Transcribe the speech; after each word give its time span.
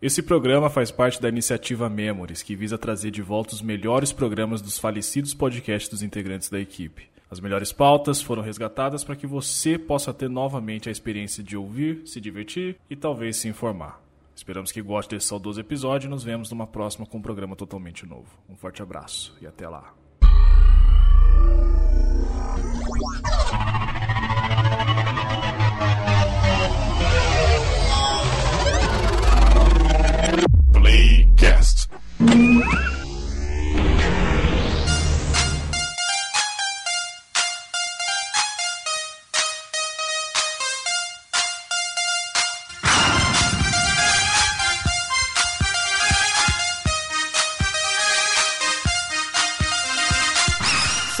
Esse 0.00 0.22
programa 0.22 0.68
faz 0.68 0.90
parte 0.90 1.22
da 1.22 1.28
iniciativa 1.30 1.88
Memories, 1.88 2.42
que 2.42 2.54
visa 2.54 2.76
trazer 2.76 3.10
de 3.10 3.22
volta 3.22 3.54
os 3.54 3.62
melhores 3.62 4.12
programas 4.12 4.60
dos 4.60 4.78
falecidos 4.78 5.32
podcasts 5.32 5.88
dos 5.88 6.02
integrantes 6.02 6.50
da 6.50 6.60
equipe. 6.60 7.08
As 7.30 7.40
melhores 7.40 7.72
pautas 7.72 8.20
foram 8.20 8.42
resgatadas 8.42 9.02
para 9.02 9.16
que 9.16 9.26
você 9.26 9.78
possa 9.78 10.12
ter 10.12 10.28
novamente 10.28 10.90
a 10.90 10.92
experiência 10.92 11.42
de 11.42 11.56
ouvir, 11.56 12.02
se 12.04 12.20
divertir 12.20 12.76
e 12.90 12.94
talvez 12.94 13.38
se 13.38 13.48
informar. 13.48 13.98
Esperamos 14.34 14.70
que 14.70 14.82
goste 14.82 15.14
desse 15.14 15.28
saudoso 15.28 15.60
episódio 15.60 16.08
e 16.08 16.10
nos 16.10 16.22
vemos 16.22 16.50
numa 16.50 16.66
próxima 16.66 17.06
com 17.06 17.16
um 17.16 17.22
programa 17.22 17.56
totalmente 17.56 18.04
novo. 18.04 18.28
Um 18.50 18.54
forte 18.54 18.82
abraço 18.82 19.34
e 19.40 19.46
até 19.46 19.66
lá. 19.66 19.94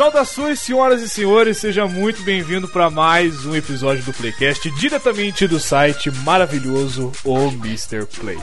Saudações, 0.06 0.60
senhoras 0.60 1.02
e 1.02 1.08
senhores, 1.08 1.58
seja 1.58 1.84
muito 1.84 2.22
bem-vindo 2.22 2.68
para 2.68 2.88
mais 2.88 3.44
um 3.44 3.56
episódio 3.56 4.04
do 4.04 4.12
Playcast, 4.12 4.70
diretamente 4.70 5.48
do 5.48 5.58
site 5.58 6.12
maravilhoso 6.12 7.10
O 7.24 7.48
Mr. 7.48 8.06
Play. 8.06 8.38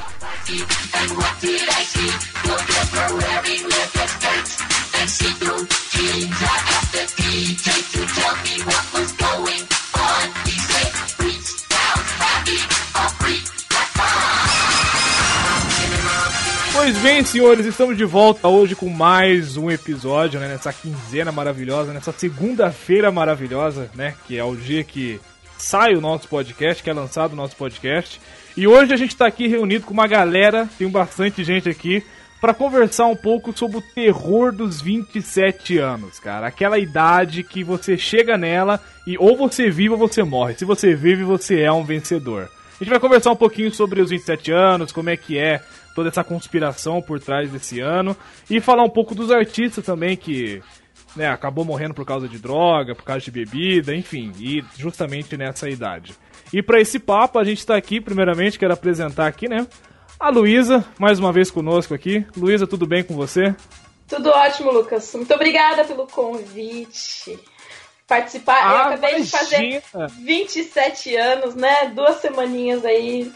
Pois 16.84 16.98
bem, 16.98 17.24
senhores, 17.24 17.66
estamos 17.66 17.96
de 17.96 18.04
volta 18.04 18.50
hoje 18.50 18.76
com 18.76 18.90
mais 18.90 19.56
um 19.56 19.72
episódio, 19.72 20.38
né? 20.38 20.50
Nessa 20.50 20.74
quinzena 20.74 21.32
maravilhosa, 21.32 21.94
nessa 21.94 22.12
segunda-feira 22.12 23.10
maravilhosa, 23.10 23.90
né? 23.96 24.16
Que 24.28 24.38
é 24.38 24.44
o 24.44 24.54
dia 24.54 24.84
que 24.84 25.18
sai 25.58 25.94
o 25.94 26.02
nosso 26.02 26.28
podcast, 26.28 26.84
que 26.84 26.90
é 26.90 26.94
lançado 26.94 27.32
o 27.32 27.36
nosso 27.38 27.56
podcast. 27.56 28.20
E 28.58 28.68
hoje 28.68 28.94
a 28.94 28.98
gente 28.98 29.16
tá 29.16 29.26
aqui 29.26 29.48
reunido 29.48 29.86
com 29.86 29.94
uma 29.94 30.08
galera, 30.08 30.68
tem 30.78 30.90
bastante 30.90 31.42
gente 31.42 31.70
aqui, 31.70 32.04
para 32.42 32.54
conversar 32.54 33.06
um 33.06 33.16
pouco 33.16 33.58
sobre 33.58 33.78
o 33.78 33.84
terror 33.96 34.52
dos 34.52 34.82
27 34.82 35.78
anos, 35.78 36.20
cara. 36.20 36.48
Aquela 36.48 36.78
idade 36.78 37.44
que 37.44 37.64
você 37.64 37.98
chega 37.98 38.38
nela 38.38 38.78
e 39.08 39.18
ou 39.18 39.38
você 39.38 39.70
vive 39.70 39.94
ou 39.94 39.98
você 39.98 40.22
morre. 40.22 40.56
Se 40.56 40.66
você 40.66 40.94
vive, 40.94 41.24
você 41.24 41.62
é 41.62 41.72
um 41.72 41.86
vencedor. 41.86 42.50
A 42.76 42.84
gente 42.84 42.90
vai 42.90 43.00
conversar 43.00 43.32
um 43.32 43.38
pouquinho 43.38 43.74
sobre 43.74 44.02
os 44.02 44.10
27 44.10 44.52
anos, 44.52 44.92
como 44.92 45.10
é 45.10 45.16
que 45.16 45.38
é 45.38 45.62
toda 45.96 46.10
essa 46.10 46.24
conspiração 46.24 47.02
por 47.02 47.20
trás 47.20 47.52
desse 47.52 47.80
ano 47.80 48.16
e 48.50 48.60
falar 48.60 48.84
um 48.84 48.90
pouco 48.90 49.14
dos 49.16 49.32
artistas 49.32 49.86
também 49.86 50.16
que 50.18 50.62
né, 51.16 51.28
acabou 51.28 51.64
morrendo 51.64 51.94
por 51.94 52.06
causa 52.06 52.28
de 52.28 52.40
droga, 52.40 52.96
por 52.96 53.04
causa 53.04 53.22
de 53.22 53.32
bebida, 53.32 53.96
enfim, 53.96 54.32
e 54.40 54.64
justamente 54.78 55.38
nessa 55.38 55.70
idade. 55.70 56.14
E 56.52 56.62
para 56.62 56.80
esse 56.82 57.00
papo 57.00 57.38
a 57.40 57.44
gente 57.44 57.60
está 57.60 57.76
aqui, 57.76 58.02
primeiramente 58.02 58.58
quero 58.58 58.74
apresentar 58.74 59.28
aqui, 59.28 59.48
né, 59.48 59.68
a 60.20 60.30
Luísa, 60.30 60.86
mais 61.00 61.20
uma 61.20 61.32
vez 61.34 61.52
conosco 61.52 61.94
aqui. 61.94 62.26
Luísa, 62.36 62.66
tudo 62.66 62.88
bem 62.88 63.04
com 63.04 63.14
você? 63.16 63.54
Tudo 64.08 64.30
ótimo, 64.30 64.72
Lucas. 64.72 65.14
Muito 65.16 65.34
obrigada 65.34 65.84
pelo 65.84 66.08
convite. 66.08 67.38
Participar, 68.08 68.58
Ah, 68.64 68.72
eu 68.72 68.78
acabei 68.94 69.22
de 69.22 69.30
fazer 69.30 69.56
imagina. 69.64 70.08
27 70.24 71.16
anos, 71.16 71.56
né? 71.56 71.88
Duas 71.96 72.18
semaninhas 72.18 72.86
aí 72.86 73.32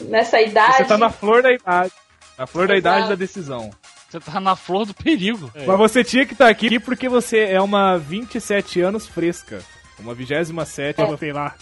nessa 0.00 0.40
idade. 0.40 0.76
Você 0.78 0.84
tá 0.84 0.98
na 0.98 1.10
flor 1.10 1.42
da 1.42 1.52
idade. 1.52 1.92
Na 2.38 2.46
flor 2.46 2.68
da 2.68 2.76
Exato. 2.76 2.96
idade 2.96 3.08
da 3.10 3.14
decisão. 3.14 3.70
Você 4.10 4.20
tá 4.20 4.40
na 4.40 4.54
flor 4.54 4.86
do 4.86 4.94
perigo. 4.94 5.50
Mas 5.54 5.78
você 5.78 6.04
tinha 6.04 6.24
que 6.26 6.32
estar 6.32 6.48
aqui 6.48 6.78
porque 6.78 7.08
você 7.08 7.40
é 7.46 7.60
uma 7.60 7.96
27 7.98 8.80
anos 8.80 9.06
fresca. 9.06 9.60
Uma 9.98 10.14
27, 10.14 11.00
eu 11.00 11.16
sei 11.18 11.32
lá. 11.32 11.54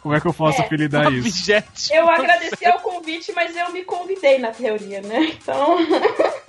Como 0.00 0.14
é 0.14 0.20
que 0.20 0.26
eu 0.26 0.32
posso 0.32 0.62
É. 0.62 0.64
apelidar 0.64 1.12
isso? 1.12 1.28
Objeto. 1.28 1.68
Eu 1.92 2.08
agradeci 2.08 2.64
ao 2.64 2.78
convite, 2.80 3.32
mas 3.32 3.54
eu 3.54 3.70
me 3.70 3.84
convidei 3.84 4.38
na 4.38 4.50
teoria, 4.50 5.02
né? 5.02 5.24
Então, 5.36 5.76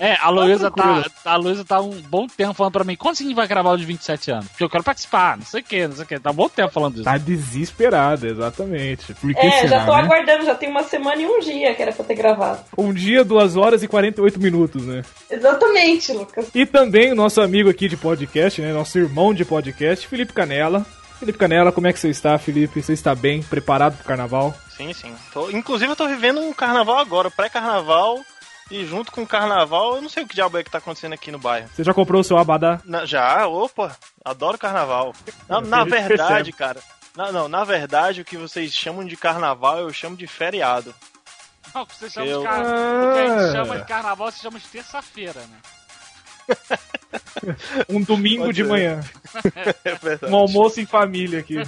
É, 0.00 0.16
a 0.20 0.30
Luísa 0.30 0.70
tá, 0.70 0.82
tranquilo. 0.82 1.12
a 1.24 1.36
Luísa 1.36 1.64
tá 1.64 1.80
um 1.80 1.90
bom 2.02 2.26
tempo 2.26 2.54
falando 2.54 2.72
pra 2.72 2.84
mim, 2.84 2.96
quando 2.96 3.14
a 3.16 3.22
gente 3.22 3.34
vai 3.34 3.46
gravar 3.46 3.70
o 3.72 3.76
de 3.76 3.84
27 3.84 4.30
anos? 4.30 4.48
Porque 4.48 4.64
eu 4.64 4.70
quero 4.70 4.84
participar, 4.84 5.36
não 5.36 5.44
sei 5.44 5.60
o 5.60 5.64
que, 5.64 5.86
não 5.86 5.94
sei 5.94 6.04
o 6.04 6.06
que. 6.08 6.18
Tá 6.20 6.30
um 6.30 6.34
bom 6.34 6.48
tempo 6.48 6.72
falando 6.72 6.94
isso. 6.96 7.04
Tá 7.04 7.18
desesperada, 7.18 8.26
exatamente. 8.26 9.14
Por 9.14 9.32
que 9.34 9.46
é, 9.46 9.50
será, 9.62 9.68
já 9.78 9.86
tô 9.86 9.92
né? 9.96 10.02
aguardando, 10.02 10.44
já 10.44 10.54
tem 10.54 10.68
uma 10.70 10.82
semana 10.82 11.20
e 11.20 11.26
um 11.26 11.40
dia 11.40 11.74
que 11.74 11.82
era 11.82 11.92
pra 11.92 12.04
ter 12.04 12.14
gravado. 12.14 12.60
Um 12.76 12.92
dia, 12.92 13.24
duas 13.24 13.56
horas 13.56 13.82
e 13.82 13.88
48 13.88 14.40
minutos, 14.40 14.84
né? 14.84 15.02
Exatamente, 15.30 16.12
Lucas. 16.12 16.48
E 16.54 16.64
também 16.66 17.12
o 17.12 17.14
nosso 17.14 17.40
amigo 17.40 17.68
aqui 17.70 17.88
de 17.88 17.96
podcast, 17.96 18.60
né? 18.60 18.72
Nosso 18.72 18.98
irmão 18.98 19.32
de 19.34 19.44
podcast, 19.44 20.06
Felipe 20.06 20.32
Canela. 20.32 20.84
Felipe 21.18 21.38
Canela, 21.38 21.72
como 21.72 21.86
é 21.88 21.92
que 21.92 21.98
você 21.98 22.10
está, 22.10 22.38
Felipe? 22.38 22.80
Você 22.80 22.92
está 22.92 23.14
bem? 23.14 23.42
Preparado 23.42 23.96
pro 23.96 24.04
carnaval? 24.06 24.54
Sim, 24.76 24.92
sim. 24.92 25.12
Tô- 25.32 25.50
inclusive 25.50 25.90
eu 25.90 25.96
tô 25.96 26.06
vivendo 26.06 26.40
um 26.40 26.52
carnaval 26.52 26.98
agora, 26.98 27.28
pré-carnaval. 27.30 28.20
E 28.70 28.84
junto 28.84 29.10
com 29.10 29.22
o 29.22 29.26
carnaval, 29.26 29.96
eu 29.96 30.02
não 30.02 30.08
sei 30.10 30.24
o 30.24 30.28
que 30.28 30.34
diabo 30.34 30.58
é 30.58 30.64
que 30.64 30.70
tá 30.70 30.78
acontecendo 30.78 31.14
aqui 31.14 31.30
no 31.30 31.38
bairro. 31.38 31.68
Você 31.74 31.82
já 31.82 31.94
comprou 31.94 32.20
o 32.20 32.24
seu 32.24 32.36
abadá? 32.36 32.80
Na- 32.84 33.06
já, 33.06 33.46
opa, 33.46 33.96
adoro 34.24 34.58
carnaval. 34.58 35.14
Na, 35.48 35.60
na 35.60 35.84
verdade, 35.84 36.52
cara. 36.52 36.80
Na, 37.16 37.32
não, 37.32 37.48
na 37.48 37.64
verdade, 37.64 38.20
o 38.20 38.24
que 38.24 38.36
vocês 38.36 38.72
chamam 38.74 39.04
de 39.06 39.16
carnaval, 39.16 39.78
eu 39.80 39.92
chamo 39.92 40.16
de 40.16 40.26
feriado. 40.26 40.94
Não, 41.74 41.82
o 41.82 41.86
que 41.86 41.96
você 41.96 42.10
chama 42.10 42.26
Eu- 42.26 42.40
de 42.40 42.46
carnaval. 42.46 42.74
O 42.74 43.12
que 43.14 43.18
a 43.18 43.24
Ah. 43.34 43.38
gente 43.40 43.52
chama 43.52 43.78
de 43.78 43.84
carnaval, 43.86 44.30
você 44.30 44.38
chama 44.42 44.58
de 44.58 44.66
terça-feira, 44.68 45.40
né? 45.40 45.58
Um 47.88 48.02
domingo 48.02 48.44
Pode 48.44 48.56
de 48.56 48.62
ser. 48.64 48.68
manhã. 48.68 49.00
É. 49.84 50.26
Um 50.30 50.36
almoço 50.36 50.80
em 50.80 50.86
família 50.86 51.40
aqui. 51.40 51.56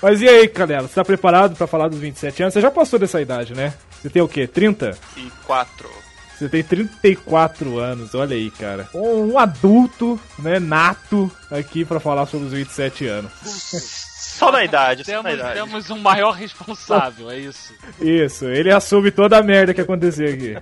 Mas 0.00 0.22
e 0.22 0.28
aí, 0.28 0.48
Canela? 0.48 0.88
Você 0.88 0.94
tá 0.94 1.04
preparado 1.04 1.56
pra 1.56 1.66
falar 1.66 1.88
dos 1.88 1.98
27 1.98 2.42
anos? 2.42 2.54
Você 2.54 2.60
já 2.60 2.70
passou 2.70 2.98
dessa 2.98 3.20
idade, 3.20 3.54
né? 3.54 3.74
Você 4.06 4.10
tem 4.10 4.22
o 4.22 4.28
quê? 4.28 4.46
30? 4.46 4.96
E 5.16 5.28
quatro. 5.44 5.90
Você 6.38 6.48
tem 6.48 6.62
34 6.62 7.76
anos, 7.78 8.14
olha 8.14 8.36
aí, 8.36 8.52
cara. 8.52 8.88
Um, 8.94 9.36
adulto, 9.36 10.20
né, 10.38 10.60
nato, 10.60 11.28
aqui 11.50 11.84
pra 11.84 11.98
falar 11.98 12.26
sobre 12.26 12.46
os 12.46 12.52
27 12.52 13.04
anos. 13.06 13.32
Só 13.42 14.52
na 14.52 14.62
idade, 14.64 15.04
só 15.04 15.10
na 15.10 15.30
Temos, 15.30 15.38
idade. 15.40 15.54
temos 15.60 15.90
um 15.90 15.98
maior 15.98 16.30
responsável, 16.32 17.30
é 17.32 17.38
isso. 17.38 17.72
Isso, 18.00 18.44
ele 18.44 18.70
assume 18.70 19.10
toda 19.10 19.38
a 19.38 19.42
merda 19.42 19.74
que 19.74 19.80
aconteceu 19.80 20.28
aqui. 20.32 20.56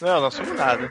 Não, 0.00 0.20
não 0.20 0.26
assumo 0.26 0.54
nada. 0.54 0.90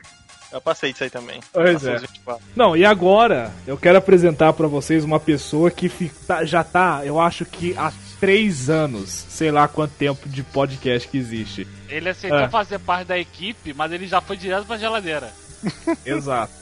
Eu 0.50 0.62
passei 0.62 0.92
disso 0.92 1.04
aí 1.04 1.10
também. 1.10 1.40
Pois 1.52 1.84
é. 1.84 1.96
os 1.96 2.00
24. 2.02 2.42
Não, 2.56 2.74
e 2.74 2.86
agora 2.86 3.52
eu 3.66 3.76
quero 3.76 3.98
apresentar 3.98 4.54
pra 4.54 4.66
vocês 4.66 5.04
uma 5.04 5.20
pessoa 5.20 5.70
que 5.70 5.90
tá- 6.26 6.42
já 6.44 6.64
tá, 6.64 7.02
eu 7.04 7.20
acho 7.20 7.44
que 7.44 7.76
há 7.76 7.92
três 8.20 8.68
anos, 8.70 9.08
sei 9.28 9.50
lá 9.50 9.66
quanto 9.68 9.92
tempo 9.92 10.28
de 10.28 10.42
podcast 10.42 11.08
que 11.08 11.18
existe. 11.18 11.66
Ele 11.88 12.08
aceitou 12.08 12.38
É. 12.40 12.48
fazer 12.48 12.78
parte 12.78 13.06
da 13.08 13.18
equipe, 13.18 13.72
mas 13.72 13.90
ele 13.92 14.06
já 14.06 14.20
foi 14.20 14.36
direto 14.36 14.66
pra 14.66 14.76
geladeira. 14.76 15.32
Exato. 16.06 16.52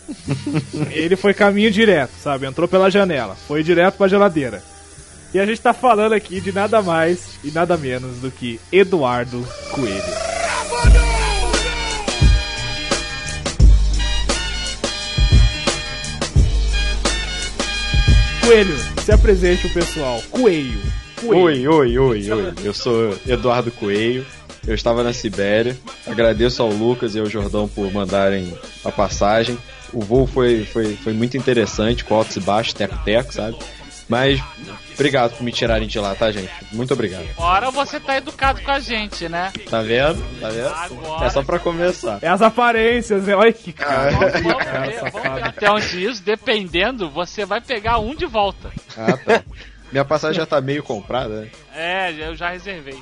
Ele 0.90 1.16
foi 1.16 1.34
caminho 1.34 1.70
direto, 1.70 2.12
sabe? 2.22 2.46
Entrou 2.46 2.66
pela 2.66 2.90
janela, 2.90 3.34
foi 3.34 3.62
direto 3.62 3.96
pra 3.96 4.08
geladeira. 4.08 4.62
E 5.34 5.38
a 5.40 5.44
gente 5.44 5.60
tá 5.60 5.74
falando 5.74 6.14
aqui 6.14 6.40
de 6.40 6.50
nada 6.52 6.80
mais 6.80 7.38
e 7.44 7.50
nada 7.50 7.76
menos 7.76 8.18
do 8.20 8.30
que 8.30 8.58
Eduardo 8.72 9.46
Coelho. 9.70 10.02
Coelho, 18.44 18.76
se 19.04 19.12
apresente 19.12 19.66
o 19.66 19.70
pessoal. 19.72 20.22
Coelho. 20.30 20.80
Coelho. 21.20 21.40
Oi, 21.42 21.68
oi, 21.68 21.98
oi, 21.98 22.30
oi. 22.32 22.54
Eu 22.64 22.74
sou 22.74 23.16
Eduardo 23.26 23.70
Coelho. 23.70 24.24
Eu 24.66 24.74
estava 24.74 25.02
na 25.02 25.12
Sibéria. 25.12 25.76
Agradeço 26.06 26.62
ao 26.62 26.68
Lucas 26.68 27.14
e 27.14 27.20
ao 27.20 27.26
Jordão 27.26 27.68
por 27.68 27.92
mandarem 27.92 28.52
a 28.84 28.90
passagem. 28.90 29.56
O 29.92 30.00
voo 30.00 30.26
foi, 30.26 30.64
foi, 30.64 30.96
foi 30.96 31.12
muito 31.12 31.36
interessante, 31.36 32.04
com 32.04 32.14
altos 32.16 32.36
e 32.36 32.40
baixos, 32.40 32.72
teco-teco, 32.74 33.32
sabe? 33.32 33.56
Mas 34.08 34.40
obrigado 34.94 35.36
por 35.36 35.42
me 35.42 35.50
tirarem 35.52 35.86
de 35.88 35.98
lá, 35.98 36.14
tá, 36.14 36.30
gente? 36.30 36.50
Muito 36.72 36.92
obrigado. 36.94 37.26
Ora 37.36 37.70
você 37.70 37.98
tá 37.98 38.16
educado 38.16 38.60
com 38.62 38.70
a 38.70 38.78
gente, 38.80 39.28
né? 39.28 39.52
Tá 39.70 39.82
vendo? 39.82 40.22
Tá 40.40 40.48
vendo? 40.48 40.68
Agora- 40.68 41.26
É 41.26 41.30
só 41.30 41.42
pra 41.42 41.58
começar. 41.58 42.18
É 42.22 42.28
as 42.28 42.42
aparências, 42.42 43.22
né? 43.24 43.34
Olha 43.34 43.52
que 43.52 43.72
cara. 43.72 44.10
Vamos, 44.12 44.32
vamos 44.32 44.64
cara 44.64 44.86
ver, 44.86 45.10
vamos 45.12 45.22
ver 45.34 45.44
até 45.44 45.70
onde 45.70 46.04
isso, 46.04 46.22
dependendo, 46.22 47.08
você 47.10 47.44
vai 47.44 47.60
pegar 47.60 47.98
um 47.98 48.14
de 48.14 48.26
volta. 48.26 48.70
Ah, 48.96 49.16
tá. 49.16 49.42
Minha 49.92 50.04
passagem 50.04 50.36
já 50.36 50.46
tá 50.46 50.60
meio 50.60 50.82
comprada, 50.82 51.42
né? 51.42 51.50
É, 51.74 52.12
eu 52.12 52.34
já 52.34 52.50
reservei. 52.50 53.00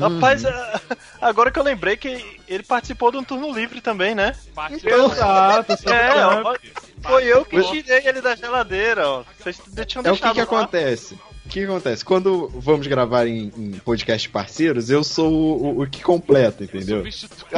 Rapaz, 0.00 0.46
ah, 0.46 0.80
agora 1.20 1.50
que 1.50 1.58
eu 1.58 1.62
lembrei 1.62 1.94
que 1.96 2.40
ele 2.48 2.62
participou 2.62 3.10
de 3.12 3.18
um 3.18 3.24
turno 3.24 3.52
livre 3.52 3.82
também, 3.82 4.14
né? 4.14 4.34
Exato, 4.70 5.72
É, 5.90 6.26
ó, 6.26 6.54
foi 7.02 7.24
eu 7.24 7.44
que 7.44 7.62
tirei 7.64 8.06
ele 8.08 8.22
da 8.22 8.34
geladeira, 8.34 9.06
ó. 9.06 9.24
Vocês 9.38 9.60
tinham 9.86 10.02
É 10.06 10.10
o 10.10 10.16
que, 10.16 10.22
deixado 10.22 10.32
que 10.34 10.38
lá. 10.40 10.44
acontece? 10.60 11.18
O 11.54 11.56
que, 11.56 11.64
acontece? 11.64 12.04
Quando 12.04 12.48
vamos 12.56 12.84
gravar 12.88 13.28
em, 13.28 13.52
em 13.56 13.70
podcast 13.84 14.28
parceiros, 14.28 14.90
eu 14.90 15.04
sou 15.04 15.30
o, 15.32 15.62
o- 15.78 15.82
o 15.82 15.86
que 15.86 16.02
completa, 16.02 16.64
entendeu? 16.64 16.98
Substituto. 16.98 17.46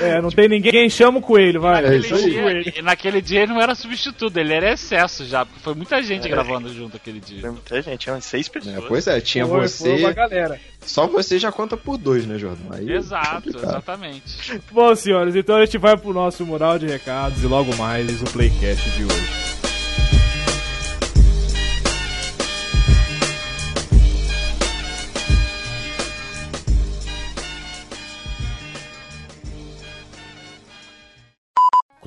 É, 0.00 0.20
não 0.22 0.30
tem 0.30 0.48
ninguém. 0.48 0.70
Quem 0.70 0.88
chama 0.88 1.18
o 1.18 1.22
coelho, 1.22 1.60
vai. 1.60 1.84
É 1.84 1.96
isso 1.96 2.14
Naquele 2.14 2.48
aí. 2.48 2.62
dia, 2.70 2.82
naquele 2.82 3.20
dia 3.20 3.42
ele 3.42 3.52
não 3.52 3.60
era 3.60 3.74
substituto, 3.74 4.36
ele 4.38 4.52
era 4.54 4.72
excesso 4.72 5.24
já, 5.24 5.44
porque 5.44 5.60
foi 5.60 5.74
muita 5.74 6.00
gente 6.02 6.28
gravando 6.28 6.72
junto 6.72 6.96
aquele 6.96 7.18
dia. 7.18 7.40
Tem 7.42 7.50
muita 7.50 7.82
gente, 7.82 7.98
tinha 7.98 8.14
umas 8.14 8.24
seis 8.24 8.46
pessoas. 8.46 8.76
É, 8.76 8.80
pois 8.86 9.06
é, 9.08 9.20
tinha 9.20 9.44
Foi, 9.44 9.60
você. 9.62 9.90
foi 9.90 10.00
uma 10.00 10.12
galera. 10.12 10.60
Só 10.86 11.08
você 11.08 11.36
já 11.38 11.50
conta 11.50 11.76
por 11.76 11.98
dois, 11.98 12.24
né, 12.26 12.38
Jordão? 12.38 12.66
Aí 12.70 12.88
é 12.88 12.94
Exato, 12.96 13.48
exatamente. 13.48 14.60
Bom, 14.70 14.94
senhores, 14.94 15.34
então 15.34 15.56
a 15.56 15.64
gente 15.64 15.78
vai 15.78 15.96
pro 15.96 16.12
nosso 16.12 16.46
mural 16.46 16.78
de 16.78 16.86
recados 16.86 17.42
e 17.42 17.46
logo 17.48 17.74
mais 17.74 18.22
o 18.22 18.24
Playcast 18.26 18.88
de 18.90 19.04
hoje. 19.04 19.47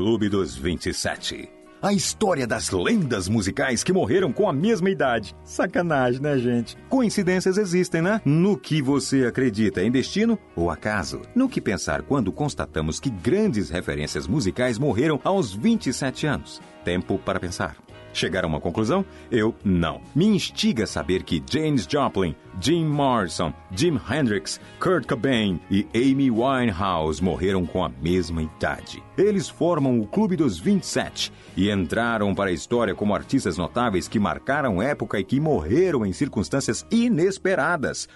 Clube 0.01 0.30
dos 0.30 0.56
27. 0.56 1.48
A 1.80 1.94
história 1.94 2.48
das 2.48 2.71
lendas 2.71 3.30
musicais 3.30 3.83
que 3.83 3.94
morreram 3.94 4.33
com 4.33 4.50
a 4.50 4.51
mesma 4.51 4.89
idade. 4.89 5.36
Sacanagem, 5.44 6.19
né, 6.19 6.39
gente? 6.39 6.75
Coincidências 6.89 7.56
existem, 7.56 8.01
né? 8.01 8.19
No 8.25 8.57
que 8.57 8.81
você 8.81 9.27
acredita, 9.27 9.83
em 9.83 9.92
destino 9.92 10.39
ou 10.56 10.71
acaso? 10.71 11.21
No 11.36 11.48
que 11.48 11.62
pensar 11.62 12.01
quando 12.01 12.31
constatamos 12.31 13.00
que 13.00 13.12
grandes 13.12 13.69
referências 13.69 14.25
musicais 14.25 14.80
morreram 14.80 15.21
aos 15.24 15.53
27 15.53 16.25
anos? 16.25 16.59
Tempo 16.83 17.19
para 17.19 17.39
pensar. 17.39 17.77
Chegar 18.13 18.43
a 18.43 18.47
uma 18.47 18.59
conclusão? 18.59 19.05
Eu 19.31 19.55
não. 19.63 20.01
Me 20.15 20.25
instiga 20.25 20.85
saber 20.85 21.23
que 21.23 21.43
James 21.49 21.87
Joplin, 21.89 22.35
Jim 22.59 22.85
Morrison, 22.85 23.53
Jim 23.71 23.99
Hendrix, 24.09 24.59
Kurt 24.79 25.07
Cobain 25.07 25.59
e 25.69 25.87
Amy 25.95 26.29
Winehouse 26.29 27.23
morreram 27.23 27.65
com 27.65 27.83
a 27.83 27.89
mesma 27.89 28.41
idade. 28.41 29.01
Eles 29.17 29.47
formam 29.47 29.99
o 29.99 30.07
Clube 30.07 30.35
dos 30.35 30.59
27 30.59 31.31
e 31.55 31.69
entraram 31.69 32.33
para 32.35 32.49
a 32.49 32.53
história 32.53 32.95
como 32.95 33.15
artistas 33.15 33.57
notáveis 33.57 34.07
que 34.07 34.19
marcaram 34.19 34.81
época 34.81 35.19
e 35.19 35.23
que 35.23 35.39
morreram 35.39 36.05
em 36.05 36.13
circunstâncias 36.13 36.85
inesperadas. 36.91 38.07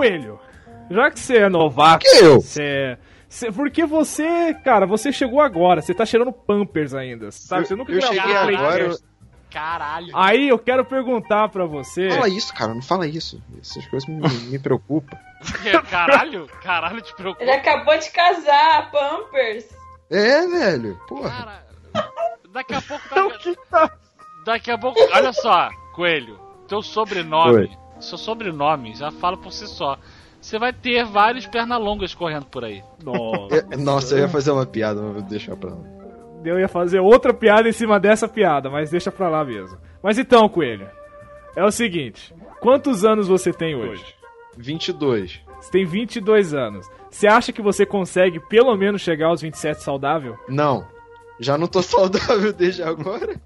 Coelho, 0.00 0.40
já 0.90 1.10
que 1.10 1.20
você 1.20 1.36
é 1.38 1.48
novato, 1.50 2.04
Que 2.06 2.24
eu? 2.24 2.40
você 2.40 2.62
é. 2.62 2.98
você- 3.28 3.52
porque 3.52 3.84
você, 3.84 4.54
cara, 4.64 4.86
você 4.86 5.12
chegou 5.12 5.40
agora, 5.40 5.82
você 5.82 5.92
tá 5.92 6.06
cheirando 6.06 6.32
Pampers 6.32 6.94
ainda, 6.94 7.30
sabe? 7.30 7.66
Você 7.66 7.76
nunca 7.76 7.92
eu 7.92 7.98
gravou 7.98 8.16
cheguei 8.16 8.36
agora. 8.36 8.76
Playcast. 8.78 9.04
Caralho. 9.50 10.08
Aí 10.14 10.48
eu 10.48 10.58
quero 10.58 10.84
perguntar 10.84 11.48
pra 11.48 11.66
você. 11.66 12.08
Fala 12.08 12.28
isso, 12.28 12.54
cara, 12.54 12.72
não 12.72 12.80
fala 12.82 13.06
isso. 13.06 13.42
Essas 13.60 13.84
coisas 13.88 14.08
me, 14.08 14.20
me 14.48 14.58
preocupam. 14.58 15.18
Caralho, 15.90 16.46
caralho, 16.62 17.00
te 17.02 17.14
preocupa. 17.16 17.42
Ele 17.42 17.50
acabou 17.52 17.98
de 17.98 18.10
casar, 18.10 18.90
Pampers. 18.92 19.64
É, 20.10 20.46
velho. 20.46 20.98
Porra. 21.08 21.30
Cara, 21.30 21.66
daqui 22.52 22.74
a 22.74 22.80
pouco. 22.80 23.04
Daqui, 23.14 23.56
daqui 24.44 24.70
a 24.70 24.78
pouco. 24.78 24.98
Olha 25.12 25.32
só, 25.32 25.68
Coelho. 25.94 26.38
Teu 26.68 26.80
sobrenome. 26.82 27.52
Oi. 27.62 27.70
Seu 28.00 28.18
sobrenome 28.18 28.94
já 28.94 29.10
fala 29.10 29.36
por 29.36 29.52
si 29.52 29.66
só. 29.66 29.98
Você 30.40 30.58
vai 30.58 30.72
ter 30.72 31.04
vários 31.04 31.46
pernalongas 31.46 32.14
correndo 32.14 32.46
por 32.46 32.64
aí. 32.64 32.82
Nossa, 33.04 33.66
É, 33.70 33.76
Nossa, 33.76 34.14
eu 34.14 34.20
ia 34.20 34.28
fazer 34.28 34.50
uma 34.50 34.64
piada, 34.64 35.00
mas 35.02 35.12
vou 35.12 35.22
deixar 35.22 35.54
pra 35.56 35.70
lá. 35.70 35.78
eu 36.44 36.58
ia 36.58 36.68
fazer 36.68 36.98
outra 37.00 37.34
piada 37.34 37.68
em 37.68 37.72
cima 37.72 38.00
dessa 38.00 38.26
piada, 38.26 38.70
mas 38.70 38.90
deixa 38.90 39.12
pra 39.12 39.28
lá 39.28 39.44
mesmo. 39.44 39.76
Mas 40.02 40.18
então, 40.18 40.48
Coelho, 40.48 40.88
é 41.54 41.62
o 41.62 41.70
seguinte: 41.70 42.34
quantos 42.60 43.04
anos 43.04 43.28
você 43.28 43.52
tem 43.52 43.74
hoje? 43.74 44.02
22. 44.56 45.40
Você 45.60 45.70
tem 45.70 45.84
22 45.84 46.54
anos. 46.54 46.86
Você 47.10 47.26
acha 47.26 47.52
que 47.52 47.60
você 47.60 47.84
consegue 47.84 48.40
pelo 48.40 48.74
menos 48.76 49.02
chegar 49.02 49.26
aos 49.26 49.42
27 49.42 49.82
saudável? 49.82 50.38
Não. 50.48 50.86
Já 51.38 51.58
não 51.58 51.66
tô 51.66 51.82
saudável 51.82 52.50
desde 52.54 52.82
agora. 52.82 53.38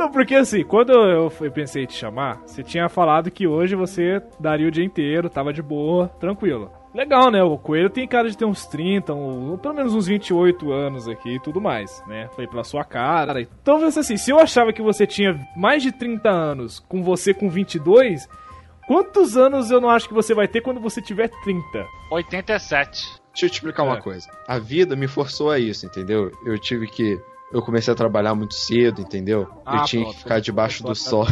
Não, 0.00 0.10
porque 0.10 0.34
assim, 0.34 0.64
quando 0.64 0.92
eu 0.92 1.30
pensei 1.52 1.82
em 1.82 1.86
te 1.86 1.92
chamar, 1.92 2.40
você 2.46 2.62
tinha 2.62 2.88
falado 2.88 3.30
que 3.30 3.46
hoje 3.46 3.74
você 3.74 4.22
daria 4.40 4.66
o 4.66 4.70
dia 4.70 4.82
inteiro, 4.82 5.28
tava 5.28 5.52
de 5.52 5.60
boa, 5.60 6.08
tranquilo. 6.18 6.70
Legal, 6.94 7.30
né? 7.30 7.42
O 7.42 7.58
Coelho 7.58 7.90
tem 7.90 8.08
cara 8.08 8.30
de 8.30 8.34
ter 8.36 8.46
uns 8.46 8.64
30, 8.66 9.12
um- 9.12 9.58
pelo 9.58 9.74
menos 9.74 9.92
uns 9.94 10.06
28 10.06 10.72
anos 10.72 11.06
aqui 11.06 11.34
e 11.36 11.40
tudo 11.40 11.60
mais, 11.60 12.02
né? 12.08 12.30
Foi 12.34 12.46
pela 12.46 12.64
sua 12.64 12.82
cara. 12.82 13.42
Então, 13.42 13.76
assim, 13.84 14.16
se 14.16 14.30
eu 14.30 14.38
achava 14.40 14.72
que 14.72 14.80
você 14.80 15.06
tinha 15.06 15.38
mais 15.54 15.82
de 15.82 15.92
30 15.92 16.30
anos 16.30 16.80
com 16.80 17.02
você 17.02 17.34
com 17.34 17.50
22, 17.50 18.26
quantos 18.88 19.36
anos 19.36 19.70
eu 19.70 19.82
não 19.82 19.90
acho 19.90 20.08
que 20.08 20.14
você 20.14 20.32
vai 20.34 20.48
ter 20.48 20.62
quando 20.62 20.80
você 20.80 21.02
tiver 21.02 21.28
30? 21.44 21.86
87. 22.10 23.20
Deixa 23.32 23.46
eu 23.46 23.50
te 23.50 23.54
explicar 23.54 23.82
uma 23.84 23.98
É. 23.98 24.00
coisa. 24.00 24.26
A 24.48 24.58
vida 24.58 24.96
me 24.96 25.06
forçou 25.06 25.50
a 25.50 25.58
isso, 25.58 25.84
entendeu? 25.84 26.32
Eu 26.44 26.58
tive 26.58 26.86
que. 26.86 27.20
Eu 27.52 27.62
comecei 27.62 27.92
a 27.92 27.96
trabalhar 27.96 28.34
muito 28.34 28.54
cedo, 28.54 29.00
entendeu? 29.00 29.48
Ah, 29.66 29.78
eu 29.78 29.84
tinha 29.90 30.02
pronto. 30.02 30.14
que 30.16 30.22
ficar 30.22 30.40
debaixo 30.40 30.82
do 30.84 30.94
sol. 30.94 31.26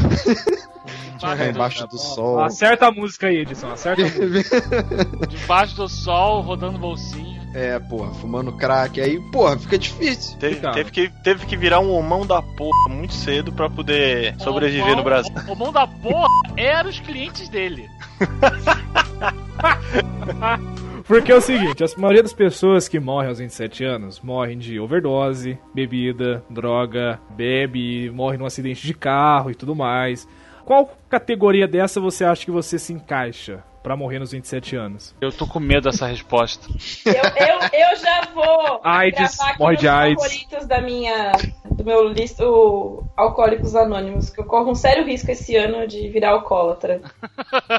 tinha 1.19 1.37
que 1.37 1.45
embaixo 1.45 1.87
do 1.87 1.99
sol. 1.99 2.41
Acerta 2.41 2.89
a 2.89 2.93
música 2.93 3.29
aí, 3.29 3.39
Edson, 3.39 3.71
acerta 3.71 4.03
a 4.03 4.07
música. 4.27 5.27
Debaixo 5.29 5.77
do 5.77 5.89
sol, 5.89 6.41
rodando 6.43 6.79
bolsinha. 6.79 7.39
É, 7.55 7.79
porra, 7.79 8.13
fumando 8.15 8.53
crack. 8.53 9.01
Aí, 9.01 9.19
porra, 9.31 9.57
fica 9.59 9.79
difícil. 9.79 10.37
Teve, 10.39 10.57
Complicado. 10.57 10.75
teve 10.75 10.91
que, 10.91 11.09
teve 11.23 11.47
que 11.47 11.57
virar 11.57 11.81
um 11.81 11.91
homão 11.93 12.27
da 12.27 12.43
porra 12.43 12.89
muito 12.91 13.15
cedo 13.15 13.53
pra 13.53 13.71
poder 13.71 14.35
sobreviver 14.39 14.93
O 14.93 14.97
no 14.97 15.03
Brasil. 15.03 15.33
O, 15.49 15.53
o 15.53 15.57
mão 15.57 15.73
da 15.73 15.87
porra 15.87 16.29
eram 16.57 16.91
os 16.91 17.01
clientes 17.01 17.49
dele. 17.49 17.89
Porque 21.09 21.33
é 21.33 21.35
o 21.35 21.41
seguinte, 21.41 21.83
a 21.83 21.87
maioria 21.97 22.23
das 22.23 22.35
pessoas 22.35 22.87
que 22.87 23.01
morrem 23.01 23.31
aos 23.31 23.39
27 23.39 23.83
anos 23.83 24.21
morrem 24.21 24.59
de 24.59 24.79
overdose, 24.79 25.59
bebida, 25.75 26.45
droga, 26.51 27.19
bebe, 27.31 28.11
morre 28.11 28.37
num 28.37 28.45
acidente 28.45 28.87
de 28.87 28.93
carro 28.93 29.51
e 29.51 29.55
tudo 29.55 29.75
mais. 29.75 30.29
Qual 30.67 30.95
categoria 31.09 31.67
dessa 31.67 31.99
você 31.99 32.27
acha 32.27 32.45
que 32.45 32.51
você 32.51 32.79
se 32.79 32.93
encaixa 32.93 33.65
pra 33.89 33.97
morrer 33.97 34.19
nos 34.19 34.33
27 34.33 34.77
anos? 34.77 35.15
Eu 35.19 35.33
tô 35.33 35.47
com 35.47 35.59
medo 35.59 35.85
dessa 35.85 36.07
resposta. 36.07 36.69
Eu, 37.07 37.15
eu, 37.15 37.59
eu 37.73 37.97
já 37.97 38.21
vou 38.35 38.81
AIDS, 38.85 39.37
gravar 39.37 39.51
aqui 39.51 39.59
morre 39.59 39.77
de 39.79 39.89
AIDS. 39.89 40.23
favoritos 40.23 40.67
da 40.67 40.83
minha, 40.83 41.33
do 41.71 41.83
meu 41.83 42.07
listo 42.07 43.03
Alcoólicos 43.17 43.75
Anônimos, 43.75 44.29
que 44.29 44.43
eu 44.43 44.45
corro 44.45 44.73
um 44.73 44.75
sério 44.75 45.07
risco 45.07 45.31
esse 45.31 45.57
ano 45.57 45.87
de 45.87 46.07
virar 46.11 46.33
alcoólatra. 46.33 47.01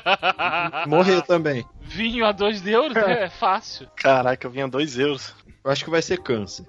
Morrer 0.89 1.21
também. 1.21 1.63
Vinho 1.79 2.25
a 2.25 2.31
2 2.31 2.65
euros 2.65 2.97
é 2.97 3.29
fácil. 3.29 3.87
Caraca, 3.95 4.47
eu 4.47 4.51
vinha 4.51 4.67
dois 4.67 4.97
euros. 4.97 5.35
Eu 5.63 5.69
acho 5.69 5.83
que 5.83 5.91
vai 5.91 6.01
ser 6.01 6.17
câncer. 6.23 6.65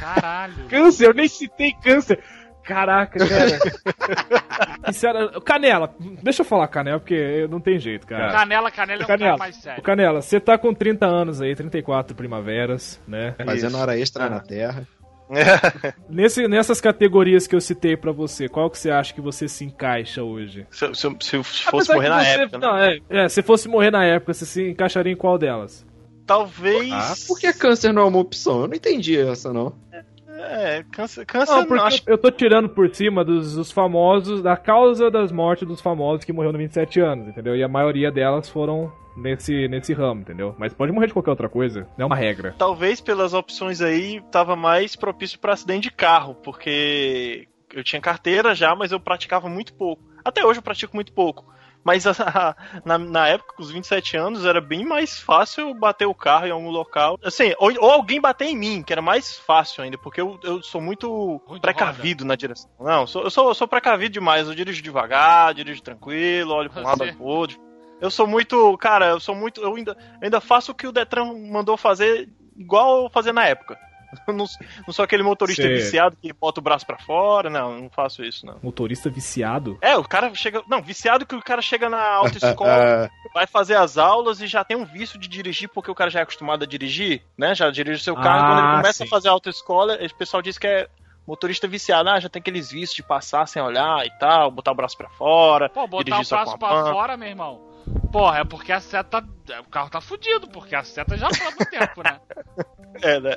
Caralho. 0.00 0.66
Câncer, 0.68 1.06
eu 1.06 1.14
nem 1.14 1.28
citei 1.28 1.72
câncer. 1.80 2.20
Caraca, 2.74 3.18
cara. 3.18 4.92
Sincera, 4.92 5.40
canela, 5.40 5.94
deixa 6.22 6.42
eu 6.42 6.46
falar 6.46 6.68
canela, 6.68 6.98
porque 7.00 7.46
não 7.50 7.60
tem 7.60 7.78
jeito, 7.78 8.06
cara. 8.06 8.30
Canela, 8.32 8.70
canela 8.70 9.02
é 9.02 9.04
um 9.04 9.06
Canela, 9.06 9.30
cara 9.30 9.38
mais 9.38 9.56
o 9.56 9.60
sério. 9.60 9.82
Canela, 9.82 10.22
você 10.22 10.38
tá 10.40 10.56
com 10.56 10.72
30 10.72 11.06
anos 11.06 11.40
aí, 11.40 11.54
34 11.54 12.14
primaveras, 12.14 13.00
né? 13.06 13.34
Fazendo 13.44 13.76
hora 13.78 13.98
extra 13.98 14.26
Ah. 14.26 14.30
na 14.30 14.40
terra. 14.40 14.86
Nesse, 16.10 16.48
nessas 16.48 16.80
categorias 16.80 17.46
que 17.46 17.54
eu 17.54 17.60
citei 17.60 17.96
pra 17.96 18.10
você, 18.10 18.48
qual 18.48 18.68
que 18.68 18.76
você 18.76 18.90
acha 18.90 19.14
que 19.14 19.20
você 19.20 19.46
se 19.46 19.64
encaixa 19.64 20.24
hoje? 20.24 20.66
Se, 20.72 20.92
se 20.92 21.08
se 21.20 21.42
fosse 21.42 21.68
Apesar 21.68 21.94
morrer 21.94 22.08
na 22.08 22.20
você- 22.24 22.30
época, 22.30 22.58
né? 22.58 22.66
não, 22.66 22.78
é, 22.78 22.98
é, 23.24 23.28
se 23.28 23.40
fosse 23.42 23.68
morrer 23.68 23.92
na 23.92 24.04
época, 24.04 24.34
você 24.34 24.44
se 24.44 24.70
encaixaria 24.70 25.12
em 25.12 25.16
qual 25.16 25.38
delas? 25.38 25.86
Talvez. 26.26 26.92
Ah, 26.92 27.14
por 27.28 27.38
que 27.38 27.52
câncer 27.52 27.92
não 27.92 28.02
é 28.02 28.04
uma 28.06 28.18
opção? 28.18 28.62
Eu 28.62 28.68
não 28.68 28.74
entendi 28.74 29.16
essa, 29.18 29.52
não. 29.52 29.72
É, 30.40 30.84
câncer, 30.90 31.26
câncer 31.26 31.52
Não, 31.52 31.66
porque 31.66 31.82
acho 31.82 32.02
eu, 32.06 32.18
tô 32.18 32.30
tirando 32.30 32.68
por 32.68 32.92
cima 32.94 33.24
dos, 33.24 33.54
dos 33.54 33.70
famosos, 33.70 34.42
da 34.42 34.56
causa 34.56 35.10
das 35.10 35.30
mortes 35.30 35.66
dos 35.66 35.80
famosos 35.80 36.24
que 36.24 36.32
morreram 36.32 36.52
no 36.52 36.58
27 36.58 37.00
anos, 37.00 37.28
entendeu? 37.28 37.56
E 37.56 37.62
a 37.62 37.68
maioria 37.68 38.10
delas 38.10 38.48
foram 38.48 38.92
nesse, 39.16 39.68
nesse 39.68 39.92
ramo, 39.92 40.22
entendeu? 40.22 40.54
Mas 40.58 40.72
pode 40.72 40.92
morrer 40.92 41.08
de 41.08 41.12
qualquer 41.12 41.30
outra 41.30 41.48
coisa, 41.48 41.86
não 41.96 42.04
é 42.04 42.06
uma 42.06 42.16
regra. 42.16 42.54
talvez 42.56 43.00
pelas 43.00 43.34
opções 43.34 43.80
aí 43.80 44.20
tava 44.30 44.56
mais 44.56 44.96
propício 44.96 45.38
para 45.38 45.52
acidente 45.52 45.88
de 45.88 45.94
carro, 45.94 46.34
porque 46.34 47.48
eu 47.72 47.84
tinha 47.84 48.00
carteira 48.00 48.54
já, 48.54 48.74
mas 48.74 48.92
eu 48.92 49.00
praticava 49.00 49.48
muito 49.48 49.74
pouco. 49.74 50.02
Até 50.24 50.44
hoje 50.44 50.58
eu 50.58 50.62
pratico 50.62 50.96
muito 50.96 51.12
pouco. 51.12 51.46
Mas 51.84 52.06
a- 52.06 52.54
na, 52.84 52.98
na 52.98 53.28
época, 53.28 53.54
com 53.56 53.62
os 53.62 53.70
27 53.70 54.16
anos, 54.16 54.44
era 54.44 54.60
bem 54.60 54.84
mais 54.84 55.18
fácil 55.18 55.72
bater 55.74 56.06
o 56.06 56.14
carro 56.14 56.46
em 56.46 56.50
algum 56.50 56.68
local. 56.70 57.18
Assim, 57.24 57.54
ou, 57.58 57.72
ou 57.80 57.90
alguém 57.90 58.20
bater 58.20 58.46
em 58.48 58.56
mim, 58.56 58.82
que 58.82 58.92
era 58.92 59.00
mais 59.00 59.38
fácil 59.38 59.82
ainda, 59.82 59.96
porque 59.96 60.20
eu, 60.20 60.38
eu 60.42 60.62
sou 60.62 60.80
muito 60.80 61.40
de 61.54 61.60
precavido 61.60 62.24
na 62.24 62.36
direção. 62.36 62.70
Não, 62.78 63.02
eu 63.02 63.06
sou, 63.06 63.22
eu, 63.22 63.30
sou, 63.30 63.48
eu 63.48 63.54
sou 63.54 63.66
precavido 63.66 64.12
demais. 64.12 64.46
Eu 64.46 64.54
dirijo 64.54 64.82
devagar, 64.82 65.54
dirijo 65.54 65.82
tranquilo, 65.82 66.52
olho 66.54 66.68
pra 66.70 66.82
um 66.82 66.84
lado, 66.84 66.98
pro 67.16 67.24
outro. 67.24 67.58
Eu 68.00 68.10
sou 68.10 68.26
muito. 68.26 68.76
Cara, 68.78 69.08
eu 69.08 69.20
sou 69.20 69.34
muito. 69.34 69.60
Eu 69.60 69.74
ainda, 69.74 69.96
ainda 70.22 70.40
faço 70.40 70.72
o 70.72 70.74
que 70.74 70.86
o 70.86 70.92
Detran 70.92 71.32
mandou 71.50 71.76
fazer, 71.76 72.28
igual 72.56 73.04
eu 73.04 73.10
fazia 73.10 73.32
na 73.32 73.46
época. 73.46 73.78
Não, 74.26 74.46
não 74.86 74.92
sou 74.92 75.04
aquele 75.04 75.22
motorista 75.22 75.62
Cê- 75.62 75.74
viciado 75.74 76.16
que 76.20 76.32
bota 76.32 76.60
o 76.60 76.62
braço 76.62 76.84
pra 76.86 76.98
fora, 76.98 77.48
não, 77.48 77.80
não 77.82 77.90
faço 77.90 78.24
isso, 78.24 78.44
não. 78.44 78.58
Motorista 78.62 79.08
viciado? 79.08 79.78
É, 79.80 79.96
o 79.96 80.02
cara 80.04 80.34
chega. 80.34 80.62
Não, 80.68 80.82
viciado 80.82 81.24
que 81.26 81.34
o 81.34 81.42
cara 81.42 81.62
chega 81.62 81.88
na 81.88 82.02
autoescola, 82.14 83.08
vai 83.34 83.46
fazer 83.46 83.76
as 83.76 83.96
aulas 83.98 84.40
e 84.40 84.46
já 84.46 84.64
tem 84.64 84.76
um 84.76 84.84
vício 84.84 85.18
de 85.18 85.28
dirigir 85.28 85.68
porque 85.68 85.90
o 85.90 85.94
cara 85.94 86.10
já 86.10 86.20
é 86.20 86.22
acostumado 86.22 86.64
a 86.64 86.66
dirigir, 86.66 87.22
né? 87.36 87.54
Já 87.54 87.70
dirige 87.70 88.00
o 88.00 88.04
seu 88.04 88.14
carro. 88.14 88.44
Ah, 88.44 88.46
Quando 88.48 88.58
ele 88.66 88.76
começa 88.78 88.98
sim. 88.98 89.04
a 89.04 89.08
fazer 89.08 89.28
a 89.28 89.32
autoescola, 89.32 89.94
o 90.00 90.14
pessoal 90.16 90.42
diz 90.42 90.58
que 90.58 90.66
é 90.66 90.88
motorista 91.26 91.68
viciado. 91.68 92.08
Ah, 92.08 92.18
já 92.18 92.28
tem 92.28 92.40
aqueles 92.40 92.70
vícios 92.70 92.94
de 92.96 93.02
passar 93.02 93.46
sem 93.46 93.62
olhar 93.62 94.04
e 94.04 94.10
tal, 94.18 94.50
botar 94.50 94.72
o 94.72 94.74
braço 94.74 94.96
pra 94.96 95.08
fora. 95.10 95.68
Pô, 95.68 95.86
botar 95.86 96.04
dirigir 96.04 96.22
o 96.22 96.24
só 96.26 96.36
braço 96.36 96.58
pra 96.58 96.68
fora, 96.92 97.16
meu 97.16 97.28
irmão. 97.28 97.69
Porra, 98.12 98.38
é 98.40 98.44
porque 98.44 98.72
a 98.72 98.80
seta. 98.80 99.24
O 99.66 99.70
carro 99.70 99.90
tá 99.90 100.00
fudido, 100.00 100.48
porque 100.48 100.74
a 100.74 100.82
seta 100.84 101.16
já 101.16 101.28
foi 101.32 101.46
há 101.46 101.50
muito 101.50 101.70
tempo, 101.70 102.02
né? 102.02 102.20
É, 103.02 103.20
né? 103.20 103.36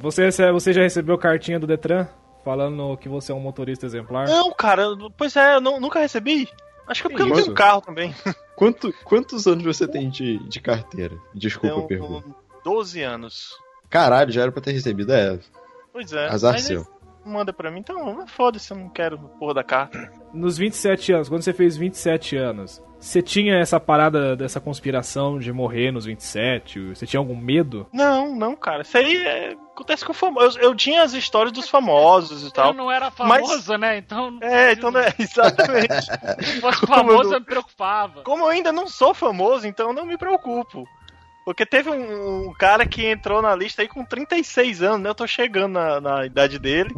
Você, 0.00 0.26
recebe- 0.26 0.52
você 0.52 0.72
já 0.72 0.82
recebeu 0.82 1.16
cartinha 1.18 1.58
do 1.58 1.66
Detran 1.66 2.06
falando 2.44 2.94
que 2.98 3.08
você 3.08 3.32
é 3.32 3.34
um 3.34 3.40
motorista 3.40 3.86
exemplar? 3.86 4.28
Não, 4.28 4.52
cara, 4.52 4.84
pois 5.16 5.34
é, 5.34 5.54
eu 5.56 5.60
não- 5.62 5.80
nunca 5.80 5.98
recebi. 5.98 6.46
Acho 6.86 7.00
que 7.02 7.06
é 7.08 7.10
porque 7.10 7.22
eu 7.22 7.26
não 7.26 7.36
Isso. 7.36 7.44
tenho 7.46 7.56
carro 7.56 7.80
também. 7.80 8.14
Quanto, 8.54 8.92
quantos 9.04 9.46
anos 9.46 9.64
você 9.64 9.88
tem 9.88 10.10
de, 10.10 10.38
de 10.46 10.60
carteira? 10.60 11.16
Desculpa 11.34 11.68
a 11.74 11.78
Tenho 11.78 11.88
pergunta. 11.88 12.28
12 12.62 13.02
anos. 13.02 13.56
Caralho, 13.88 14.30
já 14.30 14.42
era 14.42 14.52
pra 14.52 14.60
ter 14.62 14.72
recebido. 14.72 15.12
É, 15.12 15.38
Pois 15.92 16.12
é. 16.12 16.28
azar 16.28 16.52
mas 16.52 16.62
seu. 16.62 16.86
Manda 17.24 17.52
pra 17.52 17.70
mim, 17.70 17.80
então 17.80 18.26
foda-se, 18.26 18.72
eu 18.72 18.76
não 18.76 18.88
quero 18.88 19.18
porra 19.38 19.54
da 19.54 19.64
carta. 19.64 20.10
Nos 20.32 20.58
27 20.58 21.12
anos, 21.12 21.28
quando 21.28 21.42
você 21.42 21.52
fez 21.52 21.76
27 21.76 22.36
anos, 22.36 22.82
você 22.98 23.22
tinha 23.22 23.56
essa 23.58 23.78
parada 23.78 24.34
dessa 24.36 24.60
conspiração 24.60 25.38
de 25.38 25.52
morrer 25.52 25.92
nos 25.92 26.04
27? 26.04 26.88
Você 26.94 27.06
tinha 27.06 27.20
algum 27.20 27.36
medo? 27.36 27.86
Não, 27.92 28.34
não, 28.34 28.56
cara. 28.56 28.82
Isso 28.82 28.96
aí 28.98 29.16
é... 29.16 29.52
acontece 29.74 30.04
com 30.04 30.12
o 30.12 30.14
famoso. 30.14 30.58
Eu, 30.58 30.70
eu 30.70 30.74
tinha 30.74 31.02
as 31.02 31.12
histórias 31.12 31.52
dos 31.52 31.68
famosos 31.68 32.42
e 32.42 32.46
Eu 32.46 32.50
tal. 32.52 32.72
não 32.74 32.90
era 32.90 33.12
Mas- 33.18 33.46
famoso, 33.46 33.76
né? 33.76 33.98
Então. 33.98 34.38
É, 34.40 34.72
então 34.72 34.90
né, 34.90 35.06
exatamente. 35.18 35.94
Se 36.44 36.60
fosse 36.60 36.82
eu 36.82 36.88
famoso, 36.88 37.24
não- 37.30 37.34
eu 37.34 37.40
me 37.40 37.46
preocupava. 37.46 38.22
Como 38.22 38.44
eu 38.44 38.48
ainda 38.48 38.72
não 38.72 38.88
sou 38.88 39.12
famoso, 39.14 39.66
então 39.66 39.88
eu 39.88 39.94
não 39.94 40.06
me 40.06 40.16
preocupo. 40.16 40.84
Porque 41.44 41.66
teve 41.66 41.90
um, 41.90 42.50
um 42.50 42.52
cara 42.52 42.86
que 42.86 43.04
entrou 43.04 43.42
na 43.42 43.52
lista 43.52 43.82
aí 43.82 43.88
com 43.88 44.04
36 44.04 44.80
anos, 44.80 45.00
né? 45.00 45.10
Eu 45.10 45.14
tô 45.14 45.26
chegando 45.26 45.72
na, 45.72 46.00
na 46.00 46.24
idade 46.24 46.56
dele, 46.56 46.94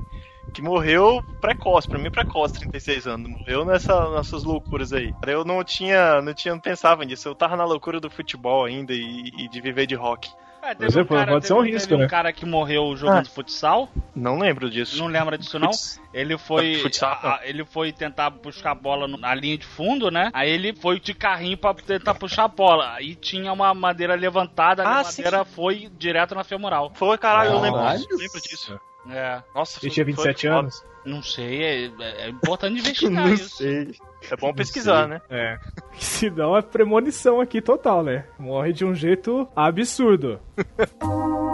que 0.55 0.63
morreu 0.63 1.23
precoce, 1.41 1.89
pra 1.89 1.99
mim 1.99 2.11
precoce, 2.11 2.55
36 2.55 3.07
anos. 3.07 3.29
Morreu 3.29 3.65
nessa, 3.65 4.09
nessas 4.11 4.45
loucuras 4.45 4.93
aí. 4.93 5.13
Eu 5.27 5.45
não 5.45 5.63
tinha, 5.65 6.23
não 6.23 6.33
tinha, 6.33 6.55
não 6.55 6.61
pensava 6.61 7.05
nisso. 7.05 7.29
Eu 7.29 7.35
tava 7.35 7.57
na 7.57 7.65
loucura 7.65 8.01
do 8.01 8.09
futebol 8.09 8.65
ainda 8.65 8.93
e, 8.95 9.31
e 9.39 9.49
de 9.49 9.61
viver 9.61 9.87
de 9.87 9.95
rock. 9.95 10.31
É, 10.63 10.75
Mas 10.81 10.97
é, 10.97 11.05
pode 11.05 11.47
ser 11.47 11.53
um 11.53 11.61
risco, 11.61 11.89
teve 11.91 12.01
né? 12.01 12.07
um 12.07 12.09
cara 12.09 12.33
que 12.33 12.47
morreu 12.47 12.97
jogando 12.97 13.29
futsal. 13.29 13.87
Não 14.17 14.39
lembro 14.39 14.71
disso. 14.71 14.97
Não 14.97 15.09
lembra 15.09 15.37
disso, 15.37 15.59
não? 15.59 15.69
Futs- 15.71 16.01
Ele 16.11 16.39
foi. 16.39 16.77
Futsal, 16.77 17.19
a- 17.23 17.35
a- 17.35 17.41
ele 17.47 17.67
foi 17.67 17.93
tentar 17.93 18.31
buscar 18.31 18.71
a 18.71 18.75
bola 18.75 19.07
no- 19.07 19.19
na 19.19 19.35
linha 19.35 19.59
de 19.59 19.67
fundo, 19.67 20.11
né? 20.11 20.31
Aí 20.33 20.49
ele 20.49 20.75
foi 20.75 20.99
de 20.99 21.13
carrinho 21.13 21.59
pra 21.59 21.75
tentar 21.75 22.15
puxar 22.15 22.45
a 22.45 22.49
bola. 22.49 22.95
Aí 22.95 23.15
tinha 23.15 23.53
uma 23.53 23.75
madeira 23.75 24.15
levantada, 24.15 24.83
a 24.85 25.01
Ah, 25.01 25.05
sim, 25.05 25.23
madeira 25.23 25.45
foi 25.45 25.91
direto 25.99 26.35
na 26.35 26.43
femoral. 26.45 26.91
Foi, 26.95 27.19
caralho, 27.19 27.51
eu 27.51 27.61
lembro 27.61 27.81
eu 27.81 28.17
lembro 28.17 28.41
disso. 28.41 28.81
É. 29.09 29.43
Nossa, 29.55 29.79
Ele 29.79 29.81
foi- 29.81 29.91
tinha 29.91 30.05
foi 30.05 30.13
27 30.15 30.47
foda. 30.49 30.59
anos? 30.61 30.85
Não 31.05 31.23
sei, 31.23 31.63
é, 31.63 31.85
é- 31.87 31.91
é 32.27 32.29
importante 32.31 32.79
investigar 32.81 33.11
não 33.29 33.35
isso. 33.35 33.57
sei. 33.57 33.95
É 34.31 34.37
bom 34.37 34.55
pesquisar, 34.55 35.01
sei. 35.01 35.09
né? 35.09 35.21
É. 35.29 35.59
Se 35.99 36.31
não, 36.31 36.57
é 36.57 36.63
premonição 36.63 37.41
aqui 37.41 37.61
total, 37.61 38.03
né? 38.03 38.25
Morre 38.39 38.73
de 38.73 38.85
um 38.85 38.95
jeito 38.95 39.47
absurdo. 39.55 40.41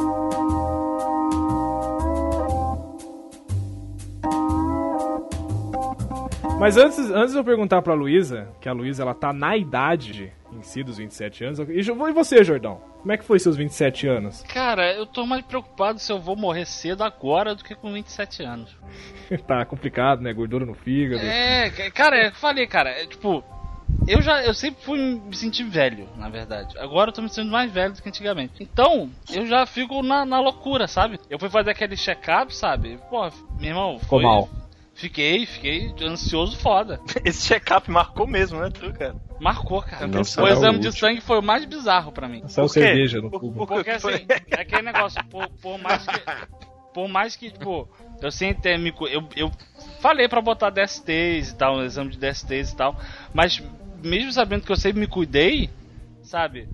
Mas 6.59 6.77
antes, 6.77 6.99
antes 7.11 7.33
de 7.33 7.39
eu 7.39 7.45
perguntar 7.45 7.81
pra 7.83 7.95
Luísa, 7.95 8.49
que 8.61 8.69
a 8.69 8.73
Luísa 8.73 9.03
ela 9.03 9.15
tá 9.15 9.33
na 9.33 9.57
idade 9.57 10.33
em 10.53 10.63
si 10.63 10.83
dos 10.83 10.99
27 10.99 11.45
anos. 11.45 11.59
E 11.61 11.81
e 11.81 12.13
você, 12.13 12.43
Jordão? 12.45 12.81
Como 13.01 13.13
é 13.13 13.17
que 13.17 13.25
foi 13.25 13.39
seus 13.39 13.57
27 13.57 14.07
anos? 14.07 14.43
Cara, 14.43 14.93
eu 14.93 15.07
tô 15.07 15.25
mais 15.27 15.43
preocupado 15.45 15.99
se 15.99 16.13
eu 16.13 16.19
vou 16.21 16.37
morrer 16.37 16.67
cedo 16.67 17.03
agora 17.03 17.55
do 17.55 17.65
que 17.65 17.75
com 17.75 17.93
27 17.93 18.43
anos. 18.43 18.77
tá 19.47 19.65
complicado, 19.65 20.21
né? 20.21 20.33
Gordura 20.33 20.67
no 20.67 20.75
fígado. 20.75 21.25
É, 21.25 21.71
ca- 21.71 21.91
cara, 21.91 22.27
eu 22.27 22.33
falei, 22.33 22.67
cara, 22.67 22.91
é, 22.91 23.07
tipo, 23.07 23.43
eu 24.07 24.21
já, 24.21 24.43
eu 24.45 24.53
sempre 24.53 24.83
fui 24.85 24.99
me 24.99 25.35
sentir 25.35 25.65
velho, 25.65 26.09
na 26.17 26.29
verdade. 26.29 26.77
Agora 26.79 27.11
eu 27.11 27.15
tô 27.15 27.23
me 27.23 27.29
sentindo 27.29 27.51
mais 27.53 27.71
velho 27.73 27.95
do 27.95 28.03
que 28.03 28.09
antigamente. 28.09 28.63
Então, 28.63 29.09
eu 29.33 29.47
já 29.47 29.65
fico 29.67 30.03
na, 30.03 30.25
na 30.27 30.41
loucura, 30.41 30.87
sabe? 30.87 31.19
Eu 31.31 31.39
fui 31.39 31.49
fazer 31.49 31.71
aquele 31.71 31.97
check-up, 31.97 32.55
sabe? 32.55 32.99
Pô, 33.09 33.23
meu 33.59 33.69
irmão, 33.71 33.99
Ficou 33.99 34.19
foi- 34.21 34.23
mal. 34.25 34.49
Fiquei, 35.01 35.47
fiquei 35.47 35.95
ansioso 36.03 36.57
foda. 36.59 37.01
Esse 37.25 37.49
check-up 37.49 37.91
marcou 37.91 38.27
mesmo, 38.27 38.61
né, 38.61 38.69
tu, 38.71 38.93
cara? 38.93 39.17
Marcou, 39.41 39.81
cara. 39.81 40.07
Não 40.07 40.21
o 40.21 40.25
será 40.25 40.51
exame 40.51 40.77
o 40.77 40.81
de 40.81 40.93
sangue 40.93 41.21
foi 41.23 41.39
o 41.39 41.43
mais 41.43 41.65
bizarro 41.65 42.13
pra 42.13 42.29
mim. 42.29 42.43
Quê? 42.43 42.69
cerveja 42.69 43.21
no 43.23 43.31
cubo. 43.31 43.67
por- 43.67 43.77
Porque 43.77 43.89
assim, 43.91 44.27
é 44.51 44.61
aquele 44.61 44.83
negócio, 44.83 45.25
por, 45.25 45.49
por 45.63 45.79
mais 45.79 46.05
que. 46.07 46.21
Por 46.93 47.09
mais 47.09 47.37
que, 47.37 47.51
tipo, 47.51 47.89
eu 48.21 48.31
sempre 48.31 48.77
me. 48.77 48.93
Eu, 49.11 49.27
eu 49.35 49.51
falei 50.01 50.29
pra 50.29 50.43
botar 50.43 50.69
DSTs 50.71 51.51
e 51.51 51.55
tal, 51.57 51.77
um 51.77 51.83
exame 51.85 52.11
de 52.11 52.19
DSTs 52.19 52.73
e 52.73 52.77
tal, 52.77 52.99
mas 53.33 53.63
mesmo 54.03 54.31
sabendo 54.33 54.65
que 54.65 54.73
eu 54.73 54.77
sempre 54.77 55.01
me 55.01 55.07
cuidei, 55.07 55.71
sabe? 56.23 56.69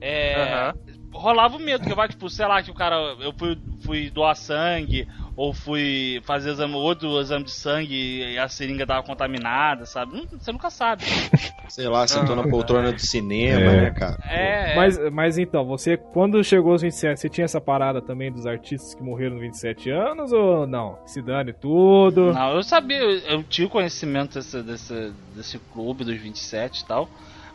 É. 0.00 0.34
Aham. 0.36 0.74
Rolava 1.12 1.56
o 1.56 1.60
medo, 1.60 1.84
que 1.84 1.94
vai, 1.94 2.08
tipo, 2.08 2.28
sei 2.30 2.46
lá, 2.46 2.62
que 2.62 2.70
o 2.70 2.74
cara. 2.74 2.94
Eu 3.20 3.32
fui, 3.36 3.58
fui 3.84 4.10
doar 4.10 4.36
sangue, 4.36 5.08
ou 5.36 5.52
fui 5.52 6.20
fazer 6.24 6.50
exame, 6.50 6.74
outro 6.74 7.20
exame 7.20 7.44
de 7.44 7.50
sangue 7.50 7.94
e 8.32 8.38
a 8.38 8.48
seringa 8.48 8.86
tava 8.86 9.02
contaminada, 9.02 9.84
sabe? 9.86 10.16
Hum, 10.16 10.26
Você 10.38 10.52
nunca 10.52 10.70
sabe. 10.70 11.04
Sei 11.68 11.86
lá, 11.88 12.06
sentou 12.06 12.34
na 12.34 12.42
poltrona 12.48 12.92
do 12.92 12.98
cinema, 13.00 13.60
É. 13.60 13.80
né, 13.82 13.90
cara? 13.92 14.18
É. 14.28 14.74
Mas, 14.76 14.98
mas 15.12 15.38
então, 15.38 15.64
você, 15.64 15.96
quando 15.96 16.42
chegou 16.42 16.72
aos 16.72 16.82
27, 16.82 17.20
você 17.20 17.28
tinha 17.28 17.44
essa 17.44 17.60
parada 17.60 18.00
também 18.02 18.30
dos 18.32 18.44
artistas 18.44 18.92
que 18.94 19.02
morreram 19.02 19.34
nos 19.34 19.42
27 19.42 19.88
anos 19.90 20.32
ou 20.32 20.66
não? 20.66 20.98
Se 21.06 21.22
dane 21.22 21.52
tudo. 21.52 22.32
Não, 22.32 22.54
eu 22.56 22.62
sabia, 22.64 22.98
eu, 22.98 23.10
eu 23.20 23.42
tinha 23.44 23.68
conhecimento 23.68 24.34
desse, 24.34 24.62
desse, 24.62 25.12
desse 25.34 25.58
clube 25.72 26.04
dos 26.04 26.16
27 26.20 26.80
e 26.80 26.84
tal. 26.86 27.08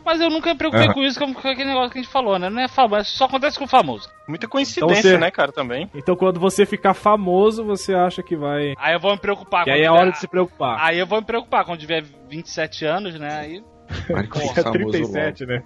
Mas 0.06 0.20
eu 0.20 0.30
nunca 0.30 0.52
me 0.52 0.56
preocupei 0.56 0.86
Aham. 0.86 0.94
com 0.94 1.02
isso, 1.02 1.18
como 1.18 1.34
com 1.34 1.48
aquele 1.48 1.68
negócio 1.68 1.90
que 1.90 1.98
a 1.98 2.02
gente 2.02 2.10
falou, 2.12 2.38
né? 2.38 2.48
Não 2.48 2.62
é 2.62 2.68
famoso, 2.68 3.10
só 3.10 3.24
acontece 3.24 3.58
com 3.58 3.64
o 3.64 3.68
famoso. 3.68 4.08
Muita 4.28 4.46
coincidência, 4.46 5.00
Então 5.00 5.10
você- 5.10 5.18
né, 5.18 5.32
cara, 5.32 5.50
também. 5.50 5.90
Então 5.92 6.14
quando 6.14 6.38
você 6.38 6.64
ficar 6.64 6.94
famoso, 6.94 7.64
você 7.64 7.92
acha 7.92 8.22
que 8.22 8.36
vai. 8.36 8.74
Aí 8.78 8.94
eu 8.94 9.00
vou 9.00 9.10
me 9.10 9.18
preocupar. 9.18 9.66
E 9.66 9.70
aí 9.72 9.82
é 9.82 9.90
hora 9.90 10.12
de 10.12 10.18
se 10.18 10.28
preocupar. 10.28 10.78
Aí 10.80 10.96
eu 10.96 11.06
vou 11.08 11.18
me 11.20 11.26
preocupar 11.26 11.64
quando 11.64 11.80
tiver 11.80 12.04
27 12.28 12.84
anos, 12.84 13.18
né? 13.18 13.36
Aí. 13.36 13.64
É 13.88 14.62
famoso 14.62 14.72
37, 14.72 15.44
né? 15.44 15.62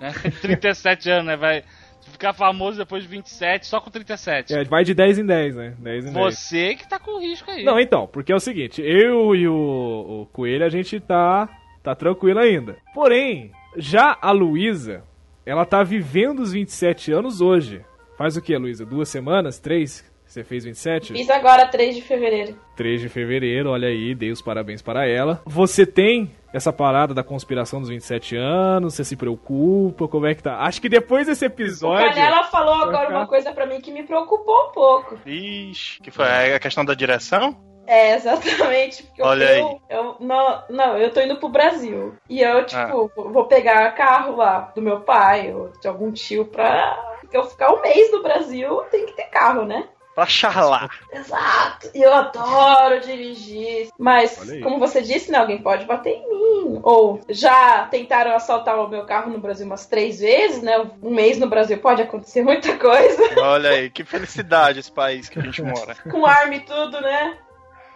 né? 0.00 0.12
37 0.40 1.10
anos, 1.10 1.26
né? 1.26 1.36
Vai 1.36 1.62
ficar 2.10 2.32
famoso 2.32 2.78
depois 2.78 3.02
de 3.02 3.08
27, 3.10 3.66
só 3.66 3.78
com 3.78 3.90
37. 3.90 4.54
É, 4.54 4.64
vai 4.64 4.84
de 4.84 4.94
10 4.94 5.18
em 5.18 5.26
10, 5.26 5.54
né? 5.54 5.74
10 5.78 6.06
em 6.06 6.12
10. 6.12 6.34
Você 6.34 6.74
que 6.76 6.88
tá 6.88 6.98
com 6.98 7.20
risco 7.20 7.50
aí. 7.50 7.62
Não, 7.62 7.78
então, 7.78 8.06
porque 8.06 8.32
é 8.32 8.34
o 8.34 8.40
seguinte, 8.40 8.80
eu 8.82 9.34
e 9.34 9.46
o, 9.46 10.22
o 10.22 10.26
Coelho, 10.32 10.64
a 10.64 10.70
gente 10.70 10.98
tá, 10.98 11.46
tá 11.82 11.94
tranquilo 11.94 12.40
ainda. 12.40 12.76
Porém, 12.94 13.52
já 13.76 14.16
a 14.20 14.30
Luísa, 14.30 15.02
ela 15.44 15.64
tá 15.64 15.82
vivendo 15.82 16.40
os 16.40 16.52
27 16.52 17.12
anos 17.12 17.40
hoje. 17.40 17.84
Faz 18.16 18.36
o 18.36 18.42
que, 18.42 18.56
Luísa? 18.56 18.84
Duas 18.84 19.08
semanas? 19.08 19.58
Três 19.58 20.04
Você 20.26 20.44
fez 20.44 20.64
27? 20.64 21.12
Fiz 21.12 21.28
agora 21.28 21.66
3 21.66 21.94
de 21.96 22.02
fevereiro. 22.02 22.56
3 22.76 23.00
de 23.02 23.08
fevereiro, 23.08 23.70
olha 23.70 23.88
aí, 23.88 24.14
dei 24.14 24.30
os 24.30 24.40
parabéns 24.40 24.80
para 24.80 25.06
ela. 25.06 25.42
Você 25.44 25.84
tem 25.84 26.30
essa 26.54 26.72
parada 26.72 27.12
da 27.12 27.22
conspiração 27.22 27.80
dos 27.80 27.88
27 27.90 28.36
anos? 28.36 28.94
Você 28.94 29.04
se 29.04 29.16
preocupa? 29.16 30.08
Como 30.08 30.26
é 30.26 30.34
que 30.34 30.42
tá? 30.42 30.58
Acho 30.60 30.80
que 30.80 30.88
depois 30.88 31.26
desse 31.26 31.44
O 31.44 31.46
episódio. 31.46 32.08
Canela 32.08 32.44
falou 32.44 32.74
agora 32.74 33.10
uma 33.10 33.26
coisa 33.26 33.52
pra 33.52 33.66
mim 33.66 33.80
que 33.80 33.90
me 33.92 34.04
preocupou 34.04 34.68
um 34.68 34.72
pouco. 34.72 35.18
Ixi, 35.26 36.00
que 36.00 36.10
foi 36.10 36.54
a 36.54 36.58
questão 36.58 36.84
da 36.84 36.94
direção? 36.94 37.71
É, 37.86 38.14
exatamente. 38.14 39.02
Porque 39.02 39.22
Olha 39.22 39.58
eu, 39.58 39.66
aí. 39.68 39.76
eu 39.90 40.16
não, 40.20 40.62
não, 40.68 40.98
eu 40.98 41.12
tô 41.12 41.20
indo 41.20 41.36
pro 41.36 41.48
Brasil. 41.48 42.14
E 42.28 42.40
eu, 42.40 42.64
tipo, 42.64 43.10
vou 43.14 43.46
pegar 43.46 43.94
carro 43.94 44.36
lá 44.36 44.72
do 44.74 44.82
meu 44.82 45.00
pai 45.00 45.52
ou 45.52 45.72
de 45.80 45.88
algum 45.88 46.12
tio 46.12 46.44
pra 46.44 47.12
eu 47.32 47.44
ficar 47.44 47.72
um 47.72 47.80
mês 47.80 48.12
no 48.12 48.22
Brasil, 48.22 48.82
tem 48.90 49.06
que 49.06 49.14
ter 49.14 49.24
carro, 49.24 49.64
né? 49.64 49.88
Pra 50.14 50.26
charlar. 50.26 50.90
Exato. 51.10 51.90
E 51.94 52.02
eu 52.02 52.12
adoro 52.12 53.00
dirigir. 53.00 53.88
Mas, 53.98 54.38
como 54.62 54.78
você 54.78 55.00
disse, 55.00 55.30
né? 55.32 55.38
Alguém 55.38 55.62
pode 55.62 55.86
bater 55.86 56.10
em 56.10 56.28
mim. 56.28 56.80
Ou 56.82 57.20
já 57.30 57.86
tentaram 57.86 58.34
assaltar 58.34 58.78
o 58.78 58.88
meu 58.88 59.06
carro 59.06 59.30
no 59.30 59.38
Brasil 59.38 59.64
umas 59.64 59.86
três 59.86 60.20
vezes, 60.20 60.62
né? 60.62 60.78
Um 61.02 61.10
mês 61.10 61.38
no 61.38 61.48
Brasil 61.48 61.78
pode 61.78 62.02
acontecer 62.02 62.42
muita 62.44 62.76
coisa. 62.76 63.22
Olha 63.40 63.70
aí, 63.70 63.88
que 63.88 64.04
felicidade 64.04 64.80
esse 64.80 64.92
país 64.92 65.30
que 65.30 65.38
a 65.38 65.42
gente 65.42 65.62
mora. 65.62 65.96
Com 66.10 66.26
arma 66.26 66.56
e 66.56 66.60
tudo, 66.60 67.00
né? 67.00 67.38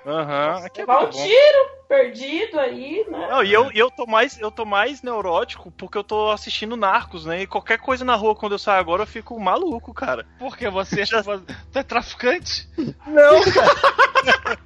Aham, 0.07 0.65
aqui 0.65 0.83
é 0.83 0.85
um 0.85 1.11
tiro 1.11 1.77
perdido 1.89 2.61
aí, 2.61 3.05
né? 3.11 3.27
Não, 3.29 3.43
e 3.43 3.53
eu, 3.53 3.73
e 3.73 3.79
eu 3.79 3.91
tô 3.91 4.07
mais 4.07 4.39
eu 4.39 4.53
tô 4.53 4.65
mais 4.65 5.03
neurótico 5.03 5.73
porque 5.73 5.99
eu 5.99 6.05
tô 6.05 6.31
assistindo 6.31 6.77
Narcos, 6.77 7.27
né? 7.27 7.43
E 7.43 7.47
qualquer 7.47 7.79
coisa 7.79 8.05
na 8.05 8.15
rua 8.15 8.37
quando 8.37 8.53
eu 8.53 8.59
saio 8.59 8.79
agora 8.79 9.03
eu 9.03 9.07
fico 9.07 9.39
maluco, 9.41 9.93
cara. 9.93 10.25
Porque 10.39 10.69
você 10.69 11.03
já... 11.07 11.25
tu 11.25 11.43
é 11.75 11.83
traficante? 11.83 12.69
Não, 12.77 13.43
cara. 13.53 14.59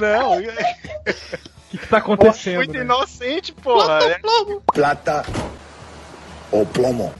Não, 0.00 0.38
O 0.40 1.70
que, 1.70 1.78
que 1.78 1.86
tá 1.86 1.98
acontecendo? 1.98 2.56
muito 2.56 2.72
né? 2.72 2.80
inocente, 2.80 3.52
porra. 3.52 4.00
É, 4.02 4.20
Plata 4.74 5.24
o 6.50 6.66
plomo. 6.66 7.14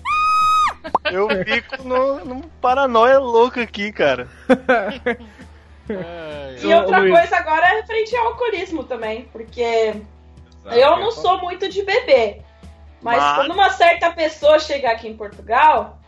Eu 1.05 1.29
fico 1.45 1.85
no, 1.85 2.25
num 2.25 2.41
paranoia 2.61 3.21
louca 3.21 3.63
aqui, 3.63 3.93
cara. 3.93 4.29
É, 5.99 6.57
E 6.63 6.75
outra 6.75 6.99
Luiz. 6.99 7.19
coisa 7.19 7.37
agora 7.37 7.67
é 7.67 7.81
referente 7.81 8.15
ao 8.17 8.27
alcoolismo 8.29 8.85
também, 8.85 9.23
porque 9.33 9.95
eu 10.73 10.99
não 10.99 11.11
sou 11.11 11.41
muito 11.41 11.69
de 11.69 11.83
beber. 11.83 12.43
Mas, 13.03 13.17
Mas- 13.23 13.37
quando 13.37 13.53
uma 13.53 13.71
certa 13.71 14.11
pessoa 14.11 14.59
chegar 14.59 14.93
aqui 14.93 15.09
em 15.09 15.17
Portugal, 15.17 15.99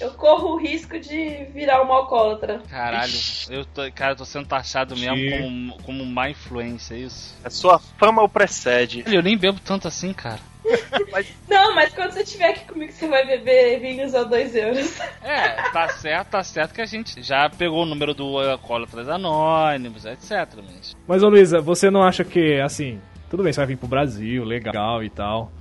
eu 0.00 0.10
corro 0.12 0.54
o 0.54 0.56
risco 0.56 0.98
de 0.98 1.44
virar 1.52 1.82
uma 1.82 1.96
alcoólatra. 1.96 2.62
Caralho, 2.70 3.12
eu 3.50 3.64
tô, 3.66 3.82
cara, 3.92 4.12
eu 4.12 4.16
tô 4.16 4.24
sendo 4.24 4.46
taxado 4.46 4.96
mesmo 4.96 5.16
Sim. 5.18 5.30
como, 5.42 5.82
como 5.82 6.06
má 6.06 6.30
influência, 6.30 6.94
é 6.94 6.98
isso? 6.98 7.34
A 7.44 7.50
sua 7.50 7.78
fama 7.78 8.22
o 8.22 8.28
precede. 8.28 9.04
Eu 9.06 9.22
nem 9.22 9.36
bebo 9.36 9.60
tanto 9.60 9.86
assim, 9.86 10.12
cara. 10.14 10.40
Não, 11.48 11.74
mas 11.74 11.92
quando 11.94 12.12
você 12.12 12.22
estiver 12.22 12.50
aqui 12.50 12.64
comigo, 12.66 12.92
você 12.92 13.06
vai 13.06 13.26
beber 13.26 13.80
vinhos 13.80 14.14
a 14.14 14.22
2 14.24 14.54
euros. 14.56 14.98
É, 15.22 15.50
tá 15.70 15.88
certo, 15.88 16.28
tá 16.30 16.42
certo 16.42 16.74
que 16.74 16.80
a 16.80 16.86
gente 16.86 17.22
já 17.22 17.48
pegou 17.50 17.82
o 17.82 17.86
número 17.86 18.14
do 18.14 18.38
Alcoólatras 18.38 19.08
Anônimos, 19.08 20.04
etc. 20.04 20.48
Mas... 20.66 20.96
Mas, 21.06 21.22
ô 21.22 21.28
Luísa, 21.28 21.60
você 21.60 21.90
não 21.90 22.02
acha 22.02 22.24
que, 22.24 22.60
assim, 22.60 23.00
tudo 23.30 23.42
bem, 23.42 23.52
você 23.52 23.60
vai 23.60 23.66
vir 23.66 23.76
pro 23.76 23.86
Brasil, 23.88 24.44
legal 24.44 25.02
e 25.02 25.10
tal, 25.10 25.52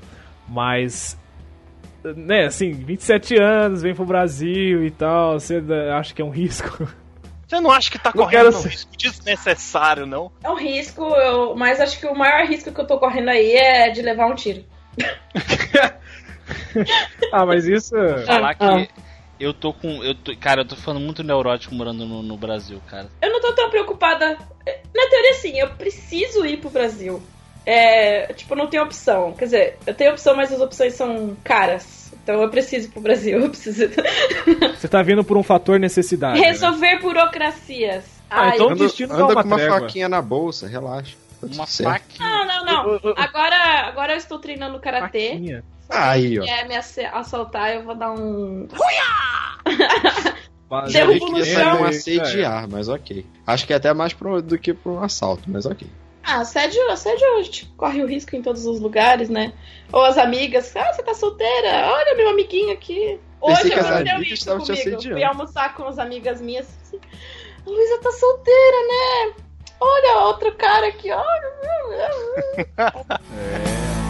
mas, 0.47 1.17
né, 2.03 2.45
assim, 2.45 2.71
27 2.71 3.35
anos, 3.41 3.81
vem 3.81 3.93
pro 3.95 4.05
Brasil 4.05 4.85
e 4.85 4.91
tal, 4.91 5.39
você 5.39 5.61
acha 5.97 6.13
que 6.13 6.21
é 6.21 6.25
um 6.25 6.29
risco? 6.29 6.87
Você 7.47 7.59
não 7.59 7.69
acha 7.71 7.91
que 7.91 7.99
tá 7.99 8.11
Não 8.15 8.23
correndo 8.23 8.45
quero 8.45 8.49
um 8.57 8.61
ser- 8.61 8.69
risco 8.69 8.91
desnecessário, 8.97 10.05
não? 10.07 10.31
É 10.43 10.49
um 10.49 10.55
risco, 10.57 11.03
eu- 11.03 11.55
mas 11.55 11.79
acho 11.79 11.99
que 11.99 12.05
o 12.07 12.15
maior 12.17 12.47
risco 12.47 12.71
que 12.71 12.81
eu 12.81 12.87
tô 12.87 12.97
correndo 12.97 13.29
aí 13.29 13.53
é 13.53 13.89
de 13.91 14.01
levar 14.01 14.25
um 14.27 14.33
tiro. 14.33 14.63
Ah, 17.31 17.45
mas 17.45 17.65
isso... 17.65 17.95
Falar 18.25 18.55
ah. 18.59 18.85
que 18.85 18.89
eu 19.39 19.53
tô 19.53 19.73
com. 19.73 20.03
Eu 20.03 20.15
tô, 20.15 20.35
cara, 20.37 20.61
eu 20.61 20.65
tô 20.65 20.75
ficando 20.75 20.99
muito 20.99 21.23
neurótico 21.23 21.75
morando 21.75 22.05
no, 22.05 22.23
no 22.23 22.37
Brasil, 22.37 22.79
cara. 22.89 23.09
Eu 23.21 23.31
não 23.31 23.41
tô 23.41 23.51
tão 23.53 23.69
preocupada. 23.69 24.37
Na 24.95 25.09
teoria, 25.09 25.33
sim, 25.33 25.59
eu 25.59 25.69
preciso 25.69 26.45
ir 26.45 26.57
pro 26.57 26.69
Brasil. 26.69 27.21
É, 27.65 28.31
tipo, 28.33 28.55
não 28.55 28.67
tem 28.67 28.79
opção. 28.79 29.33
Quer 29.33 29.45
dizer, 29.45 29.77
eu 29.85 29.93
tenho 29.93 30.11
opção, 30.11 30.35
mas 30.35 30.51
as 30.51 30.61
opções 30.61 30.93
são 30.93 31.35
caras. 31.43 32.11
Então 32.23 32.41
eu 32.41 32.49
preciso 32.49 32.87
ir 32.87 32.91
pro 32.91 33.01
Brasil. 33.01 33.39
Eu 33.41 33.49
preciso 33.49 33.89
Você 34.77 34.87
tá 34.87 35.01
vindo 35.01 35.23
por 35.25 35.35
um 35.35 35.43
fator 35.43 35.77
necessidade, 35.77 36.39
né? 36.39 36.47
resolver 36.47 36.99
burocracias. 36.99 38.05
Ah, 38.29 38.43
Ai, 38.43 38.55
então- 38.55 38.67
O 38.67 38.71
Anda, 38.71 38.83
destino 38.85 39.13
anda 39.13 39.33
uma 39.33 39.41
com 39.41 39.47
uma 39.47 39.57
trégua. 39.57 39.79
faquinha 39.81 40.07
na 40.07 40.21
bolsa, 40.21 40.67
relaxa. 40.67 41.17
Uma 41.51 41.67
faquinha. 41.67 42.45
Não, 42.45 42.65
não, 42.65 42.65
não. 42.65 43.13
Agora, 43.17 43.87
agora 43.87 44.13
eu 44.13 44.17
estou 44.17 44.39
treinando 44.39 44.79
karatê. 44.79 45.31
Faquinha. 45.31 45.63
Aí, 45.89 46.39
ó. 46.39 46.43
É 46.43 46.67
me 46.67 46.75
assaltar, 46.75 47.73
eu 47.75 47.83
vou 47.83 47.95
dar 47.95 48.11
um. 48.11 48.67
Derrubo 50.91 51.25
que 51.27 51.31
no 51.31 51.45
chão. 51.45 51.81
um 51.81 51.85
É. 51.85 51.89
assediar, 51.89 52.67
mas 52.69 52.87
ok. 52.89 53.25
Acho 53.45 53.67
que 53.67 53.73
é 53.73 53.75
até 53.75 53.93
mais 53.93 54.13
pro, 54.13 54.41
do 54.41 54.57
que 54.57 54.73
pra 54.73 54.91
um 54.91 55.03
assalto, 55.03 55.43
mas 55.47 55.65
ok. 55.65 55.87
Ah, 56.23 56.37
assédio, 56.37 56.81
assédio 56.89 57.37
a 57.37 57.41
gente 57.43 57.65
corre 57.75 58.01
o 58.01 58.07
risco 58.07 58.33
em 58.35 58.41
todos 58.41 58.65
os 58.65 58.79
lugares, 58.79 59.29
né? 59.29 59.51
Ou 59.91 60.03
as 60.03 60.17
amigas, 60.17 60.73
ah, 60.75 60.93
você 60.93 61.03
tá 61.03 61.13
solteira? 61.13 61.91
Olha 61.91 62.15
meu 62.15 62.29
amiguinho 62.29 62.71
aqui. 62.71 63.19
Hoje 63.41 63.73
as 63.73 63.85
aconteceu 63.85 64.75
isso 64.75 64.83
comigo. 64.83 65.01
Fui 65.01 65.23
almoçar 65.23 65.75
com 65.75 65.85
as 65.85 65.99
amigas 65.99 66.39
minhas. 66.39 66.65
Assim, 66.81 66.97
Luísa 67.65 67.99
tá 68.01 68.11
solteira, 68.11 68.77
né? 68.87 69.33
Olha 69.85 70.19
outro 70.27 70.49
cara 70.53 70.87
aqui, 70.87 71.11
olha. 71.11 71.51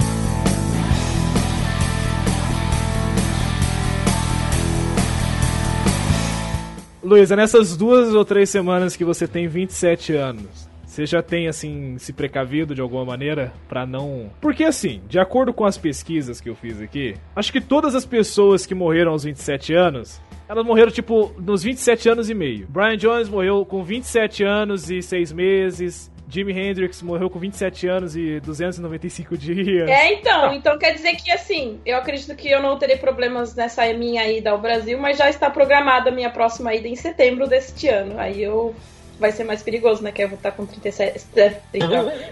Luísa, 7.04 7.36
nessas 7.36 7.76
duas 7.76 8.14
ou 8.14 8.24
três 8.24 8.52
semanas 8.52 8.96
que 8.96 9.04
você 9.04 9.28
tem 9.28 9.48
27 9.48 10.14
anos, 10.14 10.70
você 10.86 11.08
já 11.08 11.24
tem, 11.24 11.48
assim, 11.48 11.98
se 11.98 12.14
precavido 12.14 12.76
de 12.76 12.80
alguma 12.80 13.04
maneira 13.04 13.52
pra 13.68 13.84
não. 13.84 14.30
Porque, 14.40 14.64
assim, 14.64 15.02
de 15.10 15.20
acordo 15.20 15.52
com 15.52 15.66
as 15.66 15.76
pesquisas 15.76 16.40
que 16.40 16.50
eu 16.50 16.56
fiz 16.56 16.80
aqui, 16.80 17.16
acho 17.36 17.52
que 17.52 17.60
todas 17.60 17.96
as 17.96 18.06
pessoas 18.06 18.68
que 18.68 18.76
morreram 18.76 19.12
aos 19.12 19.24
27 19.24 19.74
anos. 19.74 20.22
Elas 20.54 20.68
morreram, 20.68 20.92
tipo, 20.92 21.34
nos 21.40 21.64
27 21.64 22.10
anos 22.10 22.30
e 22.30 22.36
meio. 22.36 22.68
Brian 22.70 22.96
Jones 22.96 23.28
morreu 23.28 23.66
com 23.66 23.84
27 23.84 24.44
anos 24.44 24.88
e 24.88 25.02
6 25.02 25.32
meses. 25.32 26.12
Jimi 26.30 26.54
Hendrix 26.54 27.02
morreu 27.02 27.28
com 27.28 27.40
27 27.40 27.88
anos 27.88 28.16
e 28.16 28.40
295 28.40 29.36
dias. 29.36 29.90
É, 29.90 30.14
então, 30.14 30.54
então 30.54 30.78
quer 30.78 30.94
dizer 30.94 31.16
que 31.16 31.32
assim, 31.32 31.80
eu 31.84 31.98
acredito 31.98 32.36
que 32.36 32.50
eu 32.52 32.62
não 32.62 32.78
terei 32.78 32.98
problemas 32.98 33.56
nessa 33.56 33.92
minha 33.94 34.32
ida 34.32 34.52
ao 34.52 34.60
Brasil, 34.60 35.00
mas 35.00 35.18
já 35.18 35.28
está 35.28 35.50
programada 35.50 36.12
a 36.12 36.14
minha 36.14 36.30
próxima 36.30 36.72
ida 36.76 36.88
em 36.88 36.96
setembro 36.96 37.48
deste 37.48 37.88
ano. 37.88 38.20
Aí 38.20 38.44
eu 38.44 38.76
vai 39.20 39.32
ser 39.32 39.46
mais 39.46 39.64
perigoso, 39.64 40.04
né? 40.04 40.12
Que 40.12 40.24
eu 40.24 40.30
vou 40.30 40.38
estar 40.38 40.52
com 40.52 40.68
37, 40.68 41.26
é, 41.36 41.50
30, 41.72 41.88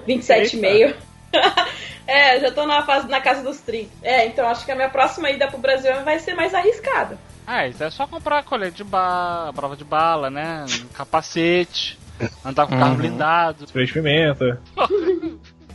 27,5. 0.07 0.93
é, 2.05 2.39
já 2.39 2.51
tô 2.51 2.67
na 2.67 2.83
fase 2.83 3.07
na 3.07 3.19
casa 3.19 3.41
dos 3.41 3.59
30. 3.61 3.89
É, 4.03 4.27
então 4.27 4.47
acho 4.47 4.63
que 4.63 4.71
a 4.71 4.75
minha 4.75 4.89
próxima 4.89 5.31
ida 5.31 5.47
pro 5.47 5.57
Brasil 5.57 5.91
vai 6.03 6.19
ser 6.19 6.35
mais 6.35 6.53
arriscada. 6.53 7.17
Ah, 7.53 7.67
isso 7.67 7.83
é 7.83 7.89
só 7.89 8.07
comprar 8.07 8.43
colete 8.43 8.77
de 8.77 8.83
bala, 8.85 9.51
prova 9.51 9.75
de 9.75 9.83
bala, 9.83 10.29
né? 10.29 10.63
Um 10.85 10.87
capacete, 10.93 11.99
andar 12.45 12.65
com 12.65 12.75
o 12.75 12.79
carro 12.79 12.95
blindado. 12.95 13.65
Spray 13.65 13.85
de 13.85 13.91
pimenta. 13.91 14.61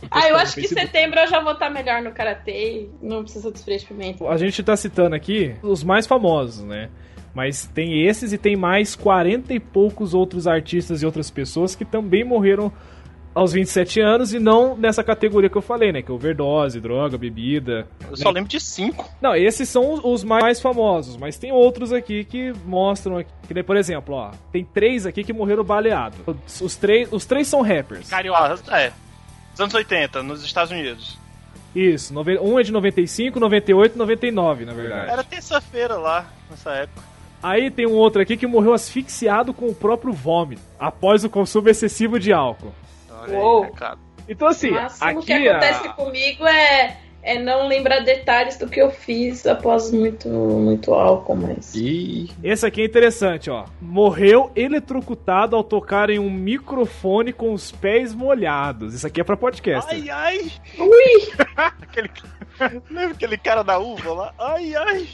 Ah, 0.09 0.27
eu 0.27 0.37
acho 0.37 0.55
que 0.55 0.61
em 0.61 0.67
setembro 0.67 1.19
eu 1.19 1.27
já 1.27 1.39
vou 1.39 1.53
estar 1.53 1.69
melhor 1.69 2.01
no 2.01 2.11
karatê, 2.11 2.87
não 2.99 3.21
precisa 3.21 3.51
de 3.51 3.59
spray 3.59 3.77
de 3.77 3.85
pimenta. 3.85 4.27
A 4.27 4.37
gente 4.37 4.63
tá 4.63 4.75
citando 4.75 5.15
aqui 5.15 5.55
os 5.61 5.83
mais 5.83 6.07
famosos, 6.07 6.63
né? 6.63 6.89
Mas 7.33 7.67
tem 7.67 8.07
esses 8.07 8.33
e 8.33 8.39
tem 8.39 8.55
mais 8.55 8.95
40 8.95 9.53
e 9.53 9.59
poucos 9.59 10.15
outros 10.15 10.47
artistas 10.47 11.03
e 11.03 11.05
outras 11.05 11.29
pessoas 11.29 11.75
que 11.75 11.85
também 11.85 12.23
morreram 12.23 12.71
aos 13.37 13.53
27 13.53 13.99
anos 14.01 14.33
e 14.33 14.39
não 14.39 14.75
nessa 14.75 15.03
categoria 15.03 15.49
que 15.49 15.55
eu 15.57 15.61
falei, 15.61 15.91
né? 15.91 16.01
Que 16.01 16.11
é 16.11 16.13
overdose, 16.13 16.79
droga, 16.79 17.17
bebida. 17.17 17.87
Eu 18.09 18.17
só 18.17 18.29
lembro 18.29 18.49
de 18.49 18.59
cinco. 18.59 19.09
Não, 19.21 19.35
esses 19.35 19.69
são 19.69 19.99
os- 20.03 20.23
mais 20.23 20.59
famosos, 20.59 21.15
mas 21.17 21.37
tem 21.37 21.51
outros 21.51 21.93
aqui 21.93 22.23
que 22.23 22.51
mostram 22.65 23.17
aqui. 23.17 23.29
Que, 23.47 23.63
por 23.63 23.77
exemplo, 23.77 24.15
ó, 24.15 24.31
tem 24.51 24.63
três 24.65 25.05
aqui 25.05 25.23
que 25.23 25.31
morreram 25.33 25.63
baleados. 25.63 26.19
Os, 26.61 26.75
três, 26.75 27.07
os 27.11 27.25
três 27.25 27.47
são 27.47 27.61
rappers. 27.61 28.09
Carioca. 28.09 28.59
É. 28.75 28.91
Dos 29.51 29.61
anos 29.61 29.73
80, 29.73 30.23
nos 30.23 30.43
Estados 30.43 30.71
Unidos. 30.71 31.17
Isso, 31.75 32.13
um 32.41 32.59
é 32.59 32.63
de 32.63 32.71
95, 32.71 33.39
98 33.39 33.95
e 33.95 33.97
99, 33.97 34.65
na 34.65 34.73
verdade. 34.73 35.11
Era 35.11 35.23
terça-feira 35.23 35.95
lá, 35.95 36.25
nessa 36.49 36.71
época. 36.71 37.03
Aí 37.43 37.69
tem 37.69 37.85
um 37.85 37.93
outro 37.93 38.19
aqui 38.21 38.35
que 38.35 38.47
morreu 38.47 38.73
asfixiado 38.73 39.53
com 39.53 39.67
o 39.67 39.75
próprio 39.75 40.11
vômito, 40.11 40.61
após 40.79 41.23
o 41.23 41.29
consumo 41.29 41.69
excessivo 41.69 42.19
de 42.19 42.33
álcool. 42.33 42.73
Olha 43.27 43.37
Uou. 43.37 43.63
aí, 43.63 43.69
recado. 43.69 43.99
Então 44.29 44.47
assim, 44.47 44.71
Mas 44.71 44.99
o 44.99 45.05
aqui 45.05 45.25
que 45.25 45.47
acontece 45.47 45.87
a... 45.87 45.93
comigo 45.93 46.45
é 46.45 46.97
é 47.27 47.37
não 47.37 47.67
lembrar 47.67 47.99
detalhes 47.99 48.57
do 48.57 48.69
que 48.69 48.81
eu 48.81 48.89
fiz 48.89 49.45
após 49.45 49.91
muito, 49.91 50.29
muito 50.29 50.93
álcool, 50.93 51.35
mas. 51.35 51.75
E 51.75 52.29
Esse 52.41 52.65
aqui 52.65 52.81
é 52.81 52.85
interessante, 52.85 53.49
ó. 53.49 53.65
Morreu 53.81 54.49
eletrocutado 54.55 55.53
ao 55.53 55.63
tocar 55.63 56.09
em 56.09 56.19
um 56.19 56.31
microfone 56.31 57.33
com 57.33 57.51
os 57.51 57.69
pés 57.69 58.13
molhados. 58.13 58.93
Isso 58.93 59.05
aqui 59.05 59.19
é 59.19 59.25
pra 59.25 59.35
podcast. 59.35 59.93
Ai, 59.93 60.09
ai! 60.09 60.51
Ui! 60.79 61.33
Aquele... 61.57 62.09
Lembra 62.89 63.11
aquele 63.11 63.37
cara 63.37 63.61
da 63.61 63.77
uva 63.77 64.13
lá? 64.13 64.33
Ai, 64.39 64.73
ai! 64.73 65.07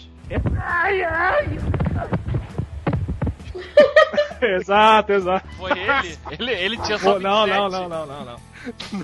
Exato, 4.41 5.13
exato. 5.13 5.47
Foi 5.57 5.71
ele? 5.71 6.17
ele? 6.31 6.51
Ele 6.51 6.77
tinha 6.77 6.97
só 6.97 7.13
Pô, 7.13 7.19
não, 7.19 7.45
27. 7.45 7.59
não, 7.59 7.69
não, 7.69 7.89
não, 7.89 8.05
não, 8.05 8.25
não. 8.25 8.39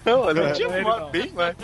Não, 0.05 0.19
olha, 0.21 0.43
Não, 0.47 0.53
tinha 0.53 0.67
ele 0.69 0.81
uma- 0.85 0.99
não. 1.01 1.09
bem 1.09 1.29
mais. 1.31 1.55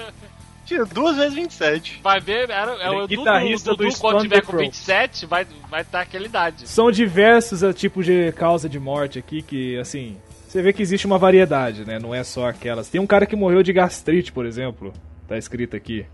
Tinha 0.65 0.83
duas 0.83 1.15
vezes 1.15 1.33
27. 1.35 1.99
Vai 2.03 2.19
ver, 2.19 2.49
era, 2.49 2.71
é 2.77 2.87
é 2.87 2.89
o 2.89 3.01
Dudu, 3.01 3.07
guitarrista 3.07 3.69
Dudu 3.69 3.83
do 3.89 3.97
quando 3.99 4.17
Stone 4.17 4.21
tiver 4.23 4.41
com 4.41 4.51
Pilots. 4.53 4.79
27, 4.79 5.25
vai 5.27 5.43
estar 5.43 5.67
vai 5.69 5.83
tá 5.83 5.99
aquela 6.01 6.25
idade. 6.25 6.67
São 6.67 6.89
diversos 6.89 7.61
eh, 7.61 7.71
tipos 7.71 8.03
de 8.05 8.31
causa 8.31 8.67
de 8.67 8.79
morte 8.79 9.19
aqui 9.19 9.43
que, 9.43 9.77
assim, 9.77 10.17
você 10.47 10.63
vê 10.63 10.73
que 10.73 10.81
existe 10.81 11.05
uma 11.05 11.19
variedade, 11.19 11.85
né? 11.85 11.99
Não 11.99 12.15
é 12.15 12.23
só 12.23 12.47
aquelas. 12.49 12.89
Tem 12.89 12.99
um 12.99 13.05
cara 13.05 13.27
que 13.27 13.35
morreu 13.35 13.61
de 13.61 13.71
gastrite, 13.71 14.31
por 14.31 14.45
exemplo. 14.45 14.91
Tá 15.27 15.37
escrito 15.37 15.75
aqui. 15.75 16.05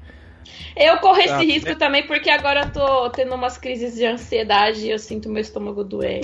Eu 0.76 0.98
corro 1.00 1.20
esse 1.20 1.28
Tá. 1.28 1.40
risco 1.40 1.76
também, 1.76 2.06
porque 2.08 2.30
agora 2.30 2.62
eu 2.62 2.72
tô 2.72 3.10
tendo 3.10 3.36
umas 3.36 3.58
crises 3.58 3.96
de 3.96 4.06
ansiedade 4.06 4.86
e 4.86 4.92
eu 4.92 5.00
sinto 5.00 5.30
meu 5.30 5.42
estômago 5.42 5.84
doer. 5.84 6.22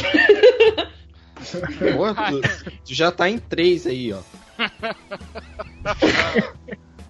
Pô, 1.94 2.14
tu, 2.16 2.42
tu 2.86 2.94
já 2.94 3.12
tá 3.12 3.30
em 3.30 3.38
três 3.38 3.86
aí, 3.86 4.14
ó. 4.14 4.20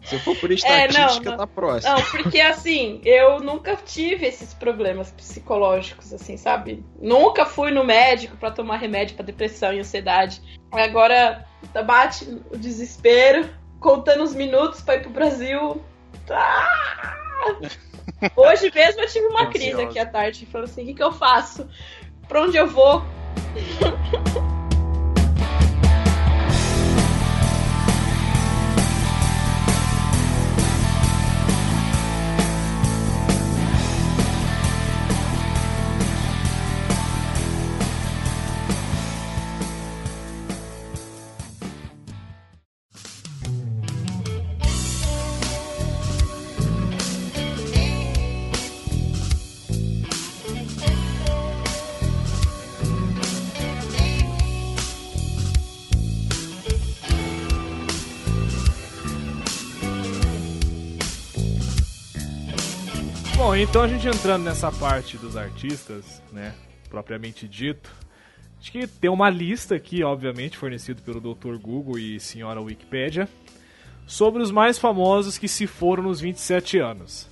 Se 0.04 0.18
for 0.20 0.36
por 0.38 0.52
estatística, 0.52 1.02
É, 1.02 1.32
não, 1.32 1.38
tá 1.38 1.46
próximo. 1.46 1.94
Não, 1.94 2.02
porque 2.02 2.40
assim, 2.40 3.02
eu 3.04 3.42
nunca 3.42 3.76
tive 3.76 4.26
esses 4.26 4.54
problemas 4.54 5.12
psicológicos, 5.12 6.14
assim, 6.14 6.38
sabe? 6.38 6.82
Nunca 7.02 7.46
fui 7.46 7.72
no 7.72 7.84
médico 7.84 8.38
pra 8.38 8.50
tomar 8.50 8.78
remédio 8.78 9.18
pra 9.18 9.26
depressão 9.26 9.74
e 9.74 9.80
ansiedade. 9.80 10.42
Agora 10.72 11.46
bate 11.86 12.26
o 12.50 12.58
desespero, 12.58 13.50
contando 13.82 14.24
os 14.24 14.34
minutos 14.34 14.82
pra 14.82 14.96
ir 14.96 15.02
pro 15.02 15.10
Brasil. 15.10 15.82
Ah! 16.30 17.16
Hoje 18.36 18.72
mesmo 18.74 19.02
eu 19.02 19.08
tive 19.08 19.28
uma 19.28 19.42
Ansiosa. 19.42 19.52
crise 19.52 19.82
aqui 19.82 20.00
à 20.00 20.06
tarde, 20.06 20.46
falando 20.46 20.66
assim: 20.66 20.84
o 20.84 20.86
que, 20.86 20.94
que 20.96 21.04
eu 21.04 21.12
faço? 21.12 21.68
Pra 22.28 22.44
onde 22.44 22.58
eu 22.58 22.68
vou? 22.68 23.04
então 63.64 63.82
a 63.82 63.88
gente 63.88 64.08
entrando 64.08 64.44
nessa 64.44 64.72
parte 64.72 65.18
dos 65.18 65.36
artistas, 65.36 66.22
né? 66.32 66.54
Propriamente 66.90 67.48
dito. 67.48 67.92
Acho 68.60 68.72
que 68.72 68.88
tem 68.88 69.10
uma 69.10 69.30
lista 69.30 69.76
aqui, 69.76 70.04
obviamente, 70.04 70.58
fornecida 70.58 71.02
pelo 71.02 71.20
Dr. 71.20 71.58
Google 71.58 71.98
e 71.98 72.20
senhora 72.20 72.62
Wikipédia, 72.62 73.28
sobre 74.06 74.42
os 74.42 74.52
mais 74.52 74.78
famosos 74.78 75.38
que 75.38 75.48
se 75.48 75.66
foram 75.66 76.04
nos 76.04 76.20
27 76.20 76.78
anos. 76.80 77.30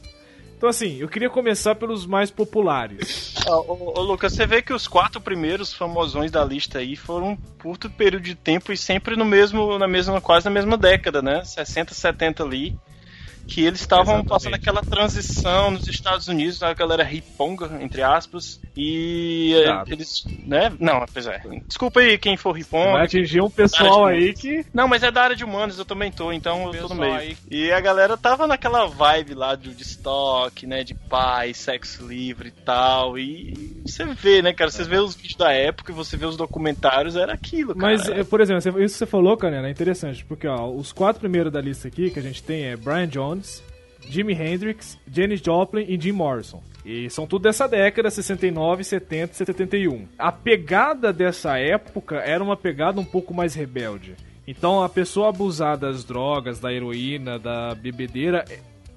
Então, 0.58 0.70
assim, 0.70 0.98
eu 0.98 1.10
queria 1.10 1.30
começar 1.30 1.76
pelos 1.76 2.06
mais 2.06 2.32
populares. 2.32 3.36
Ô, 3.46 4.02
Lucas, 4.02 4.34
você 4.34 4.48
vê 4.48 4.62
que 4.62 4.74
os 4.74 4.88
quatro 4.88 5.20
primeiros 5.20 5.74
famosões 5.74 6.32
da 6.32 6.44
lista 6.44 6.80
aí 6.80 6.96
foram 6.96 7.32
um 7.32 7.38
curto 7.62 7.90
período 7.90 8.24
de 8.24 8.36
tempo 8.36 8.72
e 8.72 8.78
sempre 8.78 9.16
no 9.16 9.26
mesmo, 9.26 9.78
na 9.78 9.88
mesma, 9.88 10.22
quase 10.22 10.46
na 10.46 10.52
mesma 10.52 10.78
década, 10.78 11.22
né? 11.22 11.44
60, 11.44 11.94
70 11.94 12.44
ali. 12.44 12.76
Que 13.48 13.64
eles 13.64 13.80
estavam 13.82 14.24
passando 14.24 14.56
aquela 14.56 14.82
transição 14.82 15.72
nos 15.72 15.88
Estados 15.88 16.28
Unidos, 16.28 16.64
a 16.64 16.74
galera 16.74 17.04
riponga, 17.04 17.70
entre 17.82 18.02
aspas, 18.02 18.60
e 18.76 19.54
eh, 19.56 19.62
Exato. 19.62 19.92
eles, 19.94 20.26
né? 20.46 20.72
Não, 20.80 21.06
pois 21.12 21.28
é. 21.28 21.42
Desculpa 21.68 22.00
aí 22.00 22.18
quem 22.18 22.36
for 22.38 22.54
Vai 22.54 22.62
riponga. 22.62 23.04
atingir 23.04 23.42
um 23.42 23.50
pessoal 23.50 24.06
aí 24.06 24.34
que. 24.34 24.66
Não, 24.74 24.88
mas 24.88 25.04
é 25.04 25.12
da 25.12 25.22
área 25.24 25.36
de 25.36 25.44
humanos, 25.44 25.78
eu 25.78 25.86
também 25.86 26.12
tô, 26.12 26.32
então 26.32 26.74
eu 26.74 26.88
tô 26.88 26.94
no 26.94 27.02
meio. 27.02 27.14
aí. 27.14 27.38
E 27.50 27.72
a 27.72 27.80
galera 27.80 28.18
tava 28.18 28.48
naquela 28.48 28.86
vibe 28.88 29.34
lá 29.36 29.56
de, 29.56 29.74
de 29.74 29.84
estoque, 29.84 30.66
né? 30.66 30.84
De 30.84 30.94
paz, 30.94 31.58
sexo 31.58 32.06
livre 32.08 32.50
e 32.50 32.64
tal. 32.64 33.18
E 33.18 33.82
você 33.86 34.06
vê, 34.06 34.42
né, 34.42 34.54
cara? 34.54 34.72
Você 34.72 34.84
vê 34.84 34.98
os 34.98 35.16
vídeos 35.16 35.36
da 35.36 35.52
época 35.52 35.92
e 35.92 35.96
você 35.96 36.18
vê 36.18 36.26
os 36.26 36.36
documentários, 36.38 37.16
era 37.16 37.34
aquilo, 37.34 37.76
cara. 37.76 37.94
Mas, 37.94 38.08
eh, 38.10 38.24
por 38.24 38.42
exemplo, 38.42 38.82
isso 38.82 38.96
que 38.96 39.00
você 39.00 39.06
falou, 39.06 39.38
Canela, 39.38 39.68
é 39.68 39.72
interessante, 39.72 40.24
porque 40.26 40.48
ó, 40.48 40.68
os 40.70 40.92
quatro 40.92 41.20
primeiros 41.20 41.52
da 41.52 41.62
lista 41.62 41.88
aqui 41.88 42.10
que 42.10 42.20
a 42.20 42.22
gente 42.22 42.42
tem 42.44 42.64
é 42.66 42.76
Brian 42.76 43.08
Jones, 43.08 43.35
Jimi 44.08 44.34
Hendrix, 44.34 44.98
Janis 45.12 45.42
Joplin 45.42 45.86
e 45.88 46.00
Jim 46.00 46.12
Morrison. 46.12 46.62
E 46.86 47.10
são 47.10 47.26
tudo 47.26 47.44
dessa 47.44 47.68
década, 47.68 48.12
69, 48.12 48.84
70, 48.84 49.34
71. 49.34 50.08
A 50.18 50.32
pegada 50.32 51.12
dessa 51.12 51.58
época 51.58 52.18
era 52.18 52.44
uma 52.44 52.56
pegada 52.56 53.02
um 53.02 53.06
pouco 53.06 53.34
mais 53.34 53.56
rebelde. 53.56 54.16
Então 54.48 54.84
a 54.84 54.90
pessoa 54.90 55.30
abusar 55.30 55.78
das 55.78 56.04
drogas, 56.04 56.60
da 56.60 56.72
heroína, 56.72 57.40
da 57.40 57.74
bebedeira, 57.74 58.46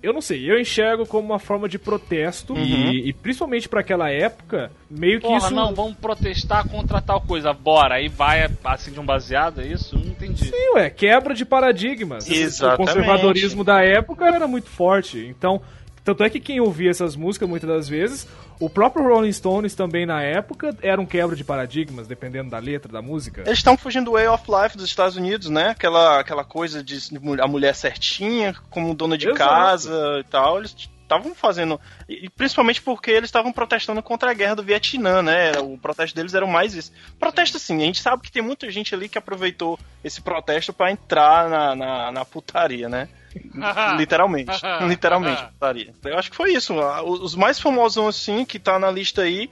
eu 0.02 0.12
não 0.12 0.20
sei, 0.20 0.50
eu 0.50 0.60
enxergo 0.60 1.04
como 1.06 1.26
uma 1.26 1.38
forma 1.38 1.68
de 1.68 1.78
protesto 1.78 2.56
e, 2.56 3.08
e 3.08 3.12
principalmente 3.12 3.68
pra 3.68 3.80
aquela 3.80 4.10
época, 4.10 4.70
meio 4.88 5.20
que 5.20 5.26
Porra, 5.26 5.38
isso 5.38 5.54
não, 5.54 5.74
vamos 5.74 5.96
protestar 5.96 6.68
contra 6.68 7.00
tal 7.00 7.20
coisa, 7.20 7.52
bora. 7.52 7.96
Aí 7.96 8.08
vai 8.08 8.48
assim 8.64 8.92
de 8.92 9.00
um 9.00 9.04
baseado, 9.04 9.60
é 9.60 9.66
isso? 9.66 9.98
Não 9.98 10.06
entendi. 10.06 10.44
Sim, 10.44 10.74
ué, 10.74 10.88
quebra 10.88 11.34
de 11.34 11.44
paradigmas. 11.44 12.30
Exatamente. 12.30 12.82
O 12.82 12.86
conservadorismo 12.86 13.64
da 13.64 13.82
época 13.82 14.26
era 14.26 14.46
muito 14.46 14.68
forte. 14.68 15.18
Então, 15.18 15.60
tanto 16.04 16.22
é 16.22 16.30
que 16.30 16.38
quem 16.38 16.60
ouvia 16.60 16.90
essas 16.90 17.16
músicas 17.16 17.48
muitas 17.48 17.68
das 17.68 17.88
vezes, 17.88 18.28
o 18.60 18.68
próprio 18.68 19.06
Rolling 19.06 19.32
Stones 19.32 19.74
também 19.74 20.04
na 20.04 20.22
época 20.22 20.76
era 20.82 21.00
um 21.00 21.06
quebra 21.06 21.36
de 21.36 21.44
paradigmas, 21.44 22.08
dependendo 22.08 22.50
da 22.50 22.58
letra 22.58 22.92
da 22.92 23.00
música. 23.00 23.42
Eles 23.42 23.58
estão 23.58 23.76
fugindo 23.76 24.06
do 24.06 24.12
way 24.12 24.26
of 24.26 24.44
life 24.48 24.76
dos 24.76 24.86
Estados 24.86 25.16
Unidos, 25.16 25.48
né? 25.48 25.70
Aquela, 25.70 26.20
aquela 26.20 26.44
coisa 26.44 26.82
de 26.82 26.98
a 27.40 27.46
mulher 27.46 27.74
certinha, 27.74 28.54
como 28.70 28.94
dona 28.94 29.16
de 29.16 29.28
Exato. 29.28 29.38
casa 29.38 30.18
e 30.20 30.24
tal. 30.24 30.58
Eles 30.58 30.74
estavam 31.02 31.34
fazendo. 31.34 31.80
E 32.08 32.28
principalmente 32.28 32.82
porque 32.82 33.10
eles 33.10 33.28
estavam 33.28 33.52
protestando 33.52 34.02
contra 34.02 34.30
a 34.30 34.34
guerra 34.34 34.56
do 34.56 34.62
Vietnã, 34.62 35.22
né? 35.22 35.52
O 35.60 35.78
protesto 35.78 36.14
deles 36.14 36.34
era 36.34 36.46
mais 36.46 36.74
isso. 36.74 36.92
Protesto, 37.18 37.58
sim, 37.58 37.76
a 37.76 37.86
gente 37.86 38.02
sabe 38.02 38.22
que 38.22 38.32
tem 38.32 38.42
muita 38.42 38.70
gente 38.70 38.94
ali 38.94 39.08
que 39.08 39.18
aproveitou 39.18 39.78
esse 40.04 40.20
protesto 40.20 40.72
pra 40.72 40.90
entrar 40.90 41.48
na, 41.48 41.74
na, 41.74 42.12
na 42.12 42.24
putaria, 42.24 42.88
né? 42.88 43.08
Literalmente. 43.96 44.60
Literalmente, 44.86 45.42
putaria. 45.44 45.94
Eu 46.04 46.18
acho 46.18 46.30
que 46.30 46.36
foi 46.36 46.52
isso. 46.52 46.78
Ah, 46.80 47.02
Os 47.02 47.34
mais 47.34 47.58
famosos, 47.58 48.04
assim, 48.04 48.44
que 48.44 48.58
tá 48.58 48.78
na 48.78 48.90
lista 48.90 49.22
aí, 49.22 49.50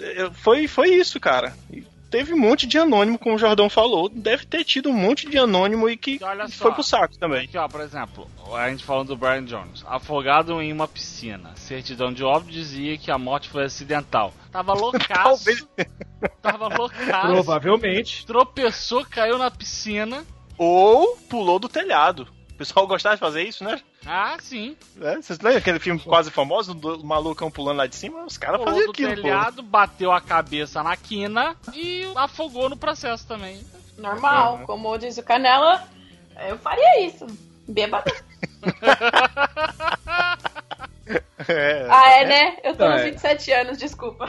eh, 0.00 0.30
foi, 0.34 0.66
foi 0.66 0.88
isso, 0.90 1.18
cara. 1.20 1.54
E 1.72 1.84
Teve 2.14 2.32
um 2.32 2.38
monte 2.38 2.64
de 2.64 2.78
anônimo, 2.78 3.18
como 3.18 3.34
o 3.34 3.38
Jordão 3.38 3.68
falou. 3.68 4.08
Deve 4.08 4.46
ter 4.46 4.62
tido 4.62 4.88
um 4.88 4.92
monte 4.92 5.28
de 5.28 5.36
anônimo 5.36 5.90
e 5.90 5.96
que 5.96 6.20
olha 6.22 6.46
foi 6.48 6.68
só. 6.68 6.70
pro 6.70 6.82
saco 6.84 7.18
também. 7.18 7.46
Aqui, 7.46 7.58
ó, 7.58 7.66
por 7.66 7.80
exemplo, 7.80 8.30
a 8.52 8.70
gente 8.70 8.84
falando 8.84 9.08
do 9.08 9.16
Brian 9.16 9.44
Jones. 9.44 9.82
Afogado 9.84 10.62
em 10.62 10.72
uma 10.72 10.86
piscina. 10.86 11.50
Certidão 11.56 12.12
de 12.12 12.22
óbito 12.22 12.52
dizia 12.52 12.96
que 12.96 13.10
a 13.10 13.18
morte 13.18 13.48
foi 13.48 13.64
acidental. 13.64 14.32
Tava 14.52 14.74
loucaço. 14.78 15.44
Talvez. 15.44 15.66
Tava 16.40 16.68
loucaço. 16.68 17.26
Provavelmente. 17.26 18.24
Tropeçou, 18.24 19.04
caiu 19.04 19.36
na 19.36 19.50
piscina. 19.50 20.24
Ou 20.56 21.16
pulou 21.28 21.58
do 21.58 21.68
telhado. 21.68 22.28
O 22.54 22.56
pessoal 22.56 22.86
gostava 22.90 23.16
de 23.16 23.20
fazer 23.20 23.42
isso, 23.42 23.64
né? 23.64 23.80
Ah, 24.06 24.36
sim. 24.40 24.76
É, 25.00 25.16
Vocês 25.16 25.38
lembram 25.40 25.58
aquele 25.58 25.78
filme 25.80 26.00
quase 26.00 26.30
famoso 26.30 26.72
do 26.74 27.04
malucão 27.04 27.50
pulando 27.50 27.78
lá 27.78 27.86
de 27.86 27.96
cima? 27.96 28.24
Os 28.24 28.38
caras 28.38 28.62
faziam 28.62 28.90
aquilo, 28.90 29.14
pô. 29.16 29.22
telhado, 29.22 29.62
bateu 29.62 30.12
a 30.12 30.20
cabeça 30.20 30.82
na 30.82 30.96
quina 30.96 31.56
e 31.74 32.04
afogou 32.16 32.68
no 32.70 32.76
processo 32.76 33.26
também. 33.26 33.60
Normal, 33.98 34.60
como 34.66 34.96
diz 34.98 35.18
o 35.18 35.22
Canela, 35.22 35.86
eu 36.48 36.56
faria 36.58 37.06
isso. 37.06 37.26
Bêbado. 37.68 38.10
É, 41.46 41.86
Ah, 41.90 42.10
é, 42.20 42.24
né? 42.24 42.56
Eu 42.64 42.74
tô 42.74 42.84
É. 42.84 42.94
nos 42.94 43.02
27 43.02 43.52
anos, 43.52 43.78
desculpa. 43.78 44.26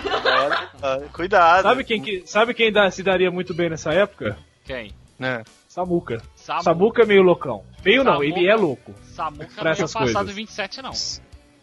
é, 0.84 1.06
é, 1.06 1.08
cuidado. 1.14 1.64
Sabe 1.64 1.84
quem, 1.86 2.02
que, 2.02 2.24
sabe 2.26 2.54
quem 2.54 2.72
dá- 2.72 2.92
se 2.92 3.02
daria 3.02 3.32
muito 3.32 3.54
bem 3.54 3.70
nessa 3.70 3.94
época? 3.94 4.38
Quem? 4.66 4.94
É. 5.22 5.42
Samuca. 5.76 6.22
Samu- 6.36 6.64
Samuca 6.64 7.02
é 7.04 7.06
meio 7.06 7.22
loucão. 7.22 7.64
Meio 7.84 8.02
não, 8.04 8.14
Samuca- 8.14 8.26
ele 8.40 8.48
é 8.48 8.56
louco. 8.56 8.94
Samuca 9.14 9.48
pra 9.56 9.64
não 9.66 9.70
ia 9.72 9.74
essas 9.74 9.92
passar 9.94 10.06
coisas. 10.06 10.26
do 10.28 10.34
27, 10.34 10.82
não. 10.82 10.94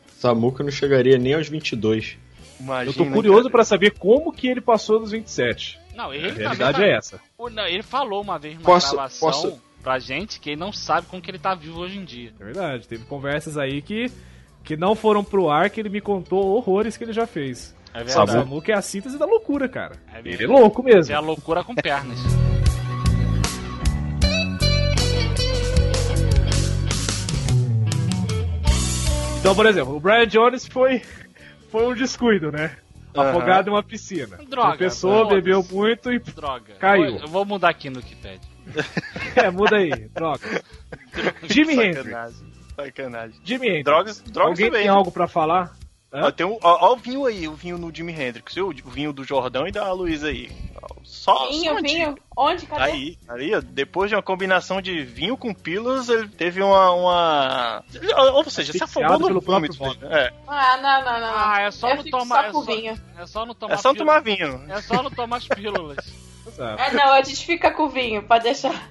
Samuca 0.07 0.63
não 0.63 0.71
chegaria 0.71 1.17
nem 1.17 1.33
aos 1.35 1.49
22. 1.49 2.19
Imagina, 2.61 2.91
Eu 2.91 2.95
tô 2.95 3.11
curioso 3.11 3.45
cara. 3.45 3.51
pra 3.53 3.65
saber 3.65 3.93
como 3.99 4.31
que 4.33 4.47
ele 4.47 4.61
passou 4.61 5.01
dos 5.01 5.11
27. 5.13 5.81
Não, 5.97 6.13
ele 6.13 6.29
A 6.31 6.33
realidade 6.35 6.79
tá- 6.79 6.87
é 6.87 6.93
essa. 6.97 7.21
O- 7.39 7.49
não, 7.49 7.67
ele 7.67 7.83
falou 7.83 8.23
uma 8.23 8.39
vez 8.39 8.55
numa 8.55 8.65
Posso- 8.65 8.93
gravação 8.95 9.29
posso- 9.31 9.63
pra 9.83 9.99
gente 9.99 10.39
que 10.39 10.51
ele 10.51 10.61
não 10.61 10.73
sabe 10.73 11.07
como 11.09 11.21
que 11.23 11.31
ele 11.31 11.39
tá 11.39 11.55
vivo 11.55 11.81
hoje 11.81 11.99
em 11.99 12.05
dia. 12.05 12.33
É 12.39 12.45
verdade. 12.45 12.87
Teve 12.87 13.05
conversas 13.07 13.57
aí 13.59 13.81
que, 13.83 14.13
que 14.63 14.77
não 14.77 14.95
foram 14.95 15.25
pro 15.25 15.49
ar, 15.51 15.71
que 15.71 15.81
ele 15.81 15.89
me 15.89 16.01
contou 16.03 16.55
horrores 16.55 16.97
que 16.99 17.03
ele 17.05 17.13
já 17.15 17.27
fez. 17.27 17.75
É 17.95 18.03
O 18.03 18.05
verdade. 18.05 18.31
Samuca 18.33 18.73
é 18.73 18.77
a 18.77 18.83
síntese 18.83 19.19
da 19.19 19.25
loucura, 19.27 19.69
cara. 19.69 19.97
É 20.15 20.21
Ele 20.21 20.45
é 20.45 20.47
louco 20.47 20.83
É 20.89 20.95
mesmo. 20.95 21.17
a 21.17 21.21
loucura 21.21 21.65
com 21.65 21.75
pernas. 21.75 22.19
Então, 29.43 29.57
por 29.57 29.67
exemplo, 29.67 29.97
o 29.97 29.99
Brian 29.99 30.25
Jones 30.29 30.69
foi, 30.69 31.03
foi 31.69 31.85
um 31.85 31.95
descuido, 31.95 32.53
né? 32.53 32.77
Afogado 33.13 33.69
em 33.69 33.73
uma 33.73 33.83
piscina. 33.83 34.37
Droga, 34.49 34.69
Uma 34.69 34.77
pessoa 34.77 35.29
bebeu 35.29 35.67
muito 35.69 36.13
e. 36.13 36.21
Droga. 36.21 36.75
Caiu. 36.79 37.17
Eu 37.17 37.27
vou 37.27 37.45
mudar 37.45 37.71
aqui 37.71 37.91
no 37.91 37.97
Wikipedia. 37.97 38.39
É, 39.35 39.51
muda 39.51 39.79
aí, 39.79 39.91
droga. 40.15 40.63
Jimi 41.43 41.73
Hendrix. 41.73 42.05
Sacanagem. 42.05 42.53
Sacanagem. 42.77 43.41
Jimi 43.43 43.67
Hendrix. 43.67 43.85
Drogas, 43.85 44.21
drogas 44.23 44.51
Alguém 44.51 44.67
também. 44.67 44.83
tem 44.83 44.89
algo 44.89 45.11
pra 45.11 45.27
falar? 45.27 45.75
Ó, 46.13 46.31
tem 46.31 46.45
um, 46.47 46.59
ó, 46.63 46.91
ó 46.91 46.93
o 46.93 46.97
vinho 46.97 47.25
aí, 47.25 47.49
o 47.49 47.55
vinho 47.55 47.79
no 47.79 47.95
Jimi 47.95 48.13
Hendrix, 48.13 48.55
viu? 48.55 48.69
O 48.69 48.91
vinho 48.91 49.13
do 49.13 49.25
Jordão 49.25 49.67
e 49.67 49.73
da 49.73 49.91
Luísa 49.93 50.29
aí. 50.29 50.51
Só, 51.05 51.49
Vinho, 51.49 51.75
só 51.75 51.81
vinho. 51.81 52.15
Onde? 52.37 52.67
Cadê? 52.67 52.83
Aí, 52.83 53.19
aí, 53.29 53.61
depois 53.63 54.09
de 54.11 54.17
uma 54.17 54.23
combinação 54.23 54.81
de 54.83 55.03
vinho 55.05 55.37
com 55.37 55.53
pílulas, 55.55 56.09
ele 56.09 56.29
teve 56.29 56.63
uma. 56.63 56.91
uma... 56.93 57.85
Ou 58.35 58.45
seja, 58.51 58.73
se 58.73 58.83
afogou 58.83 59.19
no 59.31 59.41
vômito. 59.41 59.77
É, 60.11 60.33
Ah, 60.49 60.77
não, 60.79 61.05
não, 61.05 61.13
não. 61.13 61.21
não. 61.21 61.39
Ah, 61.39 61.61
é 61.63 61.71
só 61.71 61.91
eu 61.91 61.97
não 61.97 62.05
tomar. 62.05 62.43
Só 62.43 62.49
É 62.49 62.53
com 62.53 62.63
só, 62.65 62.73
vinho. 62.73 63.01
é 63.19 63.27
só 63.27 63.47
não 63.47 63.55
tomar 63.55 63.75
é 63.75 63.77
só 63.77 63.93
pílula- 63.93 64.13
tomar 64.13 64.21
vinho. 64.23 64.65
É 64.69 64.81
só 64.83 65.03
não 65.03 65.11
tomar 65.11 65.37
as 65.37 65.49
pílulas. 65.49 65.97
É, 66.59 66.93
não, 66.93 67.13
a 67.13 67.23
gente 67.23 67.47
fica 67.47 67.71
com 67.71 67.89
vinho, 67.89 68.25
pode 68.25 68.43
deixar. 68.43 68.91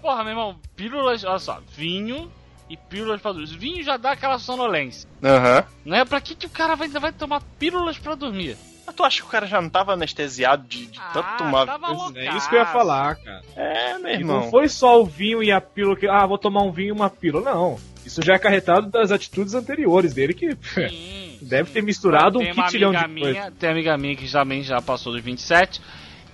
Porra, 0.00 0.22
meu 0.22 0.30
irmão, 0.30 0.56
pílulas, 0.76 1.24
olha 1.24 1.38
só, 1.40 1.60
vinho 1.74 2.30
e 2.70 2.76
pílulas 2.76 3.20
pra 3.20 3.32
dormir. 3.32 3.58
Vinho 3.58 3.82
já 3.84 3.96
dá 3.98 4.12
aquela 4.12 4.38
sonolência. 4.38 5.06
Aham. 5.22 5.64
Não 5.84 5.96
é 5.98 6.04
pra 6.04 6.20
que, 6.20 6.34
que 6.34 6.46
o 6.46 6.50
cara 6.50 6.74
vai, 6.76 6.88
vai 6.88 7.12
tomar 7.12 7.42
pílulas 7.58 7.98
pra 7.98 8.14
dormir? 8.14 8.56
Mas 8.86 8.94
tu 8.96 9.04
acha 9.04 9.20
que 9.20 9.26
o 9.26 9.30
cara 9.30 9.46
já 9.46 9.60
não 9.60 9.68
tava 9.68 9.92
anestesiado 9.92 10.66
de, 10.66 10.86
de 10.86 10.98
tanto 11.12 11.36
tomar? 11.36 11.62
Ah, 11.62 11.66
tava 11.66 11.86
Pois 11.88 11.98
loucaço. 11.98 12.18
É 12.18 12.36
isso 12.36 12.48
que 12.48 12.54
eu 12.54 12.60
ia 12.60 12.66
falar, 12.66 13.16
cara. 13.16 13.42
É, 13.56 13.98
meu 13.98 14.10
E 14.10 14.14
irmão. 14.14 14.40
não 14.42 14.50
foi 14.50 14.68
só 14.68 15.00
o 15.02 15.04
vinho 15.04 15.42
e 15.42 15.52
a 15.52 15.60
pílula 15.60 15.96
que. 15.96 16.08
Ah, 16.08 16.24
vou 16.26 16.38
tomar 16.38 16.62
um 16.62 16.72
vinho 16.72 16.88
e 16.88 16.92
uma 16.92 17.10
pílula. 17.10 17.52
Não. 17.52 17.78
Isso 18.06 18.22
já 18.22 18.32
é 18.32 18.36
acarretado 18.36 18.88
das 18.88 19.12
atitudes 19.12 19.52
anteriores 19.54 20.14
dele, 20.14 20.32
que 20.32 20.56
Sim, 20.88 21.38
deve 21.42 21.68
sim. 21.68 21.74
ter 21.74 21.82
misturado 21.82 22.38
tem 22.38 22.50
um 22.50 22.54
quitilhão 22.54 22.90
de 22.92 22.96
amiga 22.96 23.20
coisa. 23.26 23.40
minha, 23.40 23.50
Tem 23.52 23.70
amiga 23.70 23.98
minha 23.98 24.16
que 24.16 24.30
também 24.32 24.62
já 24.62 24.80
passou 24.80 25.12
dos 25.12 25.22
27, 25.22 25.80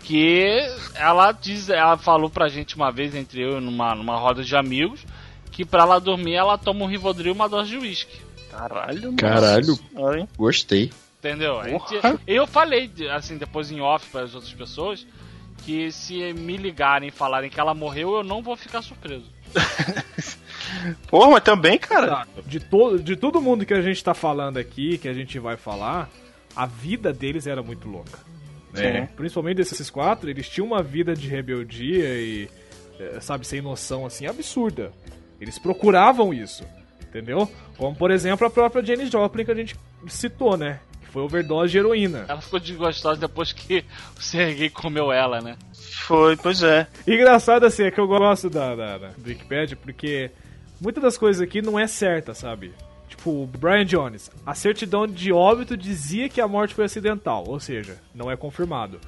que 0.04 0.46
ela 0.94 1.32
diz, 1.32 1.68
ela 1.68 1.96
falou 1.98 2.30
pra 2.30 2.48
gente 2.48 2.76
uma 2.76 2.92
vez, 2.92 3.14
entre 3.14 3.42
eu 3.42 3.58
e 3.58 3.60
numa, 3.60 3.94
numa 3.96 4.16
roda 4.16 4.44
de 4.44 4.56
amigos, 4.56 5.04
que 5.56 5.64
pra 5.64 5.84
ela 5.84 5.98
dormir 5.98 6.34
ela 6.34 6.58
toma 6.58 6.84
um 6.84 6.86
Rivotril 6.86 7.32
e 7.32 7.34
uma 7.34 7.48
dose 7.48 7.70
de 7.70 7.78
uísque. 7.78 8.20
Caralho, 8.50 9.14
Caralho. 9.16 9.78
nossa? 9.94 10.28
Gostei. 10.36 10.92
Entendeu? 11.18 11.62
Gente- 11.64 12.20
eu 12.26 12.46
falei, 12.46 12.90
assim, 13.10 13.38
depois 13.38 13.70
em 13.70 13.80
off 13.80 14.06
para 14.10 14.20
as 14.20 14.34
outras 14.34 14.52
pessoas, 14.52 15.06
que 15.64 15.90
se 15.90 16.32
me 16.34 16.58
ligarem 16.58 17.08
e 17.08 17.10
falarem 17.10 17.48
que 17.48 17.58
ela 17.58 17.72
morreu, 17.72 18.16
eu 18.16 18.22
não 18.22 18.42
vou 18.42 18.54
ficar 18.54 18.82
surpreso. 18.82 19.24
Porra, 21.08 21.30
mas 21.30 21.42
também, 21.42 21.78
cara. 21.78 22.26
De, 22.46 22.60
to 22.60 22.98
de 22.98 23.16
todo 23.16 23.40
mundo 23.40 23.64
que 23.64 23.74
a 23.74 23.80
gente 23.80 24.02
tá 24.04 24.12
falando 24.14 24.58
aqui, 24.58 24.98
que 24.98 25.08
a 25.08 25.14
gente 25.14 25.38
vai 25.38 25.56
falar, 25.56 26.10
a 26.54 26.66
vida 26.66 27.12
deles 27.14 27.46
era 27.46 27.62
muito 27.62 27.88
louca. 27.88 28.18
né? 28.74 29.06
Sim. 29.06 29.14
Principalmente 29.16 29.56
desses 29.56 29.88
quatro, 29.88 30.28
eles 30.28 30.48
tinham 30.48 30.66
uma 30.66 30.82
vida 30.82 31.14
de 31.14 31.28
rebeldia 31.28 32.08
e, 32.20 32.48
eh, 33.00 33.18
sabe, 33.20 33.46
sem 33.46 33.60
noção, 33.62 34.04
assim, 34.04 34.26
absurda. 34.26 34.92
Eles 35.40 35.58
procuravam 35.58 36.32
isso, 36.32 36.64
entendeu? 37.02 37.50
Como, 37.76 37.94
por 37.94 38.10
exemplo, 38.10 38.46
a 38.46 38.50
própria 38.50 38.84
Janis 38.84 39.10
Joplin 39.10 39.44
que 39.44 39.50
a 39.50 39.54
gente 39.54 39.76
citou, 40.08 40.56
né? 40.56 40.80
Que 41.00 41.08
foi 41.08 41.22
overdose 41.22 41.72
de 41.72 41.78
heroína. 41.78 42.24
Ela 42.28 42.40
ficou 42.40 42.58
desgostosa 42.58 43.20
depois 43.20 43.52
que 43.52 43.84
o 44.16 44.22
Sergei 44.22 44.70
comeu 44.70 45.12
ela, 45.12 45.40
né? 45.40 45.56
Foi, 45.72 46.36
pois 46.36 46.62
é. 46.62 46.86
Engraçado 47.06 47.64
assim, 47.64 47.84
é 47.84 47.90
que 47.90 48.00
eu 48.00 48.06
gosto 48.06 48.48
da, 48.48 48.74
da, 48.74 48.98
da 48.98 49.08
do 49.08 49.28
Wikipedia 49.28 49.76
porque 49.76 50.30
muitas 50.80 51.02
das 51.02 51.18
coisas 51.18 51.42
aqui 51.42 51.60
não 51.60 51.78
é 51.78 51.86
certa, 51.86 52.34
sabe? 52.34 52.72
Tipo, 53.08 53.42
o 53.42 53.46
Brian 53.46 53.84
Jones, 53.84 54.30
a 54.44 54.54
certidão 54.54 55.06
de 55.06 55.32
óbito 55.32 55.76
dizia 55.76 56.28
que 56.28 56.40
a 56.40 56.48
morte 56.48 56.74
foi 56.74 56.84
acidental, 56.84 57.44
ou 57.46 57.60
seja, 57.60 57.98
não 58.14 58.30
é 58.30 58.36
confirmado. 58.36 59.00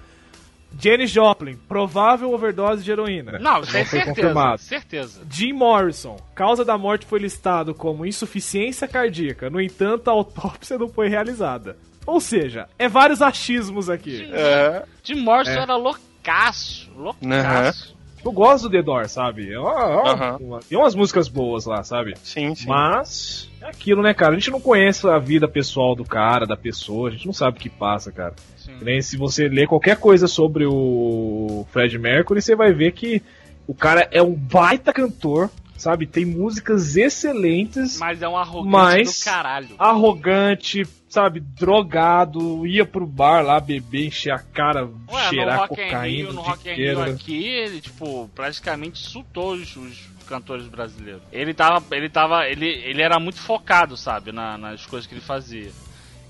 Janis 0.78 1.10
Joplin, 1.10 1.56
provável 1.68 2.32
overdose 2.32 2.82
de 2.84 2.90
heroína. 2.90 3.38
Não, 3.38 3.60
isso 3.60 3.76
é 3.76 3.84
foi 3.84 3.98
certeza. 3.98 4.06
confirmado. 4.14 4.60
Certeza. 4.60 5.22
Jim 5.30 5.52
Morrison, 5.52 6.16
causa 6.34 6.64
da 6.64 6.76
morte 6.76 7.06
foi 7.06 7.18
listado 7.18 7.74
como 7.74 8.04
insuficiência 8.06 8.86
cardíaca, 8.88 9.48
no 9.50 9.60
entanto, 9.60 10.08
a 10.08 10.12
autópsia 10.12 10.78
não 10.78 10.88
foi 10.88 11.08
realizada. 11.08 11.76
Ou 12.06 12.20
seja, 12.20 12.68
é 12.78 12.88
vários 12.88 13.20
achismos 13.20 13.90
aqui. 13.90 14.28
É. 14.32 14.82
Jim 15.02 15.20
Morrison 15.20 15.50
É. 15.58 15.62
era 15.62 15.76
loucaço. 15.76 16.90
Loucaço. 16.96 17.97
Eu 18.28 18.32
gosto 18.32 18.64
do 18.68 18.70
The 18.76 18.82
Doors, 18.82 19.10
sabe? 19.12 19.52
É 19.52 19.58
uma- 19.58 19.70
é 19.72 20.36
uma- 20.44 20.60
Tem 20.60 20.76
umas 20.78 20.94
músicas 20.94 21.28
boas 21.28 21.64
lá, 21.64 21.82
sabe? 21.82 22.14
Sim, 22.22 22.54
sim. 22.54 22.68
Mas 22.68 23.48
é 23.62 23.66
aquilo, 23.66 24.02
né, 24.02 24.12
cara? 24.12 24.32
A 24.32 24.38
gente 24.38 24.50
não 24.50 24.60
conhece 24.60 25.08
a 25.08 25.18
vida 25.18 25.48
pessoal 25.48 25.94
do 25.94 26.04
cara, 26.04 26.46
da 26.46 26.56
pessoa, 26.56 27.08
a 27.08 27.12
gente 27.12 27.24
não 27.26 27.32
sabe 27.32 27.56
o 27.56 27.60
que 27.60 27.70
passa, 27.70 28.12
cara. 28.12 28.34
Sim. 28.56 28.72
Nem 28.82 29.00
se 29.00 29.16
você 29.16 29.48
ler 29.48 29.66
qualquer 29.66 29.96
coisa 29.96 30.26
sobre 30.28 30.66
o 30.66 31.66
Fred 31.72 31.98
Mercury, 31.98 32.42
você 32.42 32.54
vai 32.54 32.70
ver 32.72 32.92
que 32.92 33.22
o 33.66 33.74
cara 33.74 34.06
é 34.10 34.20
um 34.22 34.32
baita 34.34 34.92
cantor, 34.92 35.50
sabe? 35.78 36.06
Tem 36.06 36.24
músicas 36.26 36.96
excelentes, 36.96 37.98
Mas 37.98 38.20
é 38.20 38.28
um 38.28 38.36
arrogante 38.36 38.70
Mas- 38.70 39.18
do 39.20 39.24
caralho. 39.24 39.68
arrogante, 39.78 40.86
sabe? 41.08 41.40
Drogado, 41.40 42.66
ia 42.66 42.84
pro 42.84 43.06
bar 43.06 43.42
lá 43.42 43.60
beber, 43.60 44.06
encher 44.08 44.32
a 44.32 44.38
cara, 44.38 44.84
Ué, 44.84 44.90
no 45.06 45.18
cheirar 45.30 45.64
in 45.64 45.68
cocaína 45.68 46.00
Rio, 46.04 46.32
no 46.32 46.40
Rock 46.42 46.70
Rio 46.72 47.02
aqui, 47.02 47.44
ele, 47.46 47.80
tipo, 47.80 48.28
praticamente 48.34 49.00
insultou 49.02 49.52
os, 49.52 49.76
os 49.76 49.98
cantores 50.28 50.66
brasileiros. 50.66 51.22
Ele 51.32 51.54
tava, 51.54 51.82
ele 51.96 52.08
tava, 52.10 52.46
ele, 52.48 52.66
ele 52.66 53.00
era 53.00 53.18
muito 53.18 53.38
focado, 53.40 53.96
sabe, 53.96 54.32
na- 54.32 54.58
nas 54.58 54.84
coisas 54.84 55.06
que 55.06 55.14
ele 55.14 55.20
fazia. 55.22 55.70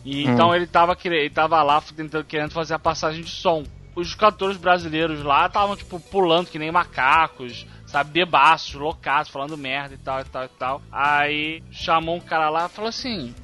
E 0.05 0.27
Hum. 0.27 0.33
então 0.33 0.55
ele 0.55 0.67
tava, 0.67 0.95
querendo, 0.95 1.19
ele 1.21 1.31
tava 1.31 1.61
lá 1.63 1.81
tentando, 1.81 2.25
querendo 2.25 2.53
fazer 2.53 2.75
a 2.75 2.79
passagem 2.79 3.23
de 3.23 3.31
som. 3.31 3.65
Os 3.97 4.15
cantores 4.15 4.57
brasileiros 4.57 5.25
lá 5.25 5.47
estavam, 5.47 5.77
tipo, 5.77 5.99
pulando 5.99 6.47
que 6.49 6.59
nem 6.59 6.71
macacos, 6.71 7.67
sabe, 7.91 8.11
bebaços, 8.13 8.75
loucaços, 8.75 9.33
falando 9.33 9.57
merda 9.57 9.95
e 9.95 9.99
tal, 9.99 10.21
e 10.21 10.25
tal, 10.25 10.45
e 10.45 10.49
tal. 10.59 10.83
Aí 10.93 11.63
chamou 11.71 12.17
um 12.17 12.21
cara 12.21 12.49
lá 12.51 12.67
e 12.67 12.69
falou 12.69 12.89
assim: 12.89 13.35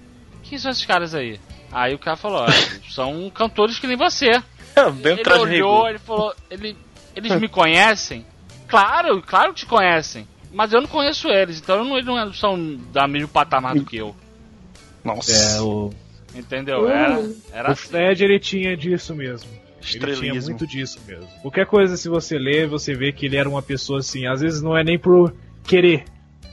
Quem 0.42 0.58
são 0.58 0.70
esses 0.70 0.84
caras 0.86 1.14
aí? 1.14 1.40
Aí 1.72 1.94
o 1.94 1.98
cara 1.98 2.16
falou: 2.16 2.42
"Olha, 2.42 2.52
São 2.90 3.28
cantores 3.30 3.78
que 3.78 3.86
nem 3.86 3.96
você. 3.96 4.30
Bem 5.02 5.18
Ele 5.18 5.32
olhou, 5.32 5.44
rigor. 5.46 5.90
ele 5.90 5.98
falou, 5.98 6.34
ele, 6.50 6.76
eles 7.14 7.40
me 7.40 7.48
conhecem? 7.48 8.26
Claro, 8.68 9.22
claro 9.22 9.52
que 9.54 9.60
te 9.60 9.66
conhecem. 9.66 10.26
Mas 10.52 10.72
eu 10.72 10.80
não 10.80 10.88
conheço 10.88 11.28
eles, 11.28 11.60
então 11.60 11.76
eu 11.78 11.84
não- 11.84 11.94
eles 11.96 12.06
não 12.06 12.32
são 12.32 12.76
da 12.92 13.06
mesmo 13.08 13.28
patamar 13.28 13.74
do 13.74 13.84
que 13.84 13.96
eu. 13.96 14.14
Nossa. 15.04 15.32
É, 15.32 15.60
o, 15.60 15.90
Entendeu? 16.34 16.88
Era, 16.88 17.22
era 17.52 17.68
o 17.68 17.72
assim. 17.72 17.88
Fred 17.88 18.24
ele 18.24 18.40
tinha 18.40 18.76
disso 18.76 19.14
mesmo. 19.14 19.48
Ele 19.92 20.14
tinha 20.16 20.34
muito 20.34 20.66
disso 20.66 20.98
mesmo. 21.06 21.26
Qualquer 21.42 21.66
coisa, 21.66 21.96
se 21.96 22.08
você 22.08 22.38
ler, 22.38 22.66
você 22.66 22.94
vê 22.94 23.12
que 23.12 23.26
ele 23.26 23.36
era 23.36 23.48
uma 23.48 23.62
pessoa 23.62 23.98
assim, 24.00 24.26
às 24.26 24.40
vezes 24.40 24.62
não 24.62 24.76
é 24.76 24.82
nem 24.84 24.98
por 24.98 25.34
querer, 25.66 26.04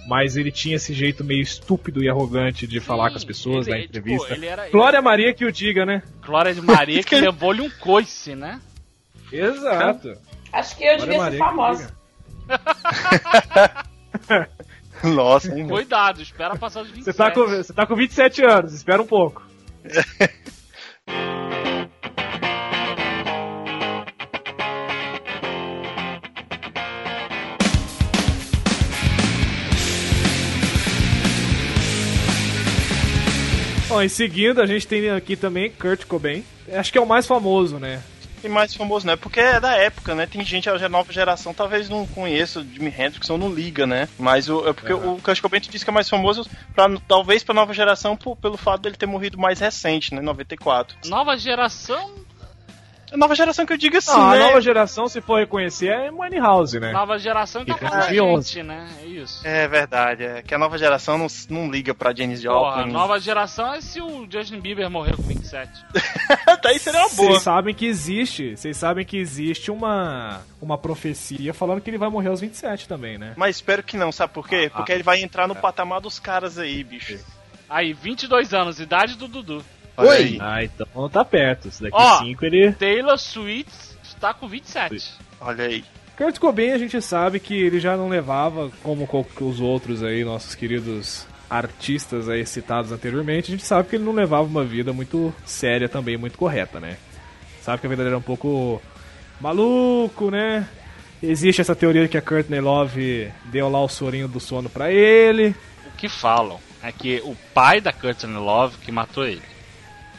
mas 0.08 0.36
ele 0.38 0.52
tinha 0.52 0.76
esse 0.76 0.94
jeito 0.94 1.24
meio 1.24 1.42
estúpido 1.42 2.04
e 2.04 2.10
arrogante 2.10 2.66
de 2.68 2.80
falar 2.80 3.10
com 3.12 3.18
as 3.18 3.24
pessoas 3.24 3.68
ele- 3.68 3.76
na 3.78 3.82
tipo, 3.84 3.98
entrevista. 4.00 4.34
ele 4.34 4.46
era- 4.48 4.70
Glória 4.70 5.02
Maria 5.02 5.34
que 5.34 5.46
o 5.46 5.52
diga, 5.52 5.86
né? 5.86 6.02
Glória 6.26 6.54
de 6.54 6.62
Maria 6.62 7.02
que 7.04 7.16
levou-lhe 7.16 7.62
um 7.62 7.70
coice, 7.70 8.36
né? 8.36 8.60
Exato. 9.32 10.14
Acho 10.52 10.76
que 10.78 10.84
eu 10.84 10.98
Glória 10.98 11.06
devia 11.06 11.18
Maria 11.18 11.38
ser 11.40 11.46
famosa. 11.46 11.96
Nossa, 15.04 15.58
hein? 15.58 15.68
Cuidado, 15.68 16.22
espera 16.22 16.56
passar 16.56 16.82
os 16.82 16.88
27. 16.90 17.06
Você 17.06 17.14
tá, 17.14 17.32
com, 17.32 17.48
você 17.48 17.74
tá 17.74 17.86
com 17.88 17.96
27 17.96 18.44
anos, 18.46 18.74
espera 18.74 19.02
um 19.02 19.08
pouco. 19.08 19.42
Bom, 34.02 34.06
em 34.06 34.10
seguida 34.10 34.64
a 34.64 34.66
gente 34.66 34.88
tem 34.88 35.12
aqui 35.12 35.36
também 35.36 35.70
Kurt 35.70 36.06
Cobain. 36.06 36.44
Acho 36.74 36.92
que 36.92 36.98
é 36.98 37.02
o 37.02 37.06
mais 37.06 37.28
famoso, 37.28 37.78
né? 37.78 38.02
tem 38.42 38.50
mais 38.50 38.74
famoso, 38.74 39.06
né? 39.06 39.16
Porque 39.16 39.40
é 39.40 39.60
da 39.60 39.76
época, 39.76 40.16
né? 40.16 40.26
Tem 40.26 40.44
gente, 40.44 40.68
a 40.68 40.90
nova 40.90 41.14
geração 41.14 41.54
talvez 41.54 41.88
não 41.88 42.08
conheça 42.08 42.60
o 42.60 42.64
Jimi 42.64 42.88
Hendrix 42.88 43.30
ou 43.30 43.38
não 43.38 43.54
liga, 43.54 43.86
né? 43.86 44.10
Mas 44.18 44.50
o, 44.50 44.68
é 44.68 44.74
porque 44.74 44.92
uhum. 44.92 45.14
o 45.14 45.22
Kurt 45.22 45.40
Cobain 45.40 45.62
disse 45.62 45.86
que 45.86 45.92
é 45.92 45.94
mais 45.94 46.10
famoso, 46.10 46.50
pra, 46.74 46.90
talvez 47.08 47.44
pra 47.44 47.54
nova 47.54 47.72
geração, 47.76 48.18
por, 48.18 48.36
pelo 48.36 48.58
fato 48.58 48.82
dele 48.82 48.96
ter 48.96 49.06
morrido 49.06 49.38
mais 49.38 49.60
recente, 49.60 50.16
né? 50.16 50.22
94. 50.22 50.98
Nova 51.06 51.38
geração? 51.38 52.12
A 53.12 53.18
nova 53.18 53.36
geração 53.36 53.66
que 53.66 53.74
eu 53.74 53.78
digo 53.78 53.98
assim, 53.98 54.12
não, 54.12 54.30
né? 54.32 54.42
A 54.42 54.46
nova 54.48 54.62
geração, 54.62 55.08
se 55.10 55.20
for 55.20 55.40
reconhecer, 55.40 55.88
é 55.90 56.10
House, 56.40 56.74
né? 56.74 56.94
Nova 56.94 57.20
geração 57.20 57.66
que 57.66 57.74
tá 57.74 57.90
com 57.90 57.96
a 57.96 58.02
gente, 58.14 58.64
né? 58.64 58.88
É 59.02 59.06
isso. 59.06 59.46
É 59.46 59.68
verdade, 59.68 60.24
é 60.24 60.42
que 60.42 60.56
a 60.56 60.58
nova 60.58 60.78
geração 60.78 61.18
não, 61.18 61.28
não 61.50 61.70
liga 61.70 61.94
pra 61.94 62.14
Janis 62.16 62.42
Joplin. 62.42 62.84
A 62.84 62.86
nova 62.86 63.20
geração 63.20 63.74
é 63.74 63.82
se 63.82 64.02
o 64.02 64.26
Justin 64.30 64.62
Bieber 64.62 64.90
morrer 64.90 65.16
com 65.18 65.24
27. 65.24 65.70
Daí 66.64 66.80
seria 66.80 67.02
uma 67.02 67.10
boa. 67.10 67.32
Vocês 67.32 67.42
sabem 67.42 67.76
que 67.76 67.86
existe, 67.86 68.56
vocês 68.56 68.78
sabem 68.78 69.06
que 69.06 69.18
existe 69.18 69.70
uma, 69.70 70.42
uma 70.62 70.78
profecia 70.78 71.54
falando 71.54 71.82
que 71.82 71.90
ele 71.90 71.98
vai 71.98 72.10
morrer 72.10 72.30
aos 72.30 72.40
27 72.40 72.88
também, 72.88 73.18
né? 73.18 73.34
Mas 73.36 73.58
espero 73.58 73.84
que 73.84 73.98
não, 73.98 74.12
sabe 74.12 74.34
por 74.34 74.48
quê? 74.48 74.70
Ah, 74.74 74.78
Porque 74.78 74.94
ah, 74.94 74.96
ele 74.96 75.04
vai 75.04 75.22
entrar 75.22 75.50
no 75.50 75.54
é. 75.54 75.58
patamar 75.58 76.00
dos 76.00 76.18
caras 76.18 76.58
aí, 76.58 76.82
bicho. 76.82 77.20
Aí, 77.70 77.94
22 77.94 78.54
anos, 78.54 78.80
idade 78.80 79.18
do 79.18 79.28
Dudu. 79.28 79.64
Oi! 79.98 80.38
Ah, 80.40 80.64
então 80.64 81.10
tá 81.10 81.24
perto. 81.24 81.70
Se 81.72 81.84
daqui 81.84 82.18
5 82.26 82.46
ele. 82.46 82.72
Taylor 82.74 83.18
Swift 83.18 83.72
está 84.04 84.34
com 84.34 84.48
27. 84.48 85.14
Olha 85.40 85.66
aí. 85.66 85.84
Kurt 86.18 86.38
Cobain 86.40 86.72
a 86.72 86.78
gente 86.78 87.02
sabe 87.02 87.40
que 87.40 87.54
ele 87.54 87.80
já 87.80 87.98
não 87.98 88.08
levava, 88.08 88.72
como 88.84 89.08
os 89.42 89.60
outros 89.60 90.04
aí, 90.04 90.24
nossos 90.24 90.54
queridos 90.54 91.26
artistas 91.50 92.30
aí 92.30 92.46
citados 92.46 92.94
anteriormente, 92.94 93.52
a 93.52 93.56
gente 93.56 93.66
sabe 93.66 93.90
que 93.90 93.98
ele 93.98 94.06
não 94.06 94.14
levava 94.14 94.44
uma 94.44 94.64
vida 94.64 94.94
muito 94.94 95.34
séria 95.46 95.90
também, 95.90 96.16
muito 96.16 96.38
correta, 96.38 96.80
né? 96.80 96.96
Sabe 97.62 97.82
que 97.82 97.88
a 97.88 97.90
vida 97.90 98.04
dele 98.04 98.16
era 98.16 98.18
um 98.18 98.22
pouco 98.22 98.82
maluco, 99.40 100.32
né? 100.32 100.68
Existe 101.22 101.60
essa 101.60 101.76
teoria 101.76 102.08
que 102.08 102.18
a 102.18 102.22
Courtney 102.22 102.62
Love 102.62 103.32
deu 103.46 103.70
lá 103.70 103.84
o 103.84 103.90
sorinho 103.90 104.28
do 104.28 104.40
sono 104.40 104.70
para 104.70 104.92
ele. 104.92 105.54
O 105.86 105.98
que 105.98 106.08
falam 106.08 106.60
é 106.82 106.92
que 106.92 107.22
o 107.26 107.36
pai 107.54 107.82
da 107.82 107.92
Courtney 107.92 108.38
Love 108.38 108.78
que 108.78 108.92
matou 108.92 109.26
ele. 109.26 109.51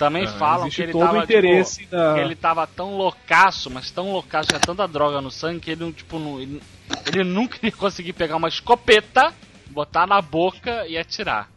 Também 0.02 0.24
ah, 0.24 0.32
falam 0.32 0.68
que 0.68 0.82
ele, 0.82 0.92
tava, 0.92 1.18
interesse 1.18 1.82
tipo, 1.82 1.92
da... 1.92 2.14
que 2.14 2.20
ele 2.20 2.34
tava 2.34 2.66
tão 2.66 2.96
loucaço, 2.96 3.70
mas 3.70 3.88
tão 3.88 4.10
loucaço, 4.10 4.48
tinha 4.48 4.58
tanta 4.58 4.88
droga 4.88 5.20
no 5.20 5.30
sangue 5.30 5.60
que 5.60 5.70
ele, 5.70 5.92
tipo, 5.92 6.18
não, 6.18 6.40
ele, 6.40 6.60
ele 7.06 7.22
nunca 7.22 7.56
ia 7.62 7.70
conseguir 7.70 8.12
pegar 8.12 8.34
uma 8.34 8.48
escopeta, 8.48 9.32
botar 9.70 10.04
na 10.04 10.20
boca 10.20 10.88
e 10.88 10.98
atirar. 10.98 11.48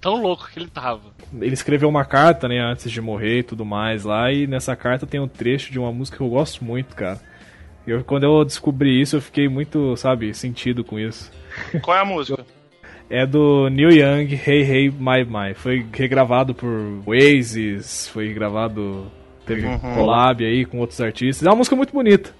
Tão 0.00 0.22
louco 0.22 0.48
que 0.50 0.58
ele 0.58 0.68
tava. 0.68 1.02
Ele 1.38 1.52
escreveu 1.52 1.86
uma 1.86 2.06
carta, 2.06 2.48
né, 2.48 2.60
antes 2.60 2.90
de 2.90 2.98
morrer 2.98 3.40
e 3.40 3.42
tudo 3.42 3.62
mais 3.62 4.04
lá, 4.04 4.32
e 4.32 4.46
nessa 4.46 4.74
carta 4.74 5.06
tem 5.06 5.20
um 5.20 5.28
trecho 5.28 5.70
de 5.70 5.78
uma 5.78 5.92
música 5.92 6.16
que 6.16 6.22
eu 6.22 6.30
gosto 6.30 6.64
muito, 6.64 6.96
cara. 6.96 7.20
Eu, 7.86 8.02
quando 8.02 8.22
eu 8.24 8.42
descobri 8.42 9.02
isso, 9.02 9.16
eu 9.16 9.20
fiquei 9.20 9.50
muito, 9.50 9.94
sabe, 9.98 10.32
sentido 10.32 10.82
com 10.82 10.98
isso. 10.98 11.30
Qual 11.82 11.94
é 11.94 12.00
a 12.00 12.06
música? 12.06 12.42
é 13.12 13.26
do 13.26 13.68
Neil 13.68 13.90
Young, 13.90 14.40
Hey 14.46 14.62
Hey 14.62 14.90
My 14.90 15.22
My. 15.22 15.52
Foi 15.54 15.84
regravado 15.92 16.54
por 16.54 17.02
Oasis, 17.04 18.08
foi 18.08 18.28
regravado, 18.28 19.06
teve 19.46 19.66
uhum. 19.66 19.78
collab 19.78 20.42
aí 20.42 20.64
com 20.64 20.78
outros 20.78 20.98
artistas. 20.98 21.46
É 21.46 21.50
uma 21.50 21.56
música 21.56 21.76
muito 21.76 21.92
bonita. 21.92 22.34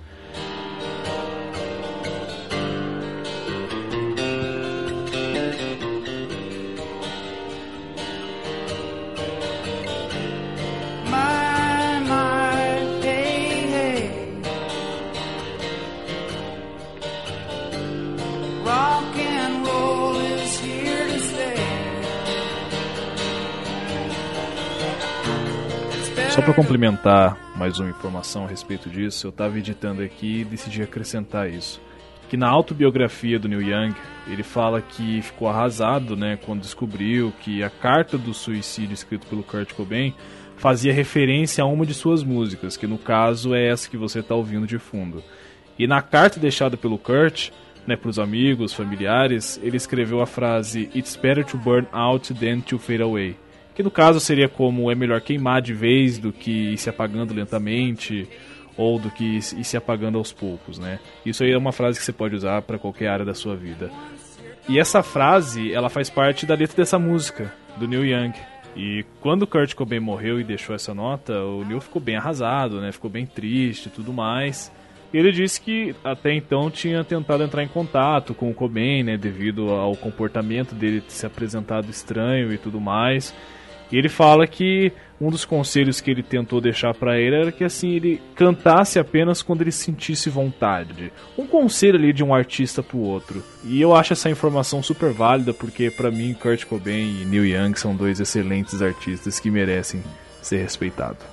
Só 26.42 26.46
para 26.46 26.54
complementar 26.54 27.38
mais 27.54 27.78
uma 27.78 27.88
informação 27.88 28.44
a 28.46 28.48
respeito 28.48 28.90
disso, 28.90 29.28
eu 29.28 29.30
estava 29.30 29.56
editando 29.56 30.02
aqui 30.02 30.40
e 30.40 30.44
decidi 30.44 30.82
acrescentar 30.82 31.48
isso. 31.48 31.80
Que 32.28 32.36
na 32.36 32.48
autobiografia 32.48 33.38
do 33.38 33.48
Neil 33.48 33.62
Young, 33.62 33.94
ele 34.26 34.42
fala 34.42 34.82
que 34.82 35.22
ficou 35.22 35.48
arrasado 35.48 36.16
né, 36.16 36.36
quando 36.44 36.62
descobriu 36.62 37.32
que 37.42 37.62
a 37.62 37.70
carta 37.70 38.18
do 38.18 38.34
suicídio 38.34 38.92
escrito 38.92 39.24
pelo 39.28 39.44
Kurt 39.44 39.72
Cobain 39.72 40.16
fazia 40.56 40.92
referência 40.92 41.62
a 41.62 41.66
uma 41.68 41.86
de 41.86 41.94
suas 41.94 42.24
músicas, 42.24 42.76
que 42.76 42.88
no 42.88 42.98
caso 42.98 43.54
é 43.54 43.68
essa 43.68 43.88
que 43.88 43.96
você 43.96 44.18
está 44.18 44.34
ouvindo 44.34 44.66
de 44.66 44.80
fundo. 44.80 45.22
E 45.78 45.86
na 45.86 46.02
carta 46.02 46.40
deixada 46.40 46.76
pelo 46.76 46.98
Kurt, 46.98 47.50
né, 47.86 47.94
para 47.94 48.10
os 48.10 48.18
amigos, 48.18 48.72
familiares, 48.72 49.60
ele 49.62 49.76
escreveu 49.76 50.20
a 50.20 50.26
frase 50.26 50.90
It's 50.92 51.14
better 51.14 51.44
to 51.44 51.56
burn 51.56 51.86
out 51.92 52.34
than 52.34 52.62
to 52.62 52.80
fade 52.80 53.00
away 53.00 53.36
que 53.74 53.82
no 53.82 53.90
caso 53.90 54.20
seria 54.20 54.48
como 54.48 54.90
é 54.90 54.94
melhor 54.94 55.20
queimar 55.20 55.62
de 55.62 55.72
vez 55.72 56.18
do 56.18 56.32
que 56.32 56.72
ir 56.72 56.78
se 56.78 56.90
apagando 56.90 57.34
lentamente 57.34 58.28
ou 58.76 58.98
do 58.98 59.10
que 59.10 59.36
ir 59.36 59.64
se 59.64 59.76
apagando 59.76 60.18
aos 60.18 60.32
poucos, 60.32 60.78
né? 60.78 60.98
Isso 61.24 61.42
aí 61.42 61.52
é 61.52 61.58
uma 61.58 61.72
frase 61.72 61.98
que 61.98 62.04
você 62.04 62.12
pode 62.12 62.34
usar 62.34 62.62
para 62.62 62.78
qualquer 62.78 63.08
área 63.08 63.24
da 63.24 63.34
sua 63.34 63.56
vida. 63.56 63.90
E 64.68 64.78
essa 64.78 65.02
frase, 65.02 65.72
ela 65.72 65.88
faz 65.88 66.08
parte 66.08 66.46
da 66.46 66.54
letra 66.54 66.76
dessa 66.76 66.98
música 66.98 67.52
do 67.76 67.88
Neil 67.88 68.04
Young. 68.06 68.32
E 68.76 69.04
quando 69.20 69.46
Kurt 69.46 69.74
Cobain 69.74 70.00
morreu 70.00 70.40
e 70.40 70.44
deixou 70.44 70.74
essa 70.74 70.94
nota, 70.94 71.38
o 71.42 71.64
Neil 71.64 71.80
ficou 71.80 72.00
bem 72.00 72.16
arrasado, 72.16 72.80
né? 72.80 72.92
Ficou 72.92 73.10
bem 73.10 73.26
triste 73.26 73.86
e 73.86 73.90
tudo 73.90 74.12
mais. 74.12 74.72
E 75.12 75.18
ele 75.18 75.30
disse 75.30 75.60
que 75.60 75.94
até 76.02 76.32
então 76.32 76.70
tinha 76.70 77.04
tentado 77.04 77.42
entrar 77.42 77.62
em 77.62 77.68
contato 77.68 78.32
com 78.32 78.50
o 78.50 78.54
Cobain, 78.54 79.02
né, 79.02 79.16
devido 79.18 79.68
ao 79.68 79.94
comportamento 79.94 80.74
dele 80.74 81.02
se 81.06 81.26
apresentado 81.26 81.90
estranho 81.90 82.50
e 82.50 82.56
tudo 82.56 82.80
mais. 82.80 83.34
E 83.92 83.98
ele 83.98 84.08
fala 84.08 84.46
que 84.46 84.90
um 85.20 85.30
dos 85.30 85.44
conselhos 85.44 86.00
que 86.00 86.10
ele 86.10 86.22
tentou 86.22 86.60
deixar 86.60 86.94
para 86.94 87.20
ele 87.20 87.36
era 87.36 87.52
que 87.52 87.62
assim 87.62 87.90
ele 87.90 88.20
cantasse 88.34 88.98
apenas 88.98 89.42
quando 89.42 89.60
ele 89.60 89.70
sentisse 89.70 90.30
vontade. 90.30 91.12
Um 91.38 91.46
conselho 91.46 91.96
ali 91.96 92.12
de 92.12 92.24
um 92.24 92.34
artista 92.34 92.82
pro 92.82 92.98
outro. 92.98 93.44
E 93.62 93.80
eu 93.80 93.94
acho 93.94 94.14
essa 94.14 94.30
informação 94.30 94.82
super 94.82 95.12
válida 95.12 95.52
porque 95.52 95.90
para 95.90 96.10
mim 96.10 96.34
Kurt 96.34 96.64
Cobain 96.64 97.20
e 97.22 97.24
Neil 97.24 97.46
Young 97.46 97.74
são 97.76 97.94
dois 97.94 98.18
excelentes 98.18 98.80
artistas 98.82 99.38
que 99.38 99.50
merecem 99.50 100.02
ser 100.40 100.62
respeitados. 100.62 101.24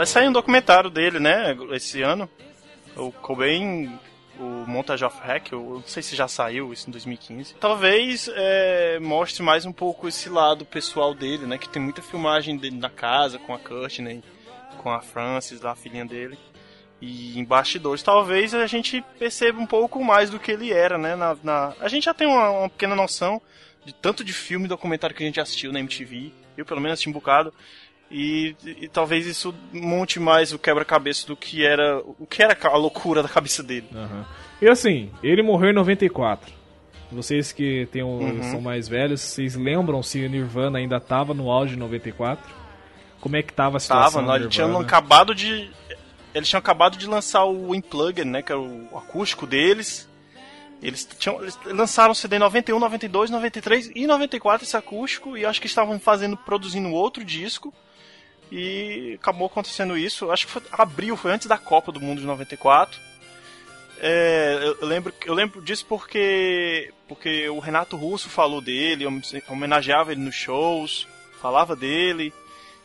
Vai 0.00 0.06
sair 0.06 0.28
um 0.28 0.32
documentário 0.32 0.88
dele, 0.88 1.20
né, 1.20 1.54
esse 1.72 2.00
ano. 2.00 2.26
O 2.96 3.12
Cobain, 3.12 3.98
o 4.38 4.64
Montage 4.66 5.04
of 5.04 5.14
Hack, 5.20 5.52
eu 5.52 5.60
não 5.74 5.82
sei 5.82 6.02
se 6.02 6.16
já 6.16 6.26
saiu 6.26 6.72
isso 6.72 6.88
em 6.88 6.90
2015. 6.90 7.56
Talvez 7.60 8.30
é, 8.34 8.98
mostre 8.98 9.42
mais 9.42 9.66
um 9.66 9.72
pouco 9.72 10.08
esse 10.08 10.30
lado 10.30 10.64
pessoal 10.64 11.12
dele, 11.12 11.44
né, 11.44 11.58
que 11.58 11.68
tem 11.68 11.82
muita 11.82 12.00
filmagem 12.00 12.56
dele 12.56 12.78
na 12.78 12.88
casa, 12.88 13.38
com 13.38 13.52
a 13.52 13.58
Courtney, 13.58 14.24
com 14.78 14.90
a 14.90 15.02
Frances, 15.02 15.62
a 15.66 15.74
filhinha 15.74 16.06
dele. 16.06 16.38
E 16.98 17.38
em 17.38 17.44
bastidores, 17.44 18.02
talvez 18.02 18.54
a 18.54 18.66
gente 18.66 19.04
perceba 19.18 19.60
um 19.60 19.66
pouco 19.66 20.02
mais 20.02 20.30
do 20.30 20.40
que 20.40 20.50
ele 20.50 20.72
era, 20.72 20.96
né? 20.96 21.14
Na, 21.14 21.36
na... 21.42 21.74
A 21.78 21.88
gente 21.88 22.04
já 22.04 22.14
tem 22.14 22.26
uma, 22.26 22.48
uma 22.48 22.70
pequena 22.70 22.96
noção 22.96 23.38
de 23.84 23.92
tanto 23.92 24.24
de 24.24 24.32
filme 24.32 24.64
e 24.64 24.68
documentário 24.68 25.14
que 25.14 25.22
a 25.22 25.26
gente 25.26 25.40
assistiu 25.40 25.74
na 25.74 25.80
MTV. 25.80 26.32
Eu, 26.56 26.64
pelo 26.64 26.80
menos, 26.80 26.94
assisti 26.94 27.10
um 27.10 27.12
bocado. 27.12 27.52
E, 28.10 28.56
e, 28.64 28.88
talvez 28.88 29.24
isso 29.24 29.54
monte 29.72 30.18
mais 30.18 30.52
o 30.52 30.58
quebra-cabeça 30.58 31.26
do 31.28 31.36
que 31.36 31.64
era 31.64 32.02
o 32.18 32.26
que 32.26 32.42
era 32.42 32.58
a 32.60 32.76
loucura 32.76 33.22
da 33.22 33.28
cabeça 33.28 33.62
dele. 33.62 33.86
Uhum. 33.92 34.24
E 34.60 34.68
assim, 34.68 35.10
ele 35.22 35.42
morreu 35.42 35.70
em 35.70 35.74
94. 35.74 36.52
Vocês 37.12 37.52
que 37.52 37.86
tem 37.92 38.02
um, 38.02 38.18
uhum. 38.18 38.42
são 38.50 38.60
mais 38.60 38.88
velhos, 38.88 39.20
vocês 39.20 39.54
lembram 39.54 40.02
se 40.02 40.24
o 40.24 40.28
Nirvana 40.28 40.78
ainda 40.78 40.96
estava 40.96 41.32
no 41.34 41.50
auge 41.50 41.74
em 41.74 41.78
94? 41.78 42.52
Como 43.20 43.36
é 43.36 43.42
que 43.42 43.52
tava 43.52 43.76
a 43.76 43.80
situação? 43.80 44.24
Tava, 44.24 44.36
eles 44.38 44.54
tinham 44.54 44.78
acabado 44.78 45.34
de 45.34 45.70
eles 46.34 46.48
tinham 46.48 46.60
acabado 46.60 46.96
de 46.96 47.06
lançar 47.06 47.44
o 47.44 47.74
Unplugged, 47.74 48.24
né, 48.24 48.42
que 48.42 48.52
era 48.52 48.60
o 48.60 48.96
acústico 48.96 49.46
deles. 49.46 50.08
Eles, 50.82 51.06
tinham, 51.18 51.42
eles 51.42 51.58
lançaram 51.66 52.12
o 52.12 52.14
CD 52.14 52.36
em 52.36 52.38
91, 52.38 52.78
92, 52.78 53.30
93 53.30 53.90
e 53.94 54.06
94 54.06 54.64
esse 54.64 54.76
acústico 54.76 55.36
e 55.36 55.44
acho 55.44 55.60
que 55.60 55.66
estavam 55.66 55.98
fazendo 55.98 56.36
produzindo 56.36 56.88
outro 56.90 57.24
disco. 57.24 57.74
E 58.50 59.18
acabou 59.20 59.46
acontecendo 59.46 59.96
isso. 59.96 60.30
Acho 60.30 60.46
que 60.46 60.52
foi 60.52 60.62
abril, 60.72 61.16
foi 61.16 61.32
antes 61.32 61.46
da 61.46 61.56
Copa 61.56 61.92
do 61.92 62.00
Mundo 62.00 62.20
de 62.20 62.26
94. 62.26 62.98
É, 64.02 64.74
eu, 64.80 64.86
lembro, 64.86 65.12
eu 65.26 65.34
lembro 65.34 65.62
disso 65.62 65.84
porque, 65.86 66.92
porque 67.06 67.48
o 67.48 67.58
Renato 67.58 67.96
Russo 67.96 68.28
falou 68.30 68.60
dele, 68.60 69.04
homenageava 69.48 70.12
ele 70.12 70.22
nos 70.22 70.34
shows, 70.34 71.06
falava 71.40 71.76
dele. 71.76 72.32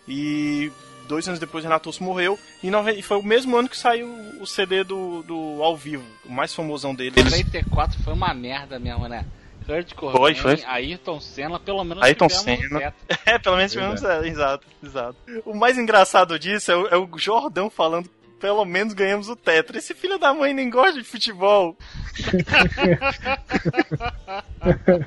E 0.08 0.72
dois 1.08 1.28
anos 1.28 1.40
depois 1.40 1.64
Renato 1.64 1.90
Russo 1.90 2.04
morreu. 2.04 2.38
E 2.62 3.02
foi 3.02 3.18
o 3.18 3.24
mesmo 3.24 3.56
ano 3.56 3.70
que 3.70 3.78
saiu 3.78 4.08
o 4.40 4.46
CD 4.46 4.84
do, 4.84 5.24
do 5.24 5.64
ao 5.64 5.76
vivo, 5.76 6.06
o 6.26 6.32
mais 6.32 6.54
famosão 6.54 6.94
dele. 6.94 7.24
94 7.24 8.04
foi 8.04 8.14
uma 8.14 8.34
merda 8.34 8.78
mesmo, 8.78 9.08
né? 9.08 9.26
Kurt 9.66 9.94
Cobain, 9.96 10.36
Foi, 10.36 10.58
foi. 10.58 10.66
Ayrton 10.66 11.20
Senna, 11.20 11.60
pelo 11.60 11.84
menos 11.84 12.04
Ayrton 12.04 12.28
tivemos 12.28 12.68
Senna. 12.68 12.80
teto. 12.80 12.96
É, 13.26 13.40
pelo 13.40 13.58
menos 13.58 13.72
tivemos. 13.72 14.04
É, 14.04 14.28
exato, 14.28 14.68
exato. 14.84 15.16
O 15.46 15.56
mais 15.56 15.78
engraçado 15.78 16.38
disso 16.38 16.72
é 16.72 16.76
o, 16.76 16.88
é 16.88 16.98
o 16.98 17.10
Jordão 17.18 17.70
falando. 17.70 18.10
Pelo 18.40 18.66
menos 18.66 18.94
ganhamos 18.94 19.30
o 19.30 19.36
tetra. 19.36 19.78
Esse 19.78 19.94
filho 19.96 20.20
da 20.20 20.34
mãe 20.34 20.54
nem 20.54 20.70
gosta 20.70 21.02
de 21.02 21.08
futebol. 21.08 21.76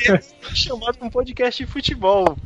E 0.00 0.10
ele 0.10 0.22
foi 0.40 0.54
chamado 0.56 0.96
pra 0.96 1.06
um 1.06 1.10
podcast 1.10 1.64
de 1.64 1.70
futebol. 1.70 2.36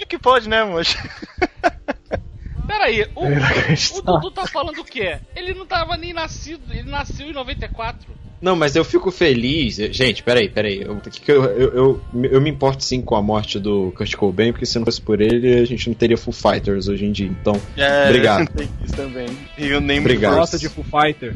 O 0.00 0.06
que 0.06 0.18
pode, 0.18 0.48
né, 0.48 0.62
moço? 0.64 0.96
Peraí, 2.66 3.06
o, 3.14 3.98
o 3.98 4.02
Dudu 4.02 4.30
tá 4.30 4.46
falando 4.46 4.80
o 4.80 4.84
quê? 4.84 5.18
Ele 5.36 5.52
não 5.54 5.66
tava 5.66 5.96
nem 5.96 6.12
nascido, 6.12 6.62
ele 6.72 6.88
nasceu 6.88 7.26
em 7.26 7.32
94. 7.32 8.06
Não, 8.44 8.54
mas 8.54 8.76
eu 8.76 8.84
fico 8.84 9.10
feliz. 9.10 9.76
Gente, 9.76 10.22
peraí, 10.22 10.50
peraí. 10.50 10.82
Eu, 10.82 10.96
que 10.96 11.20
que 11.20 11.32
eu, 11.32 11.44
eu, 11.44 11.74
eu, 11.74 12.00
eu 12.24 12.40
me 12.42 12.50
importo 12.50 12.84
sim 12.84 13.00
com 13.00 13.16
a 13.16 13.22
morte 13.22 13.58
do 13.58 13.90
Kurt 13.96 14.14
Cobain, 14.16 14.52
porque 14.52 14.66
se 14.66 14.78
não 14.78 14.84
fosse 14.84 15.00
por 15.00 15.20
ele, 15.22 15.54
a 15.60 15.64
gente 15.64 15.88
não 15.88 15.94
teria 15.94 16.18
Foo 16.18 16.32
Fighters 16.32 16.86
hoje 16.86 17.06
em 17.06 17.10
dia. 17.12 17.26
Então, 17.26 17.58
É, 17.74 18.04
Obrigado. 18.08 18.46
tem 18.50 18.68
isso 18.84 18.94
também. 18.94 19.26
E 19.56 19.66
eu 19.68 19.80
nem 19.80 19.98
Obrigado. 20.00 20.34
Gosta 20.36 20.58
de 20.58 20.68
Foo 20.68 20.84
Fighter? 20.84 21.34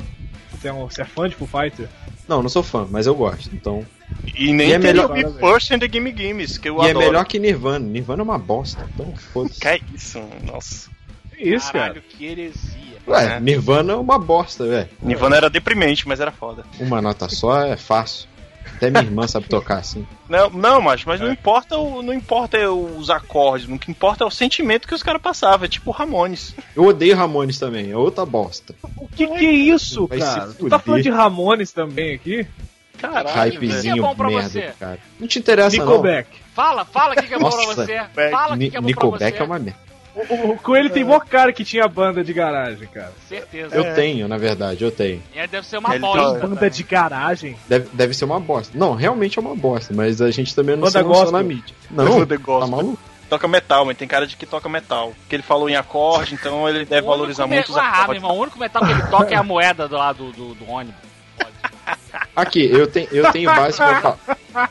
Você 0.52 0.68
é, 0.68 0.72
um- 0.72 0.84
você 0.90 1.00
é 1.00 1.04
fã 1.06 1.28
de 1.28 1.34
Foo 1.34 1.48
Fighter? 1.48 1.88
não, 2.28 2.42
não 2.42 2.48
sou 2.50 2.62
fã, 2.62 2.86
mas 2.90 3.06
eu 3.06 3.14
gosto. 3.14 3.48
Então, 3.54 3.86
E 4.36 4.52
nem 4.52 4.68
E 4.68 4.72
é 4.74 4.78
teria 4.78 5.08
melhor- 5.08 5.10
o 5.10 5.32
Be 5.32 5.40
First 5.40 5.70
and 5.70 5.78
the 5.78 5.88
Gimme 5.90 6.14
Gimmes, 6.14 6.58
que 6.58 6.68
eu 6.68 6.76
e 6.76 6.90
adoro. 6.90 7.00
é 7.02 7.06
melhor 7.06 7.24
que 7.24 7.38
Nirvana. 7.38 7.86
Nirvana 7.86 8.20
é 8.20 8.24
uma 8.24 8.38
bosta. 8.38 8.86
Então, 8.94 9.14
foda-se. 9.32 9.60
Que 9.60 9.68
é 9.68 9.80
isso, 9.94 10.20
nossa. 10.44 10.90
Que 11.34 11.54
isso, 11.54 11.72
Caralho, 11.72 11.94
cara? 11.94 12.04
que 12.10 12.24
heresia. 12.26 12.77
Ué, 13.08 13.36
É. 13.36 13.40
Nirvana 13.40 13.92
é 13.94 13.96
uma 13.96 14.18
bosta, 14.18 14.66
velho. 14.66 14.88
Nirvana 15.02 15.36
era 15.36 15.50
deprimente, 15.50 16.06
mas 16.06 16.20
era 16.20 16.30
foda. 16.30 16.64
Uma 16.78 17.00
nota 17.02 17.28
só 17.28 17.62
é 17.64 17.76
fácil. 17.76 18.28
Até 18.76 18.90
minha 18.90 19.02
irmã 19.02 19.26
sabe 19.26 19.48
tocar 19.48 19.78
assim. 19.78 20.06
Não, 20.28 20.50
não, 20.50 20.80
macho, 20.80 21.08
mas 21.08 21.20
não 21.20 21.32
importa 21.32 21.76
o, 21.76 22.00
não 22.02 22.12
importa 22.14 22.70
os 22.70 23.10
acordes, 23.10 23.68
o 23.68 23.78
que 23.78 23.90
importa 23.90 24.22
é 24.22 24.26
o 24.26 24.30
sentimento 24.30 24.86
que 24.86 24.94
os 24.94 25.02
caras 25.02 25.20
passavam, 25.22 25.64
é 25.64 25.68
tipo 25.68 25.90
Ramones. 25.90 26.54
Eu 26.76 26.84
odeio 26.84 27.16
Ramones 27.16 27.58
também, 27.58 27.90
é 27.90 27.96
outra 27.96 28.24
bosta. 28.24 28.74
O 28.96 29.08
que 29.08 29.26
que 29.26 29.46
é 29.46 29.50
isso, 29.52 30.06
Vai 30.06 30.18
cara? 30.18 30.52
Tu 30.52 30.68
tá 30.68 30.78
falando 30.78 31.02
de 31.02 31.10
Ramones 31.10 31.72
também 31.72 32.14
aqui? 32.14 32.46
Caralho, 32.98 33.28
Hypezinho 33.52 33.94
que 33.94 34.00
é 34.00 34.02
bom 34.02 34.14
pra 34.14 34.28
merda, 34.28 34.48
você? 34.48 34.72
cara. 34.78 34.98
Não 35.18 35.26
te 35.26 35.38
interessa, 35.38 35.76
Nickelback. 35.76 36.28
Fala, 36.54 36.84
fala 36.84 37.14
o 37.14 37.16
que, 37.16 37.26
que 37.26 37.34
é 37.34 37.38
bom 37.38 37.50
pra 37.50 37.64
você. 37.66 38.00
Fala 38.30 38.54
o 38.54 38.58
que, 38.58 38.70
que 38.70 38.76
é 38.76 38.80
bom 38.80 38.86
pra 38.86 38.94
Nickelback 38.94 39.36
você. 39.36 39.42
é 39.42 39.46
uma 39.46 39.58
merda. 39.58 39.87
O, 40.28 40.50
o, 40.52 40.56
Coelho 40.58 40.90
tem 40.90 41.04
mó 41.04 41.20
cara 41.20 41.52
que 41.52 41.64
tinha 41.64 41.86
banda 41.86 42.24
de 42.24 42.32
garagem, 42.32 42.88
cara. 42.88 43.12
Certeza. 43.28 43.74
Eu 43.74 43.94
tenho, 43.94 44.26
na 44.26 44.36
verdade, 44.36 44.82
eu 44.84 44.90
tenho. 44.90 45.22
É, 45.34 45.46
deve 45.46 45.66
ser 45.66 45.78
uma 45.78 45.90
Ele 45.94 46.00
bosta. 46.00 46.40
tem 46.40 46.48
Banda 46.48 46.70
de 46.70 46.82
garagem? 46.82 47.56
Deve, 47.68 47.88
deve 47.92 48.14
ser 48.14 48.24
uma 48.24 48.40
bosta. 48.40 48.76
Não, 48.76 48.94
realmente 48.94 49.38
é 49.38 49.42
uma 49.42 49.54
bosta, 49.54 49.94
mas 49.94 50.20
a 50.20 50.30
gente 50.30 50.54
também 50.54 50.74
não 50.76 50.82
Banda 50.84 50.98
se 50.98 51.04
gospel. 51.04 51.32
na 51.32 51.42
mídia. 51.42 51.74
Não, 51.90 52.04
Banda 52.26 52.38
tá 52.38 52.66
maluco? 52.66 52.98
Toca 53.28 53.46
metal, 53.46 53.84
mas 53.84 53.96
tem 53.96 54.08
cara 54.08 54.26
de 54.26 54.36
que 54.36 54.46
toca 54.46 54.68
metal. 54.70 55.12
Porque 55.20 55.36
ele 55.36 55.42
falou 55.42 55.68
em 55.68 55.76
acorde, 55.76 56.34
então 56.34 56.66
ele 56.68 56.84
deve 56.86 57.06
valorizar 57.06 57.46
me- 57.46 57.56
muito 57.56 57.70
os 57.70 57.76
Ah, 57.76 57.82
meu 57.82 57.90
acordes. 57.92 58.14
irmão, 58.22 58.36
o 58.36 58.40
único 58.40 58.58
metal 58.58 58.84
que 58.84 58.90
ele 58.90 59.02
toca 59.02 59.34
é 59.34 59.36
a 59.36 59.42
moeda 59.42 59.86
do 59.86 59.96
lado 59.96 60.32
do, 60.32 60.54
do 60.54 60.68
ônibus. 60.70 60.96
Aqui, 62.34 62.64
eu 62.70 62.86
tenho, 62.86 63.08
eu 63.12 63.30
tenho 63.32 63.50
base 63.54 63.76
pra 63.76 64.00
falar. 64.00 64.70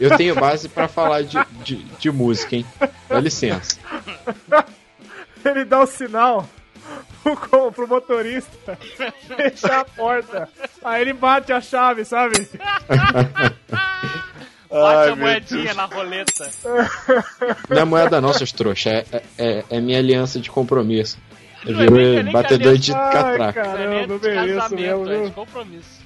Eu 0.00 0.16
tenho 0.16 0.34
base 0.34 0.68
pra 0.68 0.88
falar 0.88 1.22
de, 1.22 1.38
de, 1.62 1.76
de 1.76 2.10
música, 2.10 2.56
hein? 2.56 2.66
Dá 3.08 3.20
licença. 3.20 3.78
Ele 5.44 5.64
dá 5.64 5.80
o 5.82 5.86
sinal 5.86 6.48
pro, 7.22 7.70
pro 7.72 7.86
motorista 7.86 8.76
fechar 9.36 9.80
a 9.80 9.84
porta. 9.84 10.48
Aí 10.82 11.02
ele 11.02 11.12
bate 11.12 11.52
a 11.52 11.60
chave, 11.60 12.04
sabe? 12.04 12.48
Bate 14.70 15.10
a 15.10 15.16
meu 15.16 15.26
moedinha 15.26 15.74
na 15.74 15.84
roleta. 15.84 16.48
Não 17.68 17.78
é 17.78 17.84
moeda 17.84 18.20
não, 18.20 18.32
seus 18.32 18.52
trouxa. 18.52 18.90
É, 18.90 19.04
é- 19.12 19.22
é, 19.36 19.64
é 19.68 19.80
minha 19.80 19.98
aliança 19.98 20.38
de 20.38 20.48
compromisso. 20.48 21.18
Eu 21.66 21.74
é 21.74 21.86
virei 21.86 22.18
é 22.18 22.22
batedor 22.22 22.78
de 22.78 22.92
Ai, 22.94 23.12
catraca. 23.12 23.60
É 23.60 23.64
caramba, 23.64 24.14
de 24.14 24.18
beleza 24.20 24.60
casamento, 24.60 24.98
mesmo, 25.00 25.12
é 25.12 25.26
de 25.26 25.30
compromisso. 25.32 25.99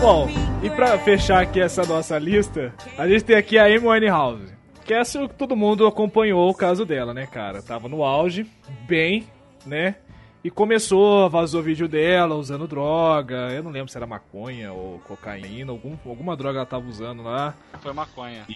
Bom, 0.00 0.28
e 0.62 0.70
pra 0.70 0.96
fechar 0.98 1.42
aqui 1.42 1.60
essa 1.60 1.82
nossa 1.84 2.18
lista, 2.18 2.72
a 2.96 3.06
gente 3.08 3.24
tem 3.24 3.36
aqui 3.36 3.58
a 3.58 3.64
Amy 3.66 3.78
Winehouse. 3.86 4.52
Que 4.84 4.94
é 4.94 5.00
essa 5.00 5.26
que 5.28 5.34
todo 5.34 5.56
mundo 5.56 5.86
acompanhou 5.86 6.48
o 6.48 6.54
caso 6.54 6.84
dela, 6.86 7.12
né, 7.12 7.26
cara? 7.26 7.62
Tava 7.62 7.88
no 7.88 8.02
auge, 8.04 8.46
bem, 8.86 9.26
né? 9.66 9.96
E 10.42 10.50
começou, 10.50 11.28
vazou 11.28 11.62
vídeo 11.62 11.88
dela 11.88 12.36
usando 12.36 12.66
droga. 12.66 13.48
Eu 13.52 13.62
não 13.62 13.70
lembro 13.72 13.90
se 13.90 13.96
era 13.98 14.06
maconha 14.06 14.72
ou 14.72 14.98
cocaína, 15.00 15.72
algum, 15.72 15.94
alguma 16.06 16.36
droga 16.36 16.58
ela 16.60 16.66
tava 16.66 16.88
usando 16.88 17.22
lá. 17.22 17.54
Foi 17.80 17.92
maconha. 17.92 18.46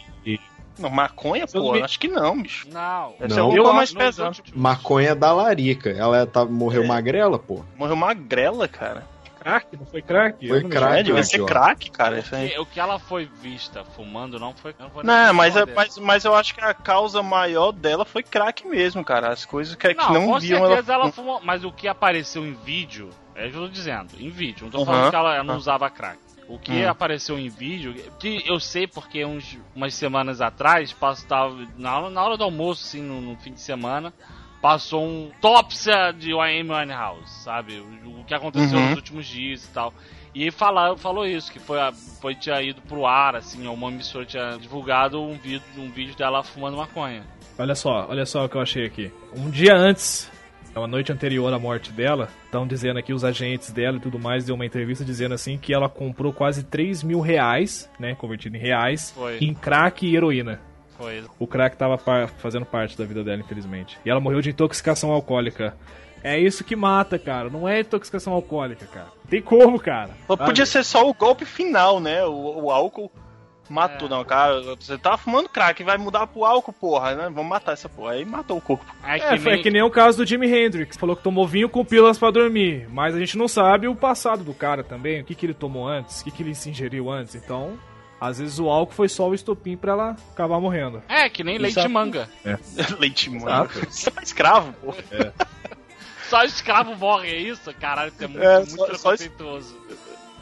Não, 0.78 0.88
maconha, 0.88 1.44
Eu 1.52 1.60
pô, 1.60 1.72
me- 1.72 1.82
acho 1.82 1.98
que 2.00 2.08
não, 2.08 2.40
bicho. 2.40 2.66
Não. 2.72 3.14
Deve 3.18 3.34
Não. 3.34 3.44
alguma 3.46 3.68
Eu 3.68 3.74
mais 3.74 3.90
últimos- 3.92 4.42
Maconha 4.54 5.14
da 5.14 5.32
larica. 5.34 5.90
Ela 5.90 6.24
tá, 6.24 6.46
morreu 6.46 6.84
É. 6.84 6.86
magrela, 6.86 7.38
pô. 7.38 7.62
Morreu 7.76 7.96
magrela, 7.96 8.66
cara. 8.66 9.04
Crack? 9.42 9.76
Não 9.76 9.86
foi 9.86 10.02
crack? 10.02 10.48
Foi 10.48 10.62
não 10.62 10.70
crack. 10.70 10.98
É, 10.98 11.02
devia 11.02 11.22
ser 11.24 11.44
crack, 11.44 11.90
cara. 11.90 12.18
Isso 12.18 12.34
aí. 12.34 12.56
O 12.58 12.66
que 12.66 12.78
ela 12.80 12.98
foi 12.98 13.24
vista 13.24 13.84
fumando 13.84 14.38
não 14.38 14.54
foi. 14.54 14.74
Não, 14.78 14.90
nem 14.94 15.04
Não, 15.04 15.34
mas, 15.34 15.56
é- 15.56 15.66
mas, 15.74 15.98
mas 15.98 16.24
eu 16.24 16.34
acho 16.34 16.54
que 16.54 16.60
a 16.60 16.72
causa 16.74 17.22
maior 17.22 17.72
dela 17.72 18.04
foi 18.04 18.22
crack 18.22 18.66
mesmo, 18.66 19.04
cara. 19.04 19.30
As 19.32 19.44
coisas 19.44 19.74
que, 19.74 19.94
que 19.94 20.02
Não, 20.02 20.12
não 20.12 20.26
com 20.26 20.38
viam 20.40 20.66
certeza 20.66 20.92
ela. 20.94 21.04
ela 21.04 21.12
fumou. 21.12 21.40
Mas 21.42 21.64
o 21.64 21.72
que 21.72 21.88
apareceu 21.88 22.46
em 22.46 22.52
vídeo, 22.54 23.10
é 23.34 23.46
o 23.46 23.50
que 23.50 23.56
eu 23.56 23.62
tô 23.62 23.68
dizendo, 23.68 24.10
em 24.18 24.30
vídeo. 24.30 24.64
Não 24.64 24.70
tô 24.70 24.78
Uhum. 24.78 24.84
falando 24.86 25.10
que 25.10 25.16
ela 25.16 25.42
não 25.44 25.54
Uhum. 25.54 25.58
usava 25.60 25.90
crack. 25.90 26.18
O 26.48 26.58
que 26.58 26.84
Hum. 26.84 26.88
apareceu 26.90 27.38
em 27.38 27.48
vídeo, 27.48 27.94
que 28.18 28.42
eu 28.46 28.58
sei 28.60 28.86
porque 28.86 29.24
uns, 29.24 29.56
umas 29.74 29.94
semanas 29.94 30.40
atrás, 30.40 30.92
passava, 30.92 31.56
na, 31.78 31.98
hora, 31.98 32.10
na 32.10 32.22
hora 32.22 32.36
do 32.36 32.44
almoço, 32.44 32.84
assim, 32.84 33.00
no, 33.00 33.20
no 33.20 33.36
fim 33.36 33.52
de 33.54 33.60
semana, 33.60 34.12
passou 34.62 35.04
um 35.04 35.30
tópsia 35.40 36.12
de 36.12 36.32
Amy 36.32 36.62
Winehouse, 36.70 37.28
sabe? 37.42 37.80
O, 38.06 38.20
o 38.20 38.24
que 38.24 38.32
aconteceu 38.32 38.78
Uhum. 38.78 38.86
nos 38.86 38.96
últimos 38.96 39.26
dias 39.26 39.64
e 39.64 39.68
tal. 39.70 39.92
E 40.34 40.50
fala, 40.50 40.96
falou 40.96 41.26
isso, 41.26 41.52
que 41.52 41.58
foi, 41.58 41.78
a- 41.80 41.92
foi 41.92 42.34
tinha 42.34 42.62
ido 42.62 42.80
pro 42.82 43.04
ar, 43.04 43.34
assim, 43.36 43.66
uma 43.66 43.88
emissora 43.88 44.24
tinha 44.24 44.56
divulgado 44.58 45.20
um 45.20 45.36
vídeo, 45.36 45.60
um 45.76 45.90
vídeo 45.90 46.16
dela 46.16 46.42
fumando 46.42 46.76
maconha. 46.76 47.24
Olha 47.58 47.74
só, 47.74 48.06
olha 48.08 48.24
só 48.24 48.44
o 48.44 48.48
que 48.48 48.56
eu 48.56 48.60
achei 48.62 48.86
aqui. 48.86 49.12
Um 49.36 49.50
dia 49.50 49.74
antes, 49.76 50.30
uma 50.74 50.86
noite 50.86 51.12
anterior 51.12 51.52
à 51.52 51.58
morte 51.58 51.92
dela, 51.92 52.30
estão 52.46 52.66
dizendo 52.66 52.98
aqui 52.98 53.12
os 53.12 53.24
agentes 53.24 53.70
dela 53.72 53.98
e 53.98 54.00
tudo 54.00 54.18
mais, 54.18 54.46
deu 54.46 54.54
uma 54.54 54.64
entrevista 54.64 55.04
dizendo 55.04 55.34
assim 55.34 55.58
que 55.58 55.74
ela 55.74 55.86
comprou 55.88 56.32
quase 56.32 56.64
3 56.64 57.02
mil 57.02 57.20
reais, 57.20 57.90
né, 57.98 58.14
convertido 58.14 58.56
em 58.56 58.60
reais, 58.60 59.10
Foi. 59.10 59.36
em 59.38 59.52
crack 59.52 60.06
e 60.06 60.16
heroína. 60.16 60.60
Foi. 61.02 61.24
O 61.38 61.46
crack 61.46 61.76
tava 61.76 61.98
pa- 61.98 62.28
fazendo 62.28 62.64
parte 62.66 62.96
da 62.96 63.04
vida 63.04 63.22
dela, 63.24 63.40
infelizmente. 63.40 63.98
E 64.04 64.10
ela 64.10 64.20
morreu 64.20 64.40
de 64.40 64.50
intoxicação 64.50 65.10
alcoólica. 65.10 65.76
É 66.22 66.38
isso 66.38 66.62
que 66.62 66.76
mata, 66.76 67.18
cara. 67.18 67.50
Não 67.50 67.68
é 67.68 67.80
intoxicação 67.80 68.32
alcoólica, 68.32 68.86
cara. 68.86 69.06
Não 69.24 69.30
tem 69.30 69.42
como, 69.42 69.78
cara. 69.80 70.10
Sabe? 70.28 70.44
Podia 70.44 70.64
ser 70.66 70.84
só 70.84 71.08
o 71.08 71.12
golpe 71.12 71.44
final, 71.44 71.98
né? 71.98 72.24
O, 72.24 72.64
o 72.66 72.70
álcool 72.70 73.10
matou, 73.68 74.06
É. 74.06 74.10
não, 74.10 74.24
cara. 74.24 74.60
Você 74.78 74.96
tava 74.98 75.18
fumando 75.18 75.48
crack, 75.48 75.82
vai 75.82 75.98
mudar 75.98 76.28
pro 76.28 76.44
álcool, 76.44 76.72
porra, 76.72 77.16
né? 77.16 77.24
Vamos 77.24 77.46
matar 77.50 77.72
essa 77.72 77.88
porra. 77.88 78.12
Aí 78.12 78.24
matou 78.24 78.56
o 78.58 78.60
corpo. 78.60 78.84
É 79.04 79.18
que 79.18 79.24
É, 79.24 79.36
foi 79.38 79.52
nem- 79.54 79.62
que 79.62 79.70
nem 79.72 79.82
o 79.82 79.90
caso 79.90 80.18
do 80.18 80.24
Jimi 80.26 80.46
Hendrix. 80.46 80.96
Falou 80.96 81.16
que 81.16 81.22
tomou 81.24 81.44
vinho 81.48 81.68
com 81.68 81.84
pílulas 81.84 82.18
pra 82.18 82.30
dormir. 82.30 82.86
Mas 82.90 83.16
a 83.16 83.18
gente 83.18 83.36
não 83.36 83.48
sabe 83.48 83.88
o 83.88 83.96
passado 83.96 84.44
do 84.44 84.54
cara 84.54 84.84
também. 84.84 85.22
O 85.22 85.24
que, 85.24 85.34
que 85.34 85.44
ele 85.46 85.54
tomou 85.54 85.88
antes, 85.88 86.20
o 86.20 86.24
que, 86.24 86.30
que 86.30 86.42
ele 86.44 86.54
se 86.54 86.70
ingeriu 86.70 87.10
antes. 87.10 87.34
Então, 87.34 87.72
às 88.24 88.38
vezes 88.38 88.58
o 88.58 88.68
álcool 88.68 88.94
foi 88.94 89.08
só 89.08 89.28
o 89.28 89.34
estopim 89.34 89.76
pra 89.76 89.92
ela 89.92 90.16
acabar 90.32 90.60
morrendo. 90.60 91.02
É, 91.08 91.28
que 91.28 91.42
nem 91.42 91.58
leite 91.58 91.72
Exato. 91.74 91.88
de 91.88 91.92
manga. 91.94 92.28
Leite, 92.98 93.28
mano. 93.30 93.44
Exato. 93.46 93.80
Você 93.90 94.10
é 94.16 94.22
escravo, 94.22 94.72
porra. 94.74 95.02
Só 96.30 96.44
escravo 96.44 96.94
morre, 96.96 97.28
é 97.28 97.36
isso? 97.38 97.74
Caralho, 97.78 98.10
isso 98.10 98.24
é 98.24 98.26
muito, 98.26 98.42
É, 98.42 98.56
muito 98.58 98.70
só- 98.70 98.86
só 98.94 99.12
es- 99.14 99.20
preconceituoso. 99.28 99.76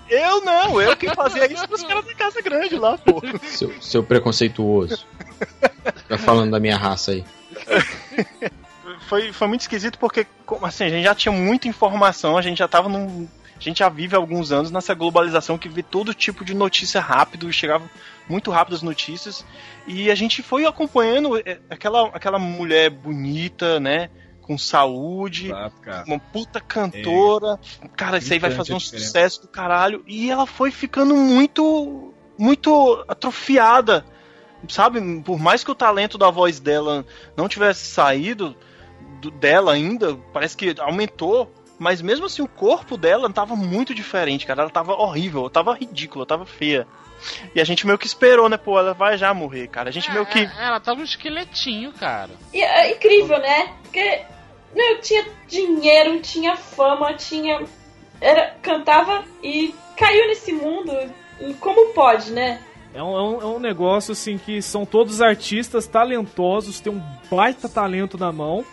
Eu 0.09 0.41
não, 0.45 0.81
eu 0.81 0.97
quem 0.97 1.13
fazia 1.15 1.51
isso 1.53 1.67
pros 1.69 1.83
caras 1.83 2.05
da 2.05 2.15
casa 2.15 2.41
grande 2.43 2.77
lá, 2.77 2.97
pô. 2.99 3.21
Seu, 3.45 3.73
seu 3.83 4.03
preconceituoso. 4.05 5.05
Tá 6.09 6.19
falando 6.19 6.51
da 6.51 6.61
minha 6.61 6.77
raça 6.77 7.13
aí. 7.13 7.25
Foi, 9.09 9.33
foi 9.33 9.49
muito 9.49 9.63
esquisito 9.63 9.99
porque, 9.99 10.27
assim, 10.63 10.85
a 10.85 10.89
gente 10.89 11.05
já 11.05 11.15
tinha 11.15 11.33
muita 11.33 11.69
informação, 11.69 12.37
a 12.37 12.43
gente 12.43 12.59
já 12.59 12.69
tava 12.69 12.89
num. 12.89 13.27
A 13.61 13.63
gente 13.63 13.81
já 13.81 13.91
vive 13.91 14.17
há 14.17 14.19
alguns 14.19 14.51
anos 14.53 14.71
nessa 14.71 14.95
globalização 14.95 15.59
que 15.59 15.69
vê 15.69 15.83
todo 15.83 16.15
tipo 16.15 16.45
de 16.45 16.55
notícia 16.55 16.99
rápido, 17.01 17.53
chegava 17.53 17.85
muito 18.27 18.51
rápido 18.51 18.75
as 18.75 18.83
notícias, 18.83 19.45
e 19.87 20.11
a 20.11 20.15
gente 20.15 20.43
foi 20.43 20.65
acompanhando 20.65 21.37
é, 21.37 21.61
aquela, 21.69 22.07
aquela 22.09 22.39
mulher 22.39 22.89
bonita, 22.89 23.79
né? 23.79 24.09
Com 24.41 24.57
saúde, 24.57 25.47
Exato, 25.47 26.09
uma 26.09 26.19
puta 26.19 26.59
cantora. 26.61 27.61
Cara, 27.97 28.19
isso 28.19 28.33
aí 28.33 28.39
vai 28.39 28.51
fazer 28.51 28.73
um 28.73 28.79
diferença. 28.79 29.07
sucesso 29.07 29.43
do 29.43 29.49
caralho. 29.49 30.03
E 30.09 30.29
ela 30.31 30.47
foi 30.47 30.71
ficando 30.71 31.15
muito. 31.15 32.13
Muito 32.39 33.05
atrofiada. 33.07 34.05
Sabe? 34.69 35.01
Por 35.23 35.39
mais 35.39 35.63
que 35.63 35.71
o 35.71 35.75
talento 35.75 36.17
da 36.19 36.31
voz 36.31 36.59
dela 36.59 37.05
não 37.37 37.49
tivesse 37.49 37.85
saído 37.87 38.57
do- 39.21 39.31
dela 39.31 39.73
ainda, 39.73 40.17
parece 40.33 40.57
que 40.57 40.75
aumentou. 40.81 41.53
Mas 41.81 42.03
mesmo 42.03 42.27
assim, 42.27 42.43
o 42.43 42.47
corpo 42.47 42.99
dela 42.99 43.33
tava 43.33 43.57
muito 43.57 43.95
diferente, 43.95 44.47
cara. 44.47 44.61
Ela 44.61 44.71
tava 44.71 44.93
horrível, 44.93 45.49
tava 45.49 45.73
ridícula, 45.75 46.27
tava 46.27 46.45
feia. 46.45 46.87
E 47.55 47.61
a 47.61 47.65
gente 47.65 47.87
meio 47.87 47.99
que 47.99 48.07
esperou, 48.07 48.51
né? 48.51 48.59
Pô, 48.59 48.79
ela 48.79 48.93
vai 48.93 49.17
já 49.17 49.33
morrer, 49.33 49.67
cara. 49.67 49.89
A 49.89 49.93
gente 49.93 50.13
meio 50.13 50.27
que. 50.27 50.41
É, 50.41 50.53
ela 50.59 50.79
tava 50.79 51.01
um 51.01 51.05
esqueletinho, 51.05 51.91
cara. 51.95 52.33
E 52.53 52.63
é 52.63 52.93
incrível, 52.93 53.39
né? 53.39 53.75
Porque 53.83 54.27
meu, 54.75 55.01
tinha 55.01 55.27
dinheiro, 55.49 56.21
tinha 56.21 56.55
fama, 56.55 57.15
tinha. 57.15 57.65
Era, 58.21 58.55
cantava 58.61 59.25
e 59.43 59.75
caiu 59.97 60.29
nesse 60.29 60.53
mundo. 60.53 60.93
Como 61.61 61.95
pode, 61.95 62.31
né? 62.31 62.63
É 62.93 63.03
um, 63.03 63.17
é, 63.17 63.23
um, 63.23 63.41
é 63.41 63.47
um 63.47 63.59
negócio 63.59 64.13
assim 64.13 64.37
que 64.37 64.61
são 64.61 64.85
todos 64.85 65.23
artistas 65.23 65.87
talentosos, 65.87 66.79
têm 66.79 66.93
um 66.93 67.03
baita 67.31 67.71
talento 67.71 68.19
na 68.19 68.31
mão, 68.31 68.65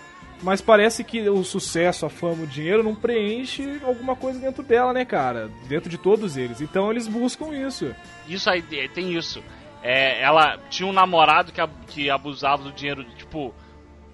mas 0.41 0.61
parece 0.61 1.03
que 1.03 1.27
o 1.29 1.43
sucesso, 1.43 2.05
a 2.05 2.09
fama, 2.09 2.43
o 2.43 2.47
dinheiro 2.47 2.83
não 2.83 2.95
preenche 2.95 3.81
alguma 3.83 4.15
coisa 4.15 4.39
dentro 4.39 4.63
dela, 4.63 4.93
né, 4.93 5.03
cara? 5.03 5.49
Dentro 5.67 5.89
de 5.89 5.97
todos 5.97 6.37
eles. 6.37 6.61
Então 6.61 6.91
eles 6.91 7.07
buscam 7.07 7.53
isso. 7.55 7.95
Isso 8.27 8.49
aí, 8.49 8.63
é, 8.71 8.87
tem 8.87 9.15
isso. 9.15 9.43
É, 9.81 10.21
ela 10.21 10.57
tinha 10.69 10.87
um 10.87 10.93
namorado 10.93 11.51
que, 11.51 11.61
que 11.87 12.09
abusava 12.09 12.63
do 12.63 12.71
dinheiro, 12.71 13.03
tipo, 13.15 13.53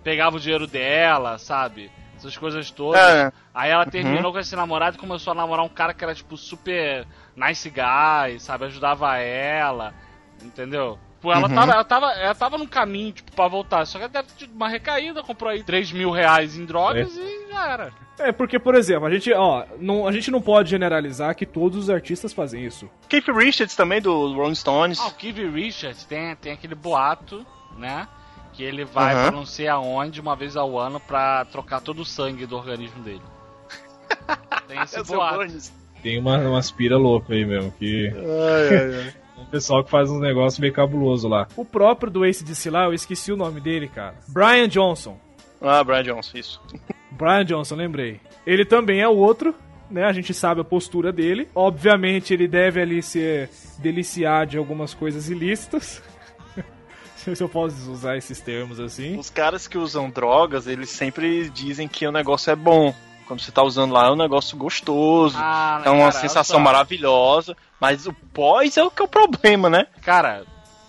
pegava 0.03 0.38
o 0.38 0.39
dinheiro 0.39 0.67
dela, 0.67 1.38
sabe? 1.38 1.91
Essas 2.15 2.38
coisas 2.38 2.71
todas. 2.71 3.01
É, 3.01 3.32
Aí 3.53 3.69
ela 3.69 3.86
terminou 3.86 4.32
com 4.32 4.39
esse 4.39 4.55
namorado 4.55 4.95
e 4.95 4.99
começou 4.99 5.32
a 5.32 5.36
namorar 5.36 5.63
um 5.65 5.69
cara 5.69 5.93
que 5.93 6.03
era, 6.03 6.15
tipo, 6.15 6.36
super 6.38 7.05
nice 7.36 7.69
guy, 7.69 8.39
sabe? 8.39 8.65
Ajudava 8.65 9.17
ela, 9.17 9.93
entendeu? 10.41 10.97
Tipo, 11.24 11.32
ela, 11.32 11.47
Uhum. 11.47 11.55
tava, 11.55 11.71
ela, 11.71 11.84
tava, 11.86 12.11
ela 12.11 12.36
tava 12.36 12.57
no 12.57 12.67
caminho, 12.67 13.13
tipo, 13.13 13.32
pra 13.32 13.47
voltar. 13.47 13.86
Só 13.86 13.97
que 13.97 14.03
ela 14.03 14.11
deve 14.11 14.28
ter 14.28 14.34
tido 14.39 14.53
uma 14.53 14.67
recaída, 14.67 15.24
comprou 15.24 15.49
aí 15.49 15.63
3 15.63 15.89
mil 15.93 16.11
reais 16.11 16.57
em 16.57 16.65
drogas 16.65 17.15
e 17.15 17.47
já 17.49 17.71
era. 17.71 17.93
É, 18.19 18.34
porque, 18.34 18.59
por 18.59 18.76
exemplo, 18.76 19.05
a 19.05 19.09
gente, 19.09 19.32
ó, 19.32 19.63
não, 19.80 20.05
a 20.05 20.11
gente 20.11 20.30
não 20.30 20.41
pode 20.41 20.69
generalizar 20.69 21.34
que 21.34 21.45
todos 21.45 21.78
os 21.78 21.89
artistas 21.89 22.34
fazem 22.34 22.65
isso. 22.65 22.89
Keith 23.07 23.30
Richards 23.30 23.74
também, 23.74 24.01
do 24.01 24.34
Rolling 24.34 24.53
Stones. 24.53 24.99
Ah, 24.99 25.07
o 25.07 25.13
Keith 25.13 25.38
Richards 25.38 26.03
tem, 26.03 26.36
tem 26.36 26.51
aquele 26.51 26.76
boato, 26.76 27.45
né? 27.78 28.05
Que 28.51 28.61
ele 28.61 28.84
vai 28.84 29.13
Aham. 29.13 29.21
pra 29.24 29.32
não 29.32 29.45
sei 29.45 29.69
aonde 29.69 30.19
uma 30.19 30.36
vez 30.36 30.57
ao 30.57 30.78
ano 30.78 30.99
pra 30.99 31.45
trocar 31.45 31.80
todo 31.80 32.01
o 32.01 32.05
sangue 32.05 32.45
do 32.45 32.57
organismo 32.57 33.01
dele. 33.01 33.21
Tem 34.67 34.80
esse 34.82 34.99
É 34.99 35.03
boato. 35.03 35.47
Tem 36.03 36.19
uma, 36.19 36.38
uma 36.38 36.59
aspira 36.59 36.97
louca 36.97 37.34
aí 37.34 37.45
mesmo, 37.45 37.71
que 37.71 38.09
Ai, 38.13 38.78
ai, 38.78 38.95
ai. 39.05 39.13
Um 39.43 39.49
pessoal 39.49 39.83
que 39.83 39.89
faz 39.89 40.09
uns 40.09 40.19
negócios 40.19 40.59
meio 40.59 40.73
cabuloso 40.73 41.27
lá. 41.27 41.47
O 41.55 41.65
próprio 41.65 42.11
do 42.11 42.23
ACDC 42.23 42.69
lá, 42.69 42.85
eu 42.85 42.93
esqueci 42.93 43.31
o 43.31 43.37
nome 43.37 43.59
dele, 43.59 43.87
cara. 43.87 44.15
Brian 44.27 44.67
Johnson. 44.67 45.17
Ah, 45.61 45.83
Brian 45.83 46.03
Johnson, 46.03 46.37
isso. 46.37 46.61
Brian 47.11 47.45
Johnson, 47.45 47.75
lembrei. 47.75 48.19
Ele 48.45 48.65
também 48.65 49.01
é 49.01 49.07
o 49.07 49.15
outro, 49.15 49.55
né? 49.89 50.03
A 50.05 50.11
gente 50.11 50.33
sabe 50.33 50.61
a 50.61 50.63
postura 50.63 51.11
dele. 51.11 51.47
Obviamente, 51.53 52.33
ele 52.33 52.47
deve 52.47 52.81
ali 52.81 53.01
se 53.01 53.47
deliciar 53.79 54.45
de 54.45 54.57
algumas 54.57 54.93
coisas 54.93 55.29
ilícitas. 55.29 56.01
Se 57.15 57.41
eu 57.41 57.47
posso 57.47 57.89
usar 57.89 58.17
esses 58.17 58.41
termos 58.41 58.81
assim. 58.81 59.17
Os 59.17 59.29
caras 59.29 59.65
que 59.65 59.77
usam 59.77 60.09
drogas, 60.09 60.67
eles 60.67 60.89
sempre 60.89 61.49
dizem 61.49 61.87
que 61.87 62.05
o 62.05 62.11
negócio 62.11 62.51
é 62.51 62.55
bom. 62.55 62.93
Quando 63.25 63.39
você 63.39 63.51
tá 63.51 63.63
usando 63.63 63.93
lá, 63.93 64.07
é 64.07 64.11
um 64.11 64.17
negócio 64.17 64.57
gostoso. 64.57 65.37
Ah, 65.39 65.81
é 65.85 65.89
uma 65.89 66.11
cara, 66.11 66.11
sensação 66.11 66.59
maravilhosa. 66.59 67.55
Mas 67.84 68.07
o 68.07 68.13
pós 68.13 68.77
é 68.77 68.84
o 68.84 68.89
que 68.89 69.01
é 69.01 69.05
o 69.05 69.09
problema, 69.09 69.69
né? 69.69 69.88
Cara, 70.01 70.45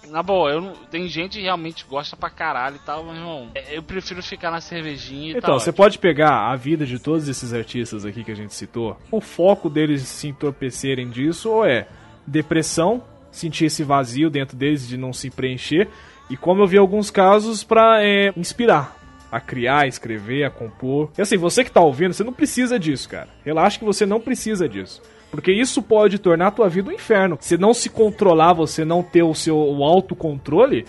na 0.09 0.23
boa, 0.23 0.49
eu 0.49 0.61
não, 0.61 0.75
tem 0.93 1.09
gente 1.09 1.39
que 1.39 1.43
realmente 1.43 1.85
gosta 1.91 2.17
pra 2.17 2.31
caralho 2.31 2.77
e 2.77 2.87
tal, 2.87 3.03
mas, 3.03 3.17
irmão, 3.17 3.49
é- 3.53 3.77
eu 3.77 3.83
prefiro 3.83 4.23
ficar 4.23 4.49
na 4.53 4.61
cervejinha 4.61 5.27
e 5.27 5.31
Então, 5.31 5.41
tal. 5.41 5.59
você 5.59 5.73
pode 5.73 5.99
pegar 5.99 6.53
a 6.53 6.55
vida 6.55 6.87
de 6.87 7.01
todos 7.01 7.29
esses 7.29 7.53
artistas 7.53 8.05
aqui 8.05 8.23
que 8.23 8.31
a 8.31 8.37
gente 8.37 8.55
citou. 8.55 8.97
O 9.11 9.21
foco 9.21 9.69
deles 9.69 10.03
se 10.03 10.29
entorpecerem 10.29 11.11
disso 11.11 11.51
ou 11.51 11.67
é 11.67 11.89
depressão, 12.25 13.03
sentir 13.33 13.65
esse 13.65 13.83
vazio 13.83 14.31
dentro 14.31 14.57
deles 14.57 14.87
de 14.87 14.97
não 14.97 15.13
se 15.13 15.31
preencher. 15.31 15.89
E 16.31 16.37
como 16.37 16.63
eu 16.63 16.67
vi 16.69 16.79
alguns 16.79 17.11
casos, 17.11 17.65
pra 17.65 18.05
é, 18.05 18.33
inspirar. 18.37 18.97
A 19.33 19.41
criar, 19.41 19.81
a 19.81 19.87
escrever, 19.89 20.45
a 20.45 20.51
compor. 20.51 21.11
E 21.19 21.23
assim, 21.23 21.37
você 21.37 21.65
que 21.65 21.73
tá 21.73 21.81
ouvindo, 21.81 22.15
você 22.15 22.23
não 22.23 22.33
precisa 22.33 22.79
disso, 22.79 23.09
cara. 23.09 23.29
Relaxa 23.45 23.81
que 23.81 23.85
você 23.85 24.07
não 24.07 24.21
precisa 24.21 24.69
disso. 24.69 25.03
Porque 25.35 25.53
isso 25.53 25.83
pode 25.83 26.19
tornar 26.19 26.49
a 26.49 26.51
tua 26.51 26.69
vida 26.69 26.91
um 26.91 26.93
inferno. 26.93 27.37
Se 27.41 27.59
não 27.59 27.75
se 27.75 27.89
controlar, 27.91 28.53
você 28.53 28.85
não 28.85 29.03
ter 29.03 29.23
o 29.23 29.35
seu 29.35 29.57
o 29.57 29.85
autocontrole, 29.85 30.87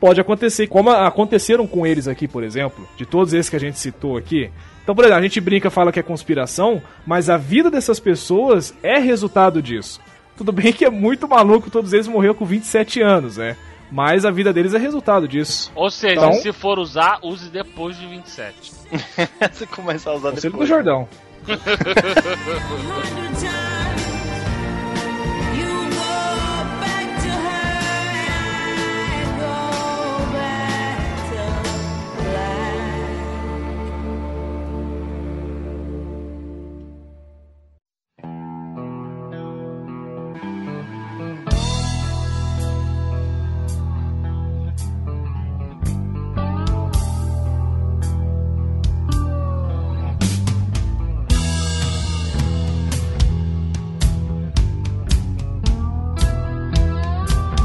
pode 0.00 0.20
acontecer, 0.20 0.66
como 0.66 0.90
aconteceram 0.90 1.66
com 1.66 1.86
eles 1.86 2.06
aqui, 2.08 2.28
por 2.28 2.42
exemplo, 2.44 2.86
de 2.96 3.06
todos 3.06 3.32
esses 3.32 3.48
que 3.48 3.56
a 3.56 3.60
gente 3.60 3.78
citou 3.78 4.16
aqui. 4.16 4.50
Então, 4.82 4.94
por 4.94 5.04
exemplo, 5.04 5.18
a 5.18 5.22
gente 5.22 5.40
brinca, 5.40 5.70
fala 5.70 5.90
que 5.90 5.98
é 5.98 6.02
conspiração, 6.02 6.82
mas 7.06 7.30
a 7.30 7.36
vida 7.36 7.70
dessas 7.70 7.98
pessoas 7.98 8.74
é 8.82 8.98
resultado 8.98 9.62
disso. 9.62 10.00
Tudo 10.36 10.52
bem 10.52 10.72
que 10.72 10.84
é 10.84 10.90
muito 10.90 11.26
maluco, 11.26 11.70
todos 11.70 11.92
eles 11.92 12.06
morreram 12.06 12.34
com 12.34 12.44
27 12.44 13.00
anos, 13.00 13.38
né? 13.38 13.56
Mas 13.90 14.24
a 14.24 14.30
vida 14.30 14.52
deles 14.52 14.74
é 14.74 14.78
resultado 14.78 15.26
disso. 15.26 15.72
Ou 15.74 15.90
seja, 15.90 16.16
Então- 16.16 16.32
se 16.34 16.52
for 16.52 16.78
usar, 16.78 17.18
use 17.22 17.48
depois 17.48 17.96
de 17.98 18.06
27. 18.06 18.72
você 19.52 19.66
começa 19.66 20.10
a 20.10 20.14
usar 20.14 20.30
Conselho 20.32 20.52
do 20.52 20.58
depois. 20.58 20.68
Jordão. 20.68 21.08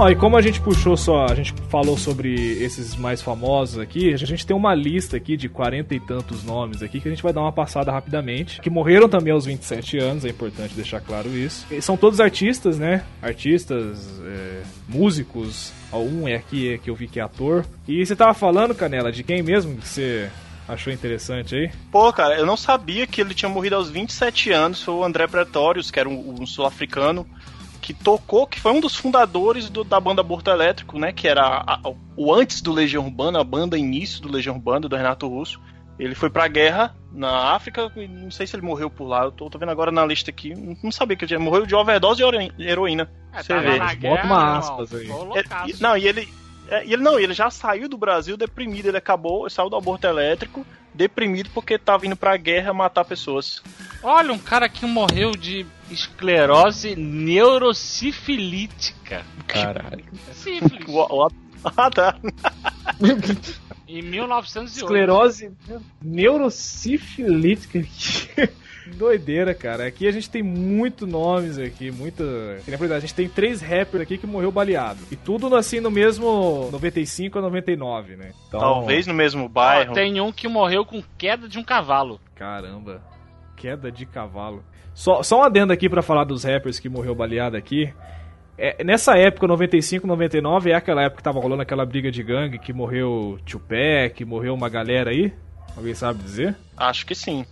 Ó, 0.01 0.09
e 0.09 0.15
como 0.15 0.35
a 0.35 0.41
gente 0.41 0.59
puxou 0.59 0.97
só, 0.97 1.25
a 1.25 1.35
gente 1.35 1.53
falou 1.69 1.95
sobre 1.95 2.33
esses 2.33 2.95
mais 2.95 3.21
famosos 3.21 3.77
aqui, 3.77 4.11
a 4.11 4.17
gente 4.17 4.47
tem 4.47 4.57
uma 4.57 4.73
lista 4.73 5.15
aqui 5.15 5.37
de 5.37 5.47
quarenta 5.47 5.93
e 5.93 5.99
tantos 5.99 6.43
nomes 6.43 6.81
aqui 6.81 6.99
que 6.99 7.07
a 7.07 7.11
gente 7.11 7.21
vai 7.21 7.31
dar 7.31 7.41
uma 7.41 7.51
passada 7.51 7.91
rapidamente, 7.91 8.59
que 8.61 8.69
morreram 8.71 9.07
também 9.07 9.31
aos 9.31 9.45
27 9.45 9.99
anos, 9.99 10.25
é 10.25 10.29
importante 10.29 10.73
deixar 10.73 11.01
claro 11.01 11.29
isso. 11.29 11.67
E 11.69 11.79
são 11.83 11.95
todos 11.95 12.19
artistas, 12.19 12.79
né? 12.79 13.03
Artistas, 13.21 14.19
é, 14.25 14.63
músicos, 14.89 15.71
um 15.93 16.27
é 16.27 16.33
aqui 16.33 16.73
é 16.73 16.79
que 16.79 16.89
eu 16.89 16.95
vi 16.95 17.07
que 17.07 17.19
é 17.19 17.23
ator. 17.23 17.63
E 17.87 18.03
você 18.03 18.15
tava 18.15 18.33
falando, 18.33 18.73
Canela, 18.73 19.11
de 19.11 19.21
quem 19.21 19.43
mesmo 19.43 19.77
que 19.77 19.87
você 19.87 20.31
achou 20.67 20.91
interessante 20.91 21.53
aí? 21.53 21.71
Pô, 21.91 22.11
cara, 22.11 22.39
eu 22.39 22.45
não 22.47 22.57
sabia 22.57 23.05
que 23.05 23.21
ele 23.21 23.35
tinha 23.35 23.49
morrido 23.49 23.75
aos 23.75 23.91
27 23.91 24.51
anos. 24.51 24.81
Foi 24.81 24.95
o 24.95 25.03
André 25.03 25.27
Pretorius, 25.27 25.91
que 25.91 25.99
era 25.99 26.09
um, 26.09 26.41
um 26.41 26.47
sul-africano, 26.47 27.27
que 27.81 27.93
tocou, 27.93 28.45
que 28.47 28.59
foi 28.59 28.71
um 28.71 28.79
dos 28.79 28.95
fundadores 28.95 29.69
do- 29.69 29.83
da 29.83 29.99
banda 29.99 30.21
Aborto 30.21 30.49
Elétrico, 30.51 30.99
né? 30.99 31.11
Que 31.11 31.27
era 31.27 31.41
a- 31.43 31.73
a- 31.83 31.93
o 32.15 32.33
antes 32.33 32.61
do 32.61 32.71
Legião 32.71 33.03
Urbana, 33.05 33.41
a 33.41 33.43
banda 33.43 33.77
início 33.77 34.21
do 34.21 34.31
Legião 34.31 34.55
Urbana, 34.55 34.87
do 34.87 34.95
Renato 34.95 35.27
Russo. 35.27 35.59
Ele 35.99 36.15
foi 36.15 36.29
pra 36.29 36.47
guerra 36.47 36.95
na 37.11 37.53
África, 37.53 37.91
e 37.95 38.07
não 38.07 38.31
sei 38.31 38.47
se 38.47 38.55
ele 38.55 38.63
morreu 38.65 38.89
por 38.89 39.05
lá. 39.05 39.23
Eu 39.25 39.31
tô, 39.31 39.49
tô 39.49 39.59
vendo 39.59 39.71
agora 39.71 39.91
na 39.91 40.03
lista 40.05 40.31
aqui. 40.31 40.53
Não- 40.55 40.75
Não 40.83 40.91
sabia 40.91 41.15
que 41.17 41.25
ele 41.25 41.37
morreu 41.37 41.65
de 41.65 41.75
overdose 41.75 42.17
de 42.17 42.23
heroína. 42.63 43.11
É, 43.33 43.43
Você 43.43 43.53
vê. 43.59 43.77
Bota 44.09 44.25
uma 44.25 44.57
aspas 44.57 44.93
aí. 44.95 45.07
É, 45.35 45.43
e- 45.69 45.81
não, 45.81 45.97
e 45.97 46.07
ele. 46.07 46.27
É, 46.71 46.85
e 46.85 46.93
ele 46.93 47.03
não, 47.03 47.19
ele 47.19 47.33
já 47.33 47.49
saiu 47.51 47.87
do 47.89 47.97
Brasil 47.97 48.37
deprimido. 48.37 48.87
Ele 48.87 48.97
acabou, 48.97 49.47
saiu 49.49 49.69
do 49.69 49.75
aborto 49.75 50.07
elétrico, 50.07 50.65
deprimido 50.93 51.49
porque 51.53 51.77
tava 51.77 52.05
indo 52.07 52.15
pra 52.15 52.35
guerra 52.37 52.73
matar 52.73 53.03
pessoas. 53.05 53.61
Olha, 54.01 54.33
um 54.33 54.39
cara 54.39 54.67
que 54.67 54.83
morreu 54.85 55.31
de 55.31 55.65
esclerose 55.89 56.95
neurocifilítica. 56.95 59.23
Caralho. 59.47 60.03
Sífilis. 60.33 60.85
O- 60.87 61.27
o- 61.27 61.31
ah, 61.77 61.91
tá. 61.91 62.17
Em 63.87 64.01
1908. 64.01 64.83
Esclerose 64.83 65.51
neurocifilítica. 66.01 67.85
Doideira, 68.95 69.53
cara. 69.53 69.85
Aqui 69.85 70.07
a 70.07 70.11
gente 70.11 70.29
tem 70.29 70.41
muito 70.43 71.05
nomes 71.07 71.57
aqui, 71.57 71.91
muita. 71.91 72.23
Na 72.67 72.77
verdade, 72.77 72.97
a 72.97 72.99
gente 73.01 73.13
tem 73.13 73.27
três 73.27 73.61
rappers 73.61 74.01
aqui 74.03 74.17
que 74.17 74.27
morreu 74.27 74.51
baleado. 74.51 74.99
E 75.11 75.15
tudo 75.15 75.53
assim 75.55 75.79
no 75.79 75.91
mesmo 75.91 76.69
95 76.71 77.39
a 77.39 77.41
99, 77.41 78.15
né? 78.15 78.31
Então, 78.47 78.59
Talvez 78.59 79.07
no 79.07 79.13
mesmo 79.13 79.47
bairro. 79.49 79.93
tem 79.93 80.19
um 80.21 80.31
que 80.31 80.47
morreu 80.47 80.85
com 80.85 81.03
queda 81.17 81.47
de 81.47 81.57
um 81.57 81.63
cavalo. 81.63 82.19
Caramba. 82.35 83.01
Queda 83.55 83.91
de 83.91 84.05
cavalo. 84.05 84.63
Só, 84.93 85.23
só 85.23 85.39
um 85.39 85.43
adendo 85.43 85.71
aqui 85.71 85.89
pra 85.89 86.01
falar 86.01 86.23
dos 86.23 86.43
rappers 86.43 86.79
que 86.79 86.89
morreu 86.89 87.15
baleado 87.15 87.55
aqui. 87.55 87.93
É, 88.57 88.83
nessa 88.83 89.17
época, 89.17 89.47
95, 89.47 90.05
99, 90.05 90.71
é 90.71 90.75
aquela 90.75 91.01
época 91.03 91.17
que 91.17 91.23
tava 91.23 91.39
rolando 91.39 91.61
aquela 91.61 91.85
briga 91.85 92.11
de 92.11 92.21
gangue 92.21 92.59
que 92.59 92.71
morreu 92.71 93.39
Tupac, 93.45 94.23
morreu 94.25 94.53
uma 94.53 94.69
galera 94.69 95.09
aí? 95.09 95.33
Alguém 95.75 95.95
sabe 95.95 96.21
dizer? 96.21 96.55
Acho 96.77 97.05
que 97.05 97.15
sim. 97.15 97.45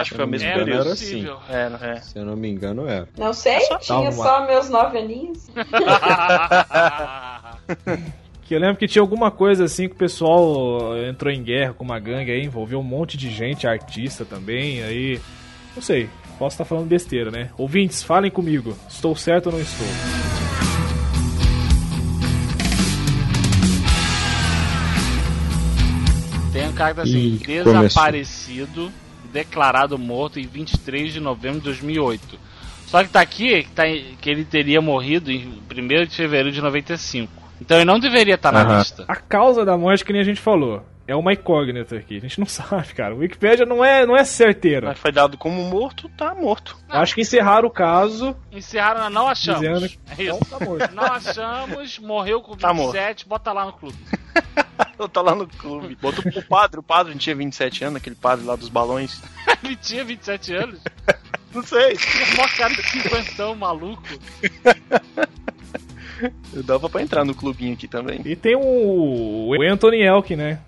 Acho 0.00 0.10
que 0.10 0.16
foi 0.16 0.24
o 0.24 0.28
mesmo 0.28 0.46
É 0.46 0.50
engano, 0.50 0.64
período. 0.64 0.80
era 0.82 0.90
possível. 0.90 1.36
É, 1.48 1.72
é. 1.90 2.00
Se 2.00 2.18
eu 2.18 2.24
não 2.24 2.36
me 2.36 2.48
engano, 2.50 2.88
é. 2.88 3.06
Não 3.16 3.32
sei, 3.32 3.58
tinha 3.60 3.78
Calma. 3.86 4.12
só 4.12 4.46
meus 4.46 4.68
nove 4.68 4.98
aninhos. 4.98 5.48
Que 8.46 8.54
eu 8.54 8.60
lembro 8.60 8.76
que 8.76 8.86
tinha 8.86 9.00
alguma 9.00 9.30
coisa 9.30 9.64
assim 9.64 9.88
que 9.88 9.94
o 9.94 9.98
pessoal 9.98 10.94
entrou 11.08 11.32
em 11.32 11.42
guerra 11.42 11.72
com 11.72 11.82
uma 11.82 11.98
gangue 11.98 12.30
aí, 12.30 12.44
envolveu 12.44 12.78
um 12.78 12.82
monte 12.82 13.16
de 13.16 13.30
gente, 13.30 13.66
artista 13.66 14.22
também, 14.22 14.82
aí. 14.82 15.18
Não 15.74 15.82
sei, 15.82 16.10
posso 16.38 16.52
estar 16.52 16.66
falando 16.66 16.86
besteira, 16.86 17.30
né? 17.30 17.48
Ouvintes, 17.56 18.02
falem 18.02 18.30
comigo. 18.30 18.76
Estou 18.86 19.16
certo 19.16 19.46
ou 19.46 19.52
não 19.52 19.60
estou? 19.60 19.86
Tem 26.52 26.68
um 26.68 26.72
cara 26.72 26.90
que 26.90 26.96
tá 26.96 27.02
assim, 27.02 27.18
Ih, 27.18 27.38
desaparecido, 27.38 28.92
declarado 29.34 29.98
morto 29.98 30.38
em 30.38 30.46
23 30.46 31.12
de 31.12 31.20
novembro 31.20 31.58
de 31.58 31.64
2008. 31.64 32.38
Só 32.86 33.02
que 33.02 33.10
tá 33.10 33.20
aqui 33.20 33.64
que, 33.64 33.70
tá 33.72 33.82
que 34.20 34.30
ele 34.30 34.44
teria 34.44 34.80
morrido 34.80 35.30
em 35.32 35.60
1 35.70 36.06
de 36.06 36.14
fevereiro 36.16 36.52
de 36.52 36.62
95. 36.62 37.30
Então 37.60 37.76
ele 37.76 37.84
não 37.84 37.98
deveria 37.98 38.36
estar 38.36 38.52
na 38.52 38.62
Aham. 38.62 38.78
lista. 38.78 39.04
A 39.08 39.16
causa 39.16 39.64
da 39.64 39.76
morte, 39.76 40.04
que 40.04 40.12
nem 40.12 40.22
a 40.22 40.24
gente 40.24 40.40
falou, 40.40 40.84
é 41.06 41.14
uma 41.16 41.32
incógnita 41.32 41.96
aqui. 41.96 42.16
A 42.18 42.20
gente 42.20 42.38
não 42.38 42.46
sabe, 42.48 42.94
cara. 42.94 43.14
O 43.14 43.18
Wikipedia 43.18 43.66
não 43.66 43.84
é, 43.84 44.06
não 44.06 44.16
é 44.16 44.22
certeiro. 44.22 44.86
Mas 44.86 44.98
foi 44.98 45.10
dado 45.10 45.36
como 45.36 45.60
morto, 45.64 46.08
tá 46.10 46.32
morto. 46.34 46.76
Acho 46.88 47.14
que 47.16 47.22
encerraram 47.22 47.66
o 47.66 47.70
caso 47.72 48.36
Encerraram, 48.52 49.10
não 49.10 49.26
achamos. 49.26 49.60
dizendo 49.60 49.86
É 50.16 50.22
isso. 50.22 50.32
não 50.32 50.38
tá 50.58 50.64
morto. 50.64 50.94
Não 50.94 51.04
achamos, 51.04 51.98
morreu 51.98 52.40
com 52.40 52.56
Tá 52.56 52.72
morto. 52.72 52.92
27, 52.92 53.26
bota 53.26 53.52
lá 53.52 53.64
no 53.66 53.72
clube. 53.72 53.96
Eu 54.98 55.08
tô 55.08 55.22
lá 55.22 55.34
no 55.34 55.46
clube. 55.46 55.96
Botou 56.00 56.22
pro 56.22 56.42
padre, 56.42 56.80
o 56.80 56.82
padre 56.82 57.12
não 57.12 57.18
tinha 57.18 57.34
27 57.34 57.84
anos, 57.84 57.96
aquele 57.96 58.16
padre 58.16 58.44
lá 58.44 58.56
dos 58.56 58.68
balões. 58.68 59.20
Ele 59.62 59.76
tinha 59.76 60.04
27 60.04 60.54
anos. 60.54 60.80
Não 61.54 61.62
sei. 61.62 61.96
Tinha 61.96 62.26
mó 62.36 62.48
cara 62.56 62.74
de 62.74 62.82
cinquentão, 62.82 63.54
maluco. 63.54 64.02
Eu 66.52 66.64
dava 66.64 66.90
pra 66.90 67.00
entrar 67.00 67.24
no 67.24 67.32
clubinho 67.32 67.74
aqui 67.74 67.86
também. 67.86 68.20
E 68.24 68.34
tem 68.34 68.56
o, 68.56 69.50
o 69.50 69.62
Anthony 69.62 70.02
Elkin, 70.02 70.34
né? 70.34 70.58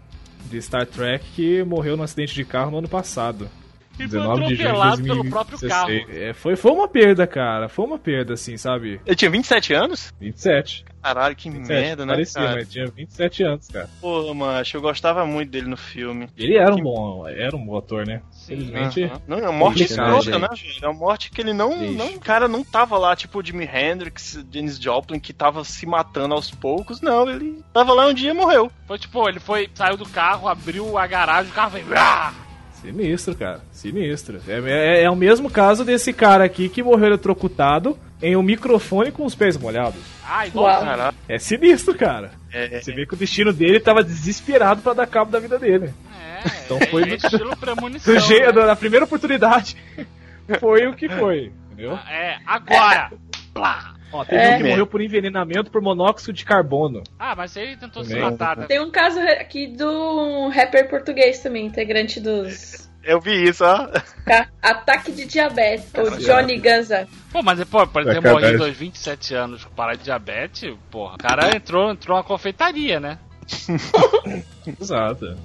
De 0.44 0.62
Star 0.62 0.86
Trek, 0.86 1.24
que 1.34 1.64
morreu 1.64 1.96
num 1.96 2.04
acidente 2.04 2.34
de 2.34 2.44
carro 2.44 2.70
no 2.70 2.78
ano 2.78 2.88
passado. 2.88 3.50
E 3.98 4.08
foi 4.08 4.20
19 4.20 4.40
de 4.40 4.54
junho 4.54 4.56
de 4.56 4.62
atropelado 4.62 5.02
pelo 5.02 5.30
próprio 5.30 5.58
2016. 5.58 6.06
carro. 6.06 6.18
É, 6.18 6.32
foi, 6.32 6.56
foi 6.56 6.72
uma 6.72 6.88
perda, 6.88 7.26
cara. 7.26 7.68
Foi 7.68 7.84
uma 7.84 7.98
perda, 7.98 8.34
assim, 8.34 8.56
sabe? 8.56 9.00
Ele 9.04 9.16
tinha 9.16 9.30
27 9.30 9.74
anos? 9.74 10.12
27. 10.20 10.84
Caralho, 11.02 11.36
que 11.36 11.48
27 11.48 11.68
merda, 11.68 12.04
né? 12.04 12.14
Parecia, 12.14 12.42
cara? 12.42 12.54
mas 12.56 12.68
tinha 12.68 12.86
27 12.86 13.42
anos, 13.44 13.68
cara. 13.68 13.88
Pô, 14.00 14.34
macho, 14.34 14.76
eu 14.76 14.80
gostava 14.80 15.24
muito 15.24 15.50
dele 15.50 15.68
no 15.68 15.76
filme. 15.76 16.28
Ele 16.36 16.56
era 16.56 16.74
um 16.74 16.82
bom, 16.82 17.28
era 17.28 17.54
um 17.54 17.64
bom 17.64 17.76
ator, 17.78 18.04
né? 18.04 18.22
Infelizmente. 18.42 19.04
Aham. 19.04 19.22
Não, 19.28 19.38
é 19.38 19.42
uma 19.48 19.52
morte 19.52 19.84
escrota, 19.84 20.38
né, 20.38 20.48
gente? 20.54 20.84
É 20.84 20.88
uma 20.88 20.98
morte 20.98 21.30
que 21.30 21.40
ele 21.40 21.52
não, 21.52 21.78
Triste. 21.78 21.94
não. 21.94 22.14
O 22.16 22.20
cara 22.20 22.48
não 22.48 22.64
tava 22.64 22.98
lá, 22.98 23.14
tipo 23.14 23.38
o 23.38 23.44
Jimi 23.44 23.68
Hendrix, 23.72 24.44
Janis 24.50 24.78
Joplin, 24.78 25.20
que 25.20 25.32
tava 25.32 25.62
se 25.62 25.86
matando 25.86 26.34
aos 26.34 26.50
poucos. 26.50 27.00
Não, 27.00 27.30
ele 27.30 27.62
tava 27.72 27.92
lá 27.92 28.08
um 28.08 28.14
dia 28.14 28.30
e 28.30 28.34
morreu. 28.34 28.70
Foi 28.86 28.98
tipo, 28.98 29.28
ele 29.28 29.38
foi, 29.38 29.70
saiu 29.74 29.96
do 29.96 30.08
carro, 30.08 30.48
abriu 30.48 30.98
a 30.98 31.06
garagem, 31.06 31.52
o 31.52 31.54
carro 31.54 31.70
veio. 31.70 31.86
"Ah!" 32.90 32.92
Sinistro, 32.92 33.34
cara. 33.34 33.60
Sinistro. 33.72 34.40
É, 34.48 35.00
é, 35.00 35.02
é 35.04 35.10
o 35.10 35.16
mesmo 35.16 35.50
caso 35.50 35.84
desse 35.84 36.12
cara 36.12 36.44
aqui 36.44 36.68
que 36.68 36.82
morreu 36.82 37.06
eletrocutado 37.08 37.98
em 38.22 38.34
um 38.36 38.42
microfone 38.42 39.10
com 39.12 39.24
os 39.24 39.34
pés 39.34 39.56
molhados. 39.56 40.00
Ah, 40.26 40.46
igual. 40.46 40.66
Uau. 40.66 40.84
Caralho. 40.84 41.16
É 41.28 41.38
sinistro, 41.38 41.94
cara. 41.94 42.30
É, 42.52 42.80
Você 42.80 42.92
vê 42.92 43.04
que 43.06 43.14
o 43.14 43.16
destino 43.16 43.52
dele 43.52 43.78
tava 43.80 44.02
desesperado 44.02 44.80
pra 44.80 44.94
dar 44.94 45.06
cabo 45.06 45.30
da 45.30 45.38
vida 45.38 45.58
dele. 45.58 45.92
É, 46.44 46.48
Então 46.64 46.78
é, 46.80 46.86
foi 46.86 47.02
é 47.02 47.06
do- 47.06 47.14
estilo 47.16 47.56
premonição. 47.56 48.14
Do 48.14 48.20
jeito, 48.20 48.58
né? 48.60 48.66
na 48.66 48.76
primeira 48.76 49.04
oportunidade, 49.04 49.76
foi 50.60 50.86
o 50.86 50.94
que 50.94 51.08
foi, 51.08 51.52
entendeu? 51.72 51.92
É, 52.08 52.38
agora! 52.46 53.10
Plá! 53.52 53.94
Ó, 54.12 54.24
teve 54.24 54.40
É. 54.42 54.54
um 54.54 54.56
que 54.58 54.68
morreu 54.70 54.86
por 54.86 55.00
envenenamento 55.00 55.70
por 55.70 55.80
monóxido 55.82 56.32
de 56.32 56.44
carbono. 56.44 57.02
Ah, 57.18 57.34
mas 57.36 57.56
ele 57.56 57.76
tentou 57.76 58.02
se 58.04 58.10
Também. 58.10 58.24
matar, 58.24 58.56
né? 58.56 58.66
Tem 58.66 58.80
um 58.80 58.90
caso 58.90 59.18
aqui 59.20 59.66
do 59.66 60.48
rapper 60.48 60.88
português 60.88 61.40
também, 61.40 61.66
integrante 61.66 62.20
dos 62.20 62.86
eu 63.04 63.20
vi 63.20 63.44
isso, 63.48 63.64
ó. 63.64 63.86
Tá? 64.24 64.48
Ataque 64.60 65.12
de 65.12 65.26
diabetes, 65.26 65.92
o 65.94 66.18
Johnny 66.18 66.58
Ganza. 66.58 67.06
Pô, 67.32 67.40
mas 67.40 67.62
pô, 67.62 67.86
ter 67.86 68.02
Sacanagem. 68.02 68.32
morrido 68.32 68.64
aos 68.64 68.76
27 68.76 69.32
anos 69.32 69.64
com 69.64 69.72
parar 69.74 69.94
de 69.94 70.02
diabetes, 70.02 70.74
porra. 70.90 71.14
O 71.14 71.18
cara 71.18 71.54
entrou, 71.54 71.88
entrou 71.92 72.16
na 72.16 72.24
confeitaria, 72.24 72.98
né? 72.98 73.18
Exato. 74.80 75.36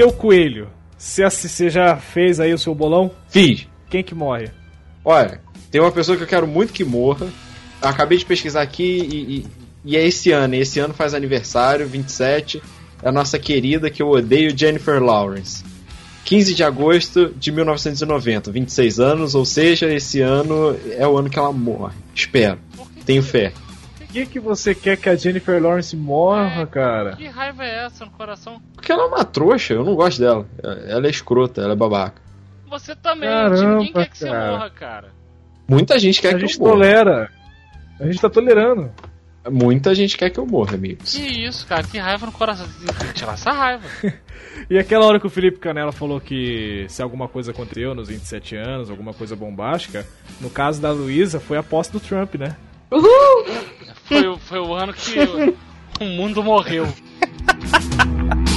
Seu 0.00 0.10
coelho, 0.10 0.68
você 0.96 1.28
você 1.28 1.68
já 1.68 1.94
fez 1.94 2.40
aí 2.40 2.54
o 2.54 2.58
seu 2.58 2.74
bolão? 2.74 3.10
Fiz. 3.28 3.66
Quem 3.90 4.02
que 4.02 4.14
morre? 4.14 4.48
Olha, 5.04 5.42
tem 5.70 5.78
uma 5.78 5.92
pessoa 5.92 6.16
que 6.16 6.22
eu 6.22 6.26
quero 6.26 6.46
muito 6.46 6.72
que 6.72 6.82
morra. 6.82 7.26
Eu 7.82 7.86
acabei 7.86 8.16
de 8.16 8.24
pesquisar 8.24 8.62
aqui 8.62 8.82
e, 8.82 9.36
e- 9.40 9.46
e 9.84 9.96
é 9.98 10.06
esse 10.06 10.32
ano. 10.32 10.54
E 10.54 10.60
esse 10.60 10.80
ano 10.80 10.94
faz 10.94 11.12
aniversário, 11.12 11.86
27. 11.86 12.62
É 13.02 13.08
a 13.10 13.12
nossa 13.12 13.38
querida 13.38 13.90
que 13.90 14.00
eu 14.02 14.08
odeio, 14.08 14.56
Jennifer 14.56 15.02
Lawrence. 15.02 15.62
15 16.24 16.54
de 16.54 16.64
agosto 16.64 17.34
de 17.38 17.52
1990, 17.52 18.50
26 18.50 19.00
anos, 19.00 19.34
ou 19.34 19.44
seja, 19.44 19.92
esse 19.92 20.22
ano 20.22 20.74
é 20.96 21.06
o 21.06 21.18
ano 21.18 21.28
que 21.28 21.38
ela 21.38 21.52
morre. 21.52 21.92
Espero. 22.14 22.58
Tenho 23.04 23.22
fé. 23.22 23.52
Por 24.10 24.14
que, 24.14 24.26
que 24.26 24.40
você 24.40 24.74
quer 24.74 24.96
que 24.96 25.08
a 25.08 25.14
Jennifer 25.14 25.62
Lawrence 25.62 25.96
morra, 25.96 26.66
cara? 26.66 27.14
Que 27.14 27.28
raiva 27.28 27.64
é 27.64 27.84
essa 27.86 28.04
no 28.04 28.10
coração? 28.10 28.60
Porque 28.74 28.90
ela 28.90 29.04
é 29.04 29.06
uma 29.06 29.24
trouxa, 29.24 29.74
eu 29.74 29.84
não 29.84 29.94
gosto 29.94 30.18
dela. 30.18 30.44
Ela 30.88 31.06
é 31.06 31.10
escrota, 31.10 31.62
ela 31.62 31.74
é 31.74 31.76
babaca. 31.76 32.20
Você 32.68 32.96
também, 32.96 33.28
Caramba, 33.28 33.76
ninguém 33.78 33.92
quer 33.92 34.08
que 34.10 34.18
você 34.18 34.28
cara. 34.28 34.50
morra, 34.52 34.70
cara. 34.70 35.08
Muita 35.68 35.96
gente 35.96 36.20
quer 36.20 36.30
A 36.30 36.34
que 36.34 36.40
gente 36.40 36.54
eu 36.54 36.60
morra. 36.60 36.72
tolera. 36.72 37.30
A 38.00 38.06
gente 38.06 38.20
tá 38.20 38.28
tolerando. 38.28 38.90
Muita 39.48 39.94
gente 39.94 40.18
quer 40.18 40.28
que 40.30 40.40
eu 40.40 40.46
morra, 40.46 40.74
amigos. 40.74 41.14
Que 41.14 41.22
isso, 41.46 41.64
cara, 41.66 41.84
que 41.84 41.96
raiva 41.96 42.26
no 42.26 42.32
coração. 42.32 42.66
Tirar 43.14 43.34
essa 43.34 43.52
raiva. 43.52 43.84
E 44.68 44.76
aquela 44.78 45.06
hora 45.06 45.18
que 45.18 45.26
o 45.26 45.30
Felipe 45.30 45.58
Canela 45.58 45.90
falou 45.90 46.20
que 46.20 46.84
se 46.88 47.00
alguma 47.02 47.26
coisa 47.26 47.50
aconteceu 47.50 47.94
nos 47.94 48.08
27 48.08 48.56
anos, 48.56 48.90
alguma 48.90 49.14
coisa 49.14 49.34
bombástica, 49.34 50.06
no 50.40 50.50
caso 50.50 50.80
da 50.82 50.92
Luísa, 50.92 51.40
foi 51.40 51.56
a 51.56 51.62
posse 51.62 51.90
do 51.90 51.98
Trump, 51.98 52.34
né? 52.34 52.54
Foi, 54.10 54.38
foi 54.40 54.58
o 54.58 54.74
ano 54.74 54.92
que 54.92 55.20
o 56.00 56.04
mundo 56.04 56.42
morreu. 56.42 56.84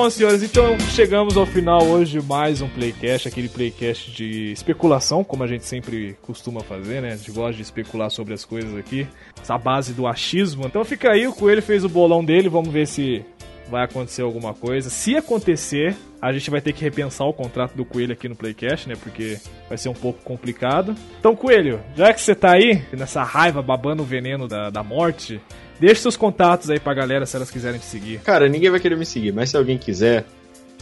Bom, 0.00 0.08
senhores, 0.08 0.42
então 0.42 0.80
chegamos 0.80 1.36
ao 1.36 1.44
final 1.44 1.82
hoje 1.82 2.22
mais 2.22 2.62
um 2.62 2.68
Playcast, 2.70 3.28
aquele 3.28 3.50
Playcast 3.50 4.10
de 4.10 4.50
especulação, 4.50 5.22
como 5.22 5.44
a 5.44 5.46
gente 5.46 5.66
sempre 5.66 6.16
costuma 6.22 6.62
fazer, 6.62 7.02
né? 7.02 7.12
A 7.12 7.16
gente 7.16 7.30
gosta 7.30 7.52
de 7.52 7.60
especular 7.60 8.08
sobre 8.08 8.32
as 8.32 8.42
coisas 8.42 8.74
aqui, 8.78 9.06
essa 9.38 9.58
base 9.58 9.92
do 9.92 10.06
achismo. 10.06 10.64
Então 10.64 10.82
fica 10.86 11.10
aí, 11.10 11.28
o 11.28 11.34
Coelho 11.34 11.60
fez 11.60 11.84
o 11.84 11.88
bolão 11.90 12.24
dele, 12.24 12.48
vamos 12.48 12.70
ver 12.70 12.86
se 12.86 13.22
vai 13.68 13.84
acontecer 13.84 14.22
alguma 14.22 14.54
coisa. 14.54 14.88
Se 14.88 15.18
acontecer, 15.18 15.94
a 16.18 16.32
gente 16.32 16.48
vai 16.48 16.62
ter 16.62 16.72
que 16.72 16.82
repensar 16.82 17.26
o 17.26 17.34
contrato 17.34 17.74
do 17.76 17.84
Coelho 17.84 18.14
aqui 18.14 18.26
no 18.26 18.34
Playcast, 18.34 18.88
né? 18.88 18.94
Porque 18.96 19.38
vai 19.68 19.76
ser 19.76 19.90
um 19.90 19.94
pouco 19.94 20.24
complicado. 20.24 20.94
Então, 21.18 21.36
Coelho, 21.36 21.78
já 21.94 22.10
que 22.14 22.22
você 22.22 22.34
tá 22.34 22.52
aí, 22.52 22.82
nessa 22.90 23.22
raiva, 23.22 23.60
babando 23.60 24.02
o 24.02 24.06
veneno 24.06 24.48
da, 24.48 24.70
da 24.70 24.82
morte, 24.82 25.38
Deixe 25.80 26.02
seus 26.02 26.16
contatos 26.16 26.68
aí 26.70 26.78
pra 26.78 26.92
galera 26.94 27.24
se 27.26 27.34
elas 27.34 27.50
quiserem 27.50 27.80
te 27.80 27.86
seguir. 27.86 28.20
Cara, 28.20 28.48
ninguém 28.48 28.70
vai 28.70 28.78
querer 28.78 28.96
me 28.96 29.06
seguir, 29.06 29.32
mas 29.32 29.48
se 29.50 29.56
alguém 29.56 29.78
quiser, 29.78 30.24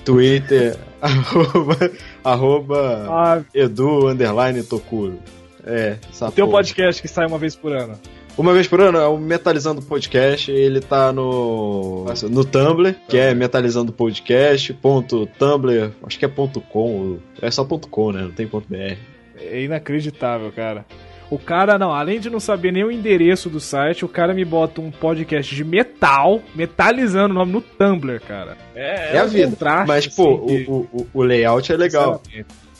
Twitter, 0.04 0.76
arroba, 1.00 1.90
arroba 2.24 3.06
Ah, 3.08 3.40
Edu 3.54 4.08
underline 4.08 4.62
Tokuro. 4.64 5.18
É, 5.64 5.96
essa 6.10 6.28
o 6.28 6.32
teu 6.32 6.46
porra. 6.46 6.58
podcast 6.58 7.00
que 7.00 7.08
sai 7.08 7.26
uma 7.26 7.38
vez 7.38 7.54
por 7.54 7.72
ano. 7.72 7.98
Uma 8.36 8.52
vez 8.52 8.68
por 8.68 8.80
ano 8.80 8.98
é 8.98 9.06
o 9.06 9.18
Metalizando 9.18 9.82
Podcast. 9.82 10.50
Ele 10.50 10.80
tá 10.80 11.12
no, 11.12 12.06
no 12.30 12.44
Tumblr, 12.44 12.94
que 13.08 13.18
é 13.18 13.34
metalizando 13.34 13.92
podcast. 13.92 14.72
Ponto 14.74 15.26
Tumblr, 15.38 15.90
acho 16.04 16.18
que 16.18 16.24
é 16.24 16.28
ponto 16.28 16.60
.com. 16.60 17.18
É 17.42 17.50
só 17.50 17.64
ponto 17.64 17.88
.com, 17.88 18.12
né? 18.12 18.22
Não 18.22 18.30
tem 18.30 18.46
ponto 18.46 18.68
.br. 18.68 18.94
É 19.40 19.62
inacreditável, 19.62 20.52
cara. 20.52 20.86
O 21.30 21.38
cara, 21.38 21.78
não, 21.78 21.92
além 21.92 22.18
de 22.20 22.30
não 22.30 22.40
saber 22.40 22.72
nem 22.72 22.84
o 22.84 22.90
endereço 22.90 23.50
do 23.50 23.60
site, 23.60 24.02
o 24.04 24.08
cara 24.08 24.32
me 24.32 24.44
bota 24.46 24.80
um 24.80 24.90
podcast 24.90 25.54
de 25.54 25.62
metal, 25.62 26.40
metalizando 26.54 27.34
o 27.34 27.38
nome 27.38 27.52
no 27.52 27.60
Tumblr, 27.60 28.18
cara. 28.22 28.56
É, 28.74 29.14
É 29.16 29.18
a 29.18 29.24
um 29.24 29.28
vida. 29.28 29.84
Mas, 29.86 30.06
pô, 30.06 30.44
assim, 30.46 30.64
o, 30.66 30.88
o, 30.90 31.06
o 31.12 31.22
layout 31.22 31.70
é 31.70 31.76
legal. 31.76 32.22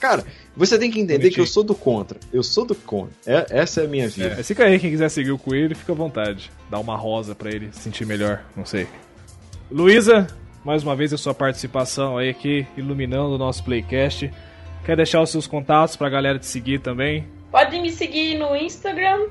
Cara, 0.01 0.25
você 0.57 0.79
tem 0.79 0.91
que 0.91 0.99
entender 0.99 1.19
Bonitinho. 1.19 1.35
que 1.35 1.41
eu 1.41 1.47
sou 1.47 1.63
do 1.63 1.75
contra. 1.75 2.19
Eu 2.33 2.43
sou 2.43 2.65
do 2.65 2.75
contra. 2.75 3.11
É, 3.27 3.47
essa 3.51 3.83
é 3.83 3.85
a 3.85 3.89
minha 3.89 4.09
vida. 4.09 4.37
É, 4.39 4.43
fica 4.43 4.65
aí, 4.65 4.79
quem 4.79 4.91
quiser 4.91 5.09
seguir 5.11 5.33
o 5.33 5.39
Coelho, 5.39 5.77
fica 5.77 5.93
à 5.93 5.95
vontade. 5.95 6.51
Dá 6.71 6.79
uma 6.79 6.97
rosa 6.97 7.35
pra 7.35 7.51
ele 7.51 7.69
se 7.73 7.81
sentir 7.81 8.07
melhor, 8.07 8.43
não 8.57 8.65
sei. 8.65 8.87
Luísa, 9.71 10.27
mais 10.65 10.83
uma 10.83 10.97
vez 10.97 11.13
a 11.13 11.19
sua 11.19 11.35
participação 11.35 12.17
aí 12.17 12.31
aqui, 12.31 12.67
iluminando 12.77 13.35
o 13.35 13.39
nosso 13.39 13.63
Playcast. 13.65 14.31
Quer 14.87 14.97
deixar 14.97 15.21
os 15.21 15.31
seus 15.31 15.47
contatos 15.47 15.97
pra 15.97 16.09
galera 16.09 16.39
te 16.39 16.47
seguir 16.47 16.79
também? 16.81 17.27
Pode 17.51 17.81
me 17.81 17.91
seguir 17.91 18.39
no 18.39 18.55
Instagram, 18.55 19.27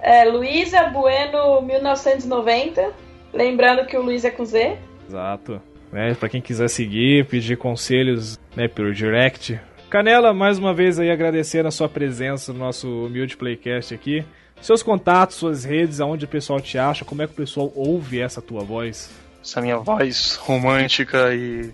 é 0.00 0.24
Luísa 0.24 0.84
Bueno 0.84 1.62
1990. 1.62 2.92
Lembrando 3.32 3.86
que 3.86 3.96
o 3.96 4.02
Luiz 4.02 4.24
é 4.24 4.30
com 4.30 4.44
Z. 4.44 4.78
Exato. 5.08 5.60
Né, 5.92 6.14
pra 6.14 6.28
quem 6.28 6.40
quiser 6.40 6.68
seguir, 6.68 7.26
pedir 7.26 7.56
conselhos 7.56 8.38
né, 8.54 8.68
pelo 8.68 8.92
direct. 8.92 9.58
Canela, 9.88 10.34
mais 10.34 10.58
uma 10.58 10.74
vez 10.74 10.98
aí 10.98 11.10
agradecendo 11.10 11.68
a 11.68 11.70
sua 11.70 11.88
presença 11.88 12.52
no 12.52 12.58
nosso 12.58 13.06
humilde 13.06 13.36
Playcast 13.36 13.94
aqui. 13.94 14.24
Seus 14.60 14.82
contatos, 14.82 15.36
suas 15.36 15.64
redes, 15.64 16.00
aonde 16.00 16.24
o 16.24 16.28
pessoal 16.28 16.60
te 16.60 16.76
acha, 16.76 17.04
como 17.04 17.22
é 17.22 17.26
que 17.26 17.32
o 17.32 17.36
pessoal 17.36 17.72
ouve 17.74 18.20
essa 18.20 18.42
tua 18.42 18.64
voz? 18.64 19.10
Essa 19.42 19.60
minha 19.60 19.76
voz 19.78 20.34
romântica 20.36 21.32
e 21.34 21.72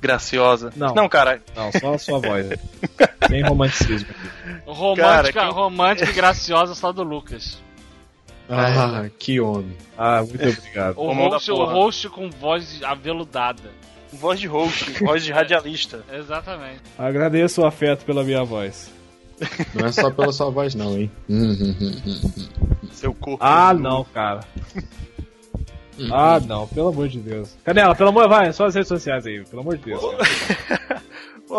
graciosa. 0.00 0.72
Não. 0.76 0.94
Não, 0.94 1.08
cara, 1.08 1.40
Não, 1.54 1.70
só 1.72 1.94
a 1.94 1.98
sua 1.98 2.18
voz. 2.18 2.48
Sem 3.28 3.42
romanticismo 3.42 4.08
aqui. 4.10 4.28
Romântica, 4.74 5.32
Cara, 5.32 5.32
quem- 5.32 5.50
romântica 5.52 6.10
e 6.10 6.12
graciosa 6.12 6.74
só 6.74 6.92
do 6.92 7.02
Lucas. 7.02 7.62
Ah, 8.48 9.06
que 9.18 9.40
homem. 9.40 9.76
Ah, 9.96 10.18
muito 10.22 10.34
obrigado. 10.58 10.96
O 11.00 11.12
host, 11.12 11.50
o 11.50 11.64
host 11.64 12.08
com 12.10 12.28
voz 12.30 12.82
aveludada. 12.82 13.70
voz 14.12 14.38
de 14.38 14.46
host, 14.46 14.90
voz 15.02 15.24
de 15.24 15.32
radialista. 15.32 16.04
Exatamente. 16.12 16.80
Agradeço 16.98 17.62
o 17.62 17.66
afeto 17.66 18.04
pela 18.04 18.22
minha 18.22 18.44
voz. 18.44 18.92
Não 19.74 19.86
é 19.86 19.92
só 19.92 20.10
pela 20.10 20.32
sua 20.32 20.50
voz, 20.50 20.74
não, 20.74 20.96
hein? 20.96 21.10
Seu 22.92 23.12
corpo. 23.14 23.42
Ah, 23.44 23.72
não, 23.74 24.04
cara. 24.04 24.40
Ah, 26.12 26.40
não, 26.40 26.66
pelo 26.68 26.88
amor 26.88 27.08
de 27.08 27.18
Deus. 27.20 27.56
Canela, 27.64 27.94
pelo 27.94 28.10
amor, 28.10 28.28
vai, 28.28 28.52
só 28.52 28.66
as 28.66 28.74
redes 28.74 28.88
sociais 28.88 29.26
aí, 29.26 29.44
pelo 29.44 29.62
amor 29.62 29.76
de 29.78 29.84
Deus. 29.86 30.02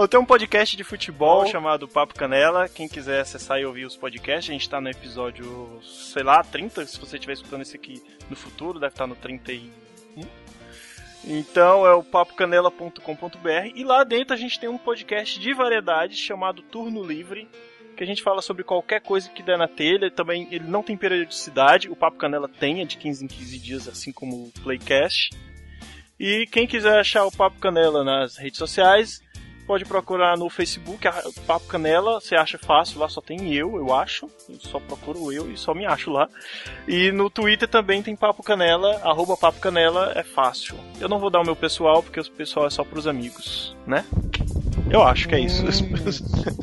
Eu 0.01 0.07
tenho 0.07 0.23
um 0.23 0.25
podcast 0.25 0.75
de 0.75 0.83
futebol 0.83 1.45
chamado 1.45 1.87
Papo 1.87 2.13
Canela. 2.13 2.67
Quem 2.67 2.87
quiser 2.87 3.21
acessar 3.21 3.59
e 3.59 3.65
ouvir 3.65 3.85
os 3.85 3.95
podcasts, 3.95 4.49
a 4.49 4.53
gente 4.53 4.69
tá 4.69 4.81
no 4.81 4.89
episódio, 4.89 5.79
sei 5.83 6.21
lá, 6.21 6.43
30. 6.43 6.85
Se 6.85 6.99
você 6.99 7.15
estiver 7.15 7.33
escutando 7.33 7.61
esse 7.61 7.77
aqui 7.77 8.03
no 8.29 8.35
futuro, 8.35 8.79
deve 8.79 8.93
estar 8.93 9.07
no 9.07 9.15
31. 9.15 9.69
Então 11.23 11.87
é 11.87 11.93
o 11.93 12.03
papocanela.com.br. 12.03 13.71
E 13.73 13.83
lá 13.83 14.03
dentro 14.03 14.33
a 14.33 14.37
gente 14.37 14.59
tem 14.59 14.69
um 14.69 14.77
podcast 14.77 15.39
de 15.39 15.53
variedades 15.53 16.19
chamado 16.19 16.61
Turno 16.61 17.03
Livre. 17.03 17.47
Que 17.95 18.03
a 18.03 18.07
gente 18.07 18.21
fala 18.21 18.41
sobre 18.41 18.65
qualquer 18.65 19.01
coisa 19.01 19.29
que 19.29 19.41
der 19.41 19.57
na 19.57 19.67
telha. 19.67 20.11
Também 20.11 20.47
ele 20.51 20.67
não 20.67 20.83
tem 20.83 20.97
periodicidade. 20.97 21.89
O 21.89 21.95
Papo 21.95 22.17
Canela 22.17 22.49
tem, 22.49 22.81
é 22.81 22.85
de 22.85 22.97
15 22.97 23.23
em 23.23 23.27
15 23.27 23.59
dias, 23.59 23.87
assim 23.87 24.11
como 24.11 24.47
o 24.47 24.51
Playcast. 24.61 25.29
E 26.19 26.45
quem 26.47 26.67
quiser 26.67 26.99
achar 26.99 27.25
o 27.25 27.31
Papo 27.31 27.59
Canela 27.59 28.03
nas 28.03 28.37
redes 28.37 28.57
sociais, 28.57 29.21
pode 29.65 29.85
procurar 29.85 30.37
no 30.37 30.49
Facebook, 30.49 31.07
a- 31.07 31.23
Papo 31.47 31.65
Canela, 31.67 32.19
você 32.21 32.35
acha 32.35 32.57
fácil, 32.57 32.99
lá 32.99 33.09
só 33.09 33.19
tem 33.21 33.53
eu, 33.53 33.75
eu 33.77 33.93
acho. 33.93 34.29
Eu 34.49 34.59
só 34.59 34.79
procuro 34.79 35.31
eu 35.31 35.51
e 35.51 35.57
só 35.57 35.73
me 35.73 35.85
acho 35.85 36.11
lá. 36.11 36.29
E 36.87 37.11
no 37.11 37.29
Twitter 37.29 37.67
também 37.67 38.01
tem 38.03 38.15
Papo 38.15 38.43
Canela, 38.43 38.99
arroba 39.03 39.35
Papo 39.35 39.59
Canela, 39.59 40.11
é 40.15 40.23
fácil. 40.23 40.75
Eu 40.99 41.09
não 41.09 41.19
vou 41.19 41.29
dar 41.29 41.41
o 41.41 41.45
meu 41.45 41.55
pessoal, 41.55 42.01
porque 42.03 42.19
o 42.19 42.31
pessoal 42.31 42.67
é 42.67 42.69
só 42.69 42.83
pros 42.83 43.07
amigos, 43.07 43.75
né? 43.87 44.05
Eu 44.89 45.01
acho 45.03 45.27
que 45.27 45.35
é 45.35 45.39
isso. 45.39 45.63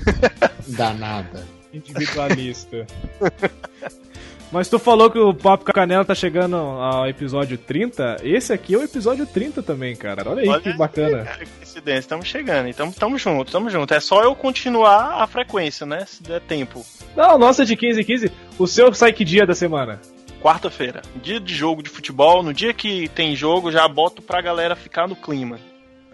Danada. 0.69 1.47
Individualista. 1.73 2.87
Mas 4.53 4.69
tu 4.69 4.79
falou 4.79 5.11
que 5.11 5.19
o 5.19 5.33
Papo 5.33 5.65
Canela 5.65 6.05
tá 6.05 6.15
chegando 6.15 6.57
ao 6.57 7.09
episódio 7.09 7.57
30. 7.57 8.19
Esse 8.23 8.53
aqui 8.53 8.75
é 8.75 8.79
o 8.79 8.83
episódio 8.83 9.25
30 9.27 9.63
também, 9.63 9.97
cara. 9.97 10.29
Olha 10.29 10.43
aí 10.43 10.49
Olha 10.49 10.61
que 10.61 10.73
bacana. 10.75 11.25
Cara, 11.25 11.39
que 11.39 11.51
coincidência, 11.51 12.01
estamos 12.01 12.29
chegando, 12.29 12.69
então 12.69 12.91
estamos 12.91 13.23
juntos, 13.23 13.47
estamos 13.47 13.73
juntos. 13.73 13.97
É 13.97 14.01
só 14.01 14.23
eu 14.23 14.35
continuar 14.35 15.23
a 15.23 15.27
frequência, 15.27 15.87
né? 15.87 16.05
Se 16.05 16.23
der 16.23 16.43
tempo. 16.43 16.85
Não, 17.17 17.39
nossa, 17.39 17.65
de 17.65 17.75
15 17.75 18.03
em 18.03 18.05
15. 18.05 18.33
O 18.59 18.67
seu 18.67 18.93
sai 18.93 19.15
que 19.15 19.25
dia 19.25 19.47
da 19.47 19.55
semana? 19.55 19.99
Quarta-feira, 20.43 21.01
dia 21.23 21.41
de 21.41 21.55
jogo 21.55 21.83
de 21.83 21.89
futebol, 21.89 22.43
no 22.43 22.53
dia 22.53 22.75
que 22.75 23.09
tem 23.09 23.35
jogo, 23.35 23.73
já 23.73 23.89
boto 23.89 24.21
pra 24.21 24.43
galera 24.43 24.77
ficar 24.77 25.09
no 25.09 25.17
clima. 25.17 25.59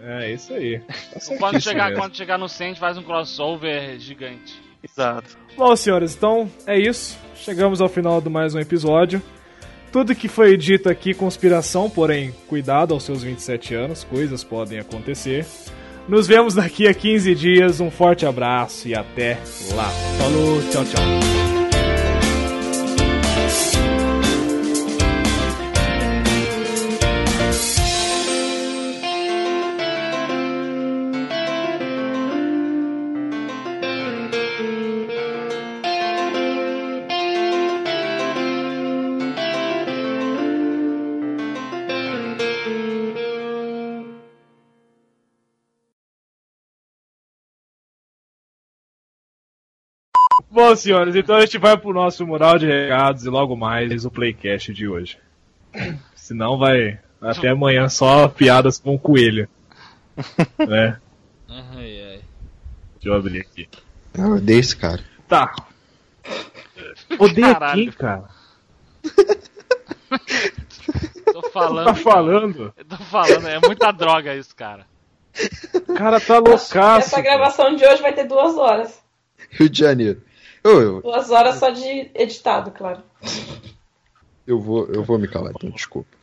É, 0.01 0.31
isso 0.31 0.53
aí. 0.53 0.79
Tá 0.79 1.19
Quando 1.37 1.59
chegar, 1.59 1.89
mesmo. 1.89 2.01
quando 2.01 2.15
chegar 2.15 2.37
no 2.37 2.47
100, 2.47 2.65
a 2.65 2.69
gente 2.69 2.79
faz 2.79 2.97
um 2.97 3.03
crossover 3.03 3.99
gigante. 3.99 4.68
Exato. 4.83 5.37
Bom, 5.57 5.75
senhores, 5.75 6.15
então 6.15 6.49
é 6.65 6.79
isso. 6.79 7.17
Chegamos 7.35 7.81
ao 7.81 7.89
final 7.89 8.21
de 8.21 8.29
mais 8.29 8.55
um 8.55 8.59
episódio. 8.59 9.21
Tudo 9.91 10.15
que 10.15 10.27
foi 10.27 10.55
dito 10.55 10.87
aqui, 10.87 11.13
conspiração, 11.13 11.89
porém, 11.89 12.31
cuidado 12.47 12.93
aos 12.93 13.03
seus 13.03 13.23
27 13.23 13.73
anos, 13.73 14.03
coisas 14.03 14.43
podem 14.43 14.79
acontecer. 14.79 15.45
Nos 16.07 16.27
vemos 16.27 16.55
daqui 16.55 16.87
a 16.87 16.93
15 16.93 17.35
dias. 17.35 17.79
Um 17.79 17.91
forte 17.91 18.25
abraço 18.25 18.87
e 18.87 18.95
até 18.95 19.37
lá. 19.75 19.89
Falou, 20.17 20.61
tchau, 20.71 20.83
tchau. 20.85 21.58
Bom, 50.51 50.75
senhores, 50.75 51.15
então 51.15 51.35
a 51.35 51.41
gente 51.41 51.59
vai 51.59 51.77
pro 51.77 51.93
nosso 51.93 52.25
mural 52.25 52.57
de 52.57 52.65
recados 52.65 53.23
e 53.23 53.29
logo 53.29 53.55
mais 53.55 54.03
o 54.03 54.09
playcast 54.09 54.73
de 54.73 54.87
hoje. 54.87 55.17
Senão 56.15 56.57
vai 56.57 56.99
até 57.21 57.49
amanhã 57.49 57.87
só 57.87 58.27
piadas 58.27 58.79
com 58.79 58.95
o 58.95 58.99
coelho. 58.99 59.47
né? 60.67 60.99
Ai, 61.47 62.01
ai. 62.01 62.21
Deixa 62.95 63.09
eu 63.09 63.13
abrir 63.13 63.41
aqui. 63.41 63.69
Eu 64.13 64.35
odeio 64.35 64.59
esse 64.59 64.75
cara. 64.75 65.03
Tá. 65.27 65.55
Odeio 67.19 67.53
Caralho. 67.53 67.83
quem, 67.83 67.91
cara? 67.91 68.29
Tô 71.31 71.43
falando. 71.51 71.85
Tá 71.85 71.95
falando? 71.95 72.73
Eu 72.75 72.85
Tô 72.85 72.97
falando, 72.97 73.47
é 73.47 73.59
muita 73.59 73.91
droga 73.91 74.35
isso, 74.35 74.55
cara. 74.55 74.87
O 75.87 75.93
cara 75.93 76.19
tá 76.19 76.39
loucaço. 76.39 77.07
Essa 77.07 77.21
gravação 77.21 77.75
de 77.75 77.85
hoje 77.85 78.01
vai 78.01 78.13
ter 78.13 78.23
duas 78.23 78.57
horas. 78.57 78.99
Rio 79.51 79.69
de 79.69 79.79
Janeiro. 79.79 80.21
Eu, 80.63 80.81
eu, 80.81 81.01
Duas 81.01 81.31
horas 81.31 81.55
só 81.55 81.69
de 81.69 82.11
editado, 82.13 82.71
claro. 82.71 83.01
eu, 84.45 84.59
vou, 84.59 84.85
eu 84.87 85.03
vou 85.03 85.17
me 85.17 85.27
calar, 85.27 85.53
então, 85.55 85.69
desculpa. 85.69 86.18